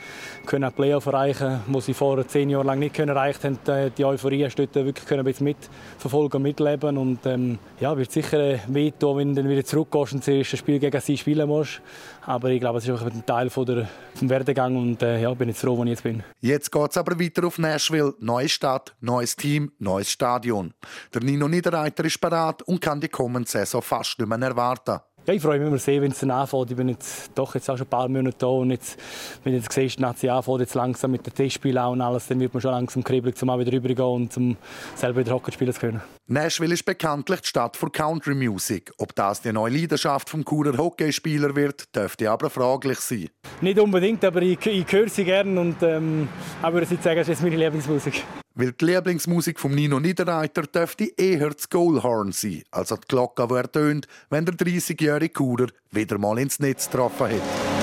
können 0.46 0.72
Playoff 0.72 1.06
erreichen, 1.06 1.60
wo 1.66 1.80
sie 1.80 1.94
vor 1.94 2.26
zehn 2.26 2.50
Jahren 2.50 2.66
lang 2.66 2.78
nicht 2.78 2.98
erreicht 2.98 3.44
haben. 3.44 3.58
Äh, 3.66 3.90
die 3.90 4.04
Euphorie 4.04 4.44
hast 4.44 4.56
du 4.56 4.66
wirklich 4.74 5.06
können 5.06 5.24
bisschen 5.24 5.44
mitverfolgen 5.44 6.42
mitleben. 6.42 6.96
Und 6.96 7.26
ähm, 7.26 7.58
ja, 7.80 7.96
wird 7.96 8.12
sicher 8.12 8.58
wehtun, 8.68 9.18
wenn 9.18 9.34
du 9.34 9.42
dann 9.42 9.50
wieder 9.50 9.64
zurückgehst 9.64 10.12
und 10.12 10.26
das 10.26 10.46
Spiel 10.46 10.78
gegen 10.78 11.00
sie 11.00 11.16
spielen 11.16 11.48
musst. 11.48 11.80
Aber 12.28 12.50
ich 12.50 12.60
glaube, 12.60 12.78
es 12.78 12.84
ist 12.84 12.90
einfach 12.90 13.06
ein 13.06 13.24
Teil 13.24 13.48
von 13.48 13.64
der, 13.64 13.88
vom 14.14 14.28
Werdegang 14.28 14.76
und 14.76 15.02
äh, 15.02 15.22
ja, 15.22 15.32
bin 15.32 15.48
jetzt 15.48 15.60
froh, 15.60 15.76
wo 15.76 15.84
ich 15.84 15.90
jetzt 15.90 16.02
bin. 16.02 16.22
Jetzt 16.40 16.70
geht 16.70 16.90
es 16.90 16.96
aber 16.96 17.18
weiter 17.18 17.46
auf 17.46 17.58
Nashville. 17.58 18.14
Neue 18.20 18.48
Stadt, 18.48 18.94
neues 19.00 19.34
Team, 19.34 19.72
neues 19.78 20.10
Stadion. 20.10 20.74
Der 21.14 21.22
Nino 21.22 21.48
Niederreiter 21.48 22.04
ist 22.04 22.20
bereit 22.20 22.62
und 22.62 22.80
kann 22.80 23.00
die 23.00 23.08
kommende 23.08 23.48
Saison 23.48 23.80
fast 23.80 24.18
nicht 24.18 24.28
mehr 24.28 24.38
erwarten. 24.40 25.00
Ja, 25.28 25.34
ich 25.34 25.42
freue 25.42 25.58
mich 25.58 25.68
immer 25.68 25.76
sehr, 25.76 26.00
wenn 26.00 26.10
es 26.10 26.20
dann 26.20 26.30
anfängt. 26.30 26.70
Ich 26.70 26.76
bin 26.78 26.88
jetzt 26.88 27.32
doch 27.34 27.54
jetzt 27.54 27.68
auch 27.68 27.76
schon 27.76 27.86
ein 27.86 27.90
paar 27.90 28.08
Monate 28.08 28.34
da 28.38 28.46
und 28.46 28.70
jetzt, 28.70 28.98
wenn 29.44 29.52
du 29.52 29.58
jetzt 29.58 29.70
siehst, 29.70 30.00
Nazi 30.00 30.30
anfängt 30.30 30.60
jetzt 30.60 30.74
langsam 30.74 31.10
mit 31.10 31.26
den 31.26 31.34
Testspielen 31.34 31.84
und 31.84 32.00
alles, 32.00 32.28
dann 32.28 32.40
wird 32.40 32.54
man 32.54 32.62
schon 32.62 32.70
langsam 32.70 33.04
kribbelig, 33.04 33.34
um 33.42 33.50
auch 33.50 33.58
wieder 33.58 33.72
rübergehen 33.72 34.08
und 34.08 34.32
zum 34.32 34.56
selber 34.94 35.20
wieder 35.20 35.34
Hockey 35.34 35.52
spielen 35.52 35.74
zu 35.74 35.80
können. 35.80 36.17
Nashville 36.30 36.74
ist 36.74 36.84
bekanntlich 36.84 37.40
die 37.40 37.48
Stadt 37.48 37.74
für 37.74 37.88
Country 37.88 38.34
Music. 38.34 38.92
Ob 38.98 39.14
das 39.14 39.40
die 39.40 39.50
neue 39.50 39.72
Leidenschaft 39.72 40.28
vom 40.28 40.44
Churer 40.44 40.76
Hockeyspieler 40.76 41.56
wird, 41.56 41.96
dürfte 41.96 42.30
aber 42.30 42.50
fraglich 42.50 42.98
sein. 43.00 43.30
Nicht 43.62 43.78
unbedingt, 43.78 44.22
aber 44.26 44.42
ich, 44.42 44.66
ich 44.66 44.92
höre 44.92 45.08
sie 45.08 45.24
gerne 45.24 45.58
und 45.58 45.82
ähm, 45.82 46.28
ich 46.62 46.70
würde 46.70 46.84
sagen, 46.84 47.16
das 47.16 47.30
ist 47.30 47.42
meine 47.42 47.56
Lieblingsmusik. 47.56 48.24
Weil 48.54 48.72
die 48.72 48.84
Lieblingsmusik 48.84 49.58
von 49.58 49.74
Nino 49.74 50.00
Niederreiter 50.00 50.64
dürfte 50.64 51.10
eher 51.16 51.48
das 51.48 51.70
Goalhorn 51.70 52.32
sein, 52.32 52.62
also 52.72 52.96
die 52.96 53.08
Glocke, 53.08 53.48
die 53.48 53.54
ertönt, 53.54 54.06
wenn 54.28 54.44
der 54.44 54.54
30-jährige 54.54 55.32
Kurer 55.32 55.68
wieder 55.92 56.18
mal 56.18 56.38
ins 56.38 56.58
Netz 56.58 56.90
getroffen 56.90 57.28
hat. 57.28 57.77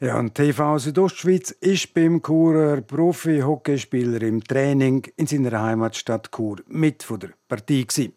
Ja, 0.00 0.18
und 0.18 0.34
TV 0.34 0.78
Südostschweiz 0.78 1.50
ist 1.52 1.94
beim 1.94 2.20
Churer 2.20 2.80
Profi-Hockeyspieler 2.80 4.22
im 4.22 4.42
Training 4.42 5.06
in 5.16 5.26
seiner 5.26 5.62
Heimatstadt 5.62 6.30
Chur 6.34 6.56
mit 6.66 7.02
von 7.02 7.20
der 7.20 7.30
Partie. 7.48 7.86
Gewesen. 7.86 8.12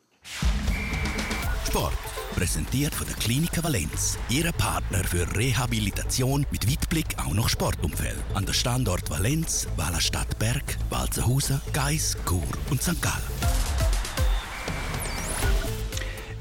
Sport. 1.68 1.94
Präsentiert 2.36 2.94
von 2.94 3.08
der 3.08 3.16
Klinik 3.16 3.64
Valenz. 3.64 4.18
Ihre 4.30 4.54
Partner 4.54 5.04
für 5.04 5.26
Rehabilitation 5.36 6.46
mit 6.52 6.70
Weitblick 6.70 7.16
auch 7.18 7.34
noch 7.34 7.50
Sportumfeld. 7.50 8.24
An 8.36 8.46
der 8.46 8.54
Standort 8.54 9.10
Valenz, 9.10 9.68
Wallerstadt 9.76 10.38
Berg, 10.38 10.78
Walzenhausen, 10.92 11.62
Geis, 11.74 12.16
Chur 12.28 12.44
und 12.70 12.82
St. 12.82 13.02
Gallen. 13.02 13.57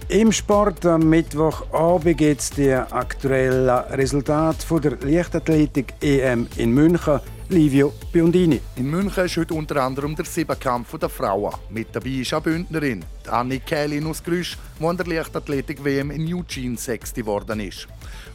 Im 0.09 0.31
Sport 0.31 0.87
am 0.87 1.11
Mittwochabend 1.11 2.17
gibt 2.17 2.41
es 2.41 2.51
die 2.51 2.73
aktuellen 2.73 3.69
Resultate 3.69 4.81
der 4.81 4.99
Leichtathletik 5.01 5.95
EM 6.01 6.47
in 6.57 6.71
München. 6.71 7.19
Livio 7.49 7.93
Biondini. 8.13 8.61
In 8.77 8.89
München 8.89 9.25
ist 9.25 9.37
heute 9.37 9.55
unter 9.55 9.83
anderem 9.83 10.15
der 10.15 10.25
Siebenkampf 10.25 10.97
der 10.97 11.09
Frauen. 11.09 11.53
Mit 11.71 11.89
dabei 11.93 12.21
ist 12.21 12.33
eine 12.33 12.41
Bündnerin, 12.41 13.05
Annie 13.29 13.59
Kählin 13.59 14.07
aus 14.07 14.23
Grüsch, 14.23 14.57
die 14.79 14.85
an 14.85 14.97
der 14.97 15.07
Leichtathletik-WM 15.07 16.13
in 16.13 16.33
Eugene 16.33 16.77
sechste 16.77 17.23
geworden 17.23 17.59
ist. 17.59 17.89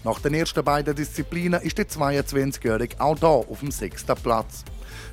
Nach 0.04 0.20
den 0.20 0.34
ersten 0.34 0.66
beiden 0.66 0.94
Disziplinen 0.94 1.62
ist 1.62 1.78
die 1.78 1.84
22-Jährige 1.84 3.00
auch 3.00 3.18
hier 3.18 3.28
auf 3.30 3.60
dem 3.62 3.72
sechsten 3.72 4.16
Platz. 4.22 4.66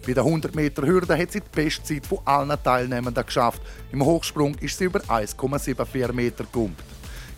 Bei 0.06 0.12
der 0.12 0.24
100 0.24 0.54
Meter 0.54 0.86
Hürde 0.86 1.16
hat 1.16 1.32
sie 1.32 1.40
die 1.40 1.46
Bestzeit 1.52 2.06
von 2.06 2.18
allen 2.24 2.56
Teilnehmenden 2.62 3.24
geschafft. 3.24 3.62
Im 3.92 4.04
Hochsprung 4.04 4.54
ist 4.56 4.78
sie 4.78 4.84
über 4.84 5.00
1,74 5.00 6.12
Meter 6.12 6.44
gekumpt. 6.44 6.82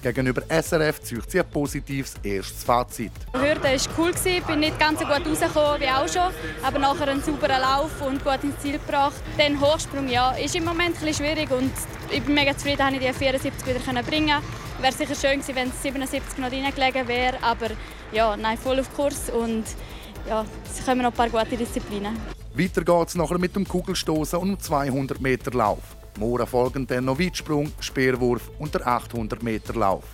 Gegenüber 0.02 0.42
SRF 0.48 1.00
zieht 1.02 1.30
sie 1.30 1.40
ein 1.40 1.50
positives 1.50 2.14
erstes 2.22 2.64
Fazit. 2.64 3.12
Die 3.34 3.38
Hürde 3.38 3.62
war 3.62 3.78
cool, 3.98 4.12
ich 4.24 4.44
bin 4.44 4.60
nicht 4.60 4.78
ganz 4.78 4.98
so 4.98 5.04
gut 5.04 5.26
rausgekommen 5.26 5.80
wie 5.80 5.88
auch 5.88 6.08
schon, 6.08 6.32
aber 6.62 6.78
nachher 6.78 7.08
einen 7.08 7.22
sauberen 7.22 7.60
Lauf 7.60 8.00
und 8.00 8.24
gut 8.24 8.42
ins 8.42 8.58
Ziel 8.60 8.78
gebracht. 8.78 9.20
Den 9.38 9.60
Hochsprung 9.60 10.08
ja, 10.08 10.32
ist 10.32 10.56
im 10.56 10.64
Moment 10.64 10.96
ein 11.02 11.12
schwierig 11.14 11.50
und 11.50 11.72
ich 12.10 12.22
bin 12.22 12.34
mega 12.34 12.56
zufrieden, 12.56 12.78
dass 12.78 12.92
ich 12.92 13.00
die 13.00 13.12
74 13.12 13.66
wieder 13.66 14.02
bringen 14.02 14.28
konnte. 14.30 14.82
Wäre 14.82 14.92
sicher 14.92 15.14
schön 15.14 15.40
gewesen, 15.40 15.54
wenn 15.56 15.68
es 15.68 15.82
77 15.82 16.38
noch 16.38 16.50
reingelegen 16.50 17.06
wäre, 17.06 17.42
aber 17.42 17.68
ja, 18.12 18.34
nein, 18.38 18.56
voll 18.56 18.80
auf 18.80 18.90
Kurs 18.96 19.28
und 19.28 19.64
ja, 20.26 20.46
es 20.64 20.84
kommen 20.84 21.02
noch 21.02 21.10
ein 21.10 21.16
paar 21.16 21.28
gute 21.28 21.58
Disziplinen. 21.58 22.39
Weiter 22.54 22.82
geht 22.82 23.08
es 23.08 23.14
nachher 23.14 23.38
mit 23.38 23.54
dem 23.54 23.66
Kugelstoßen 23.66 24.38
und 24.38 24.48
dem 24.48 24.60
200 24.60 25.20
Meter 25.20 25.52
Lauf. 25.52 25.96
Morgen 26.18 26.46
folgen 26.46 26.86
dann 26.86 27.04
noch 27.04 27.18
Weitsprung, 27.18 27.70
Speerwurf 27.78 28.50
und 28.58 28.74
der 28.74 28.86
800 28.86 29.40
Meter 29.42 29.74
Lauf. 29.74 30.04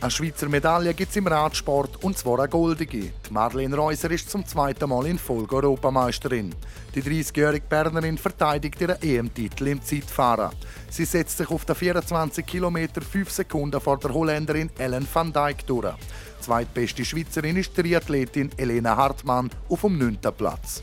Eine 0.00 0.10
Schweizer 0.10 0.48
Medaille 0.48 0.92
gibt 0.92 1.10
es 1.10 1.16
im 1.16 1.26
Radsport 1.26 2.02
und 2.02 2.18
zwar 2.18 2.40
eine 2.40 2.48
goldige. 2.48 2.98
Die 2.98 3.32
Marlene 3.32 3.76
Reuser 3.76 4.10
ist 4.10 4.28
zum 4.28 4.44
zweiten 4.44 4.90
Mal 4.90 5.06
in 5.06 5.18
Folge 5.18 5.56
Europameisterin. 5.56 6.54
Die 6.94 7.02
30-jährige 7.02 7.66
Bernerin 7.66 8.18
verteidigt 8.18 8.80
ihren 8.80 9.00
EM-Titel 9.00 9.68
im 9.68 9.80
Zeitfahren. 9.80 10.50
Sie 10.90 11.06
setzt 11.06 11.38
sich 11.38 11.48
auf 11.50 11.64
den 11.64 11.76
24 11.76 12.44
Kilometer 12.44 13.00
5 13.00 13.30
Sekunden 13.30 13.80
vor 13.80 13.98
der 13.98 14.12
Holländerin 14.12 14.70
Ellen 14.76 15.06
van 15.10 15.32
Dijk 15.32 15.66
durch. 15.66 15.94
Zweitbeste 16.40 17.04
Schweizerin 17.04 17.56
ist 17.56 17.76
die 17.76 17.82
Triathletin 17.82 18.50
Elena 18.58 18.96
Hartmann 18.96 19.50
auf 19.68 19.80
dem 19.80 19.96
9. 19.96 20.18
Platz. 20.36 20.82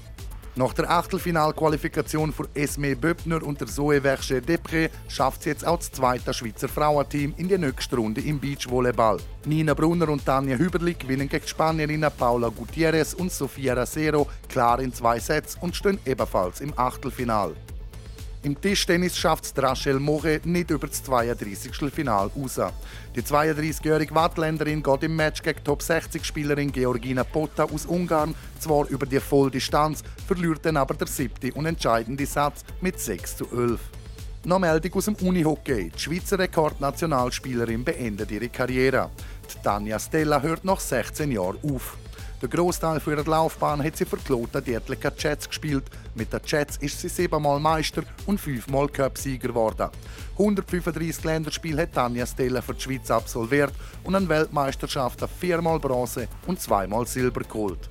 Nach 0.55 0.71
der 0.73 0.87
Achtelfinalqualifikation 0.87 2.31
für 2.31 2.47
Esme 2.53 2.95
Böbner 2.95 3.41
und 3.41 3.59
der 3.59 3.67
Zoe 3.67 4.01
Verger 4.01 4.37
Depré 4.37 4.91
schafft 5.07 5.41
sie 5.41 5.49
jetzt 5.49 5.65
auch 5.65 5.77
das 5.77 5.91
zweite 5.91 6.31
Schweizer 6.31 6.69
Frauenteam 6.69 7.33
in 7.37 7.47
die 7.47 7.57
nächste 7.57 7.95
Runde 7.95 8.21
im 8.21 8.39
Beachvolleyball. 8.39 9.17
Nina 9.45 9.73
Brunner 9.73 10.09
und 10.09 10.23
Tanja 10.23 10.55
Hüberli 10.55 10.93
gewinnen 10.93 11.27
gegen 11.27 11.43
die 11.43 11.49
Spanierinnen 11.49 12.11
Paula 12.15 12.49
Gutierrez 12.49 13.15
und 13.15 13.31
Sofia 13.31 13.73
Racero 13.73 14.27
klar 14.47 14.79
in 14.79 14.93
zwei 14.93 15.19
Sets 15.19 15.57
und 15.59 15.75
stehen 15.75 15.97
ebenfalls 16.05 16.61
im 16.61 16.71
Achtelfinal. 16.77 17.55
Im 18.43 18.59
Tischtennis 18.59 19.17
schafft 19.17 19.45
es 19.45 19.53
Rachel 19.55 20.01
Moche 20.01 20.41
nicht 20.43 20.69
über 20.69 20.87
das 20.87 21.01
32. 21.03 21.71
Final 21.89 22.29
raus. 22.35 22.59
Die 23.15 23.21
32-jährige 23.21 24.13
Wattländerin 24.13 24.83
geht 24.83 25.03
im 25.03 25.15
Match 25.15 25.41
gegen 25.41 25.63
Top-60-Spielerin 25.63 26.69
Georgina 26.73 27.23
Potta 27.23 27.63
aus 27.63 27.85
Ungarn 27.85 28.35
zwar 28.59 28.85
über 28.89 29.05
die 29.05 29.21
Volldistanz, 29.21 30.03
verliert 30.27 30.65
dann 30.65 30.75
aber 30.75 30.93
der 30.93 31.07
siebte 31.07 31.53
und 31.53 31.67
entscheidende 31.67 32.25
Satz 32.25 32.65
mit 32.81 32.99
6 32.99 33.37
zu 33.37 33.45
11. 33.45 33.79
Noch 34.43 34.59
Meldung 34.59 34.93
aus 34.95 35.05
dem 35.05 35.15
Unihockey. 35.15 35.89
Die 35.95 35.99
Schweizer 35.99 36.37
Rekordnationalspielerin 36.37 37.85
beendet 37.85 38.29
ihre 38.29 38.49
Karriere. 38.49 39.09
Die 39.49 39.63
Tanja 39.63 39.97
Stella 39.97 40.41
hört 40.41 40.65
nach 40.65 40.81
16 40.81 41.31
Jahren 41.31 41.59
auf. 41.63 41.97
Der 42.43 42.49
Großteil 42.49 42.99
für 42.99 43.11
ihre 43.11 43.21
Laufbahn 43.21 43.81
hat 43.81 43.95
sie 43.95 44.03
für 44.03 44.17
Kloten 44.17 44.61
Dietliker 44.61 45.13
Jets 45.17 45.47
gespielt. 45.47 45.85
Mit 46.13 46.33
den 46.33 46.41
Jets 46.45 46.75
ist 46.75 46.99
sie 46.99 47.07
siebenmal 47.07 47.57
Meister 47.57 48.03
und 48.25 48.37
fünfmal 48.37 48.89
Cup-Sieger 48.89 49.47
geworden. 49.47 49.89
135 50.33 51.23
Länderspiele 51.23 51.83
hat 51.83 51.93
Tanja 51.93 52.25
Stella 52.25 52.61
für 52.61 52.73
die 52.73 52.81
Schweiz 52.81 53.09
absolviert 53.09 53.71
und 54.03 54.13
an 54.15 54.27
Weltmeisterschaften 54.27 55.29
viermal 55.39 55.79
Bronze 55.79 56.27
und 56.45 56.59
zweimal 56.59 57.07
Silber 57.07 57.43
geholt. 57.45 57.89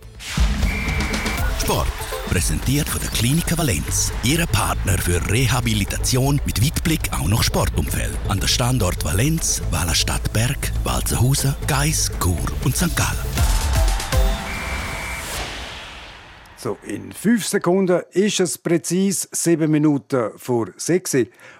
Sport. 1.59 1.89
Präsentiert 2.29 2.89
von 2.89 3.01
der 3.01 3.11
Klinik 3.11 3.57
Valenz. 3.57 4.13
Ihre 4.23 4.47
Partner 4.47 4.99
für 4.99 5.21
Rehabilitation 5.31 6.41
mit 6.45 6.63
Weitblick 6.63 7.11
auch 7.13 7.29
noch 7.29 7.43
Sportumfeld. 7.43 8.19
An 8.29 8.39
der 8.39 8.49
Standort 8.49 9.03
Valenz, 9.03 9.63
Wallerstadt 9.71 10.31
Berg, 10.35 10.73
Walzenhausen, 10.85 11.55
Geis, 11.67 12.11
Chur 12.21 12.37
und 12.65 12.77
St. 12.77 12.95
Gallen. 12.97 13.32
So, 16.63 16.79
in 16.87 17.11
fünf 17.11 17.45
Sekunden 17.45 18.03
ist 18.13 18.39
es 18.39 18.57
präzise 18.57 19.27
sieben 19.33 19.73
Minuten 19.73 20.31
vor 20.37 20.69
sechs. 20.77 21.17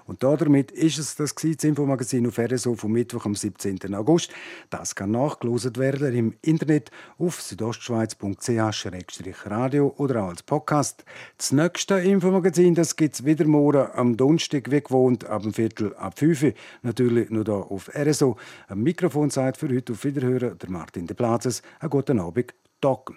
Und 0.07 0.23
damit 0.23 0.71
ist 0.71 0.97
es 0.97 1.17
das, 1.17 1.35
das 1.35 1.65
Infomagazin 1.65 2.29
auf 2.29 2.39
RSO 2.39 2.77
vom 2.77 2.93
Mittwoch 2.93 3.27
am 3.27 3.35
17. 3.35 3.93
August. 3.97 4.31
Das 4.71 4.95
kann 4.95 5.11
nachgelost 5.11 5.77
werden 5.77 6.15
im 6.15 6.37
Internet 6.43 6.93
auf 7.19 7.43
südostschweiz.ch-radio 7.43 9.93
oder 9.97 10.23
auch 10.23 10.29
als 10.29 10.45
Podcast. 10.45 11.05
Das 11.37 11.51
nächste 11.51 11.97
Infomagazin 11.97 12.75
gibt 12.75 13.15
es 13.17 13.25
wieder 13.25 13.45
morgen 13.45 13.89
am 13.95 14.17
Donnerstag, 14.17 14.71
wie 14.71 14.83
gewohnt, 14.83 15.25
ab 15.25 15.43
dem 15.43 15.53
Viertel 15.53 15.97
ab 15.97 16.17
5 16.17 16.45
Uhr. 16.45 16.53
Natürlich 16.83 17.29
nur 17.29 17.45
hier 17.45 17.55
auf 17.55 17.91
RSO. 17.93 18.37
Am 18.69 18.85
Mikrofon 18.85 19.31
sagt 19.31 19.57
für 19.57 19.69
heute 19.69 19.95
auf 19.95 20.05
Wiederhören 20.05 20.57
der 20.57 20.71
Martin 20.71 21.09
de 21.09 21.17
Plazes. 21.17 21.61
Einen 21.81 21.91
guten 21.91 22.21
Abend. 22.21 22.55
Talken. 22.81 23.17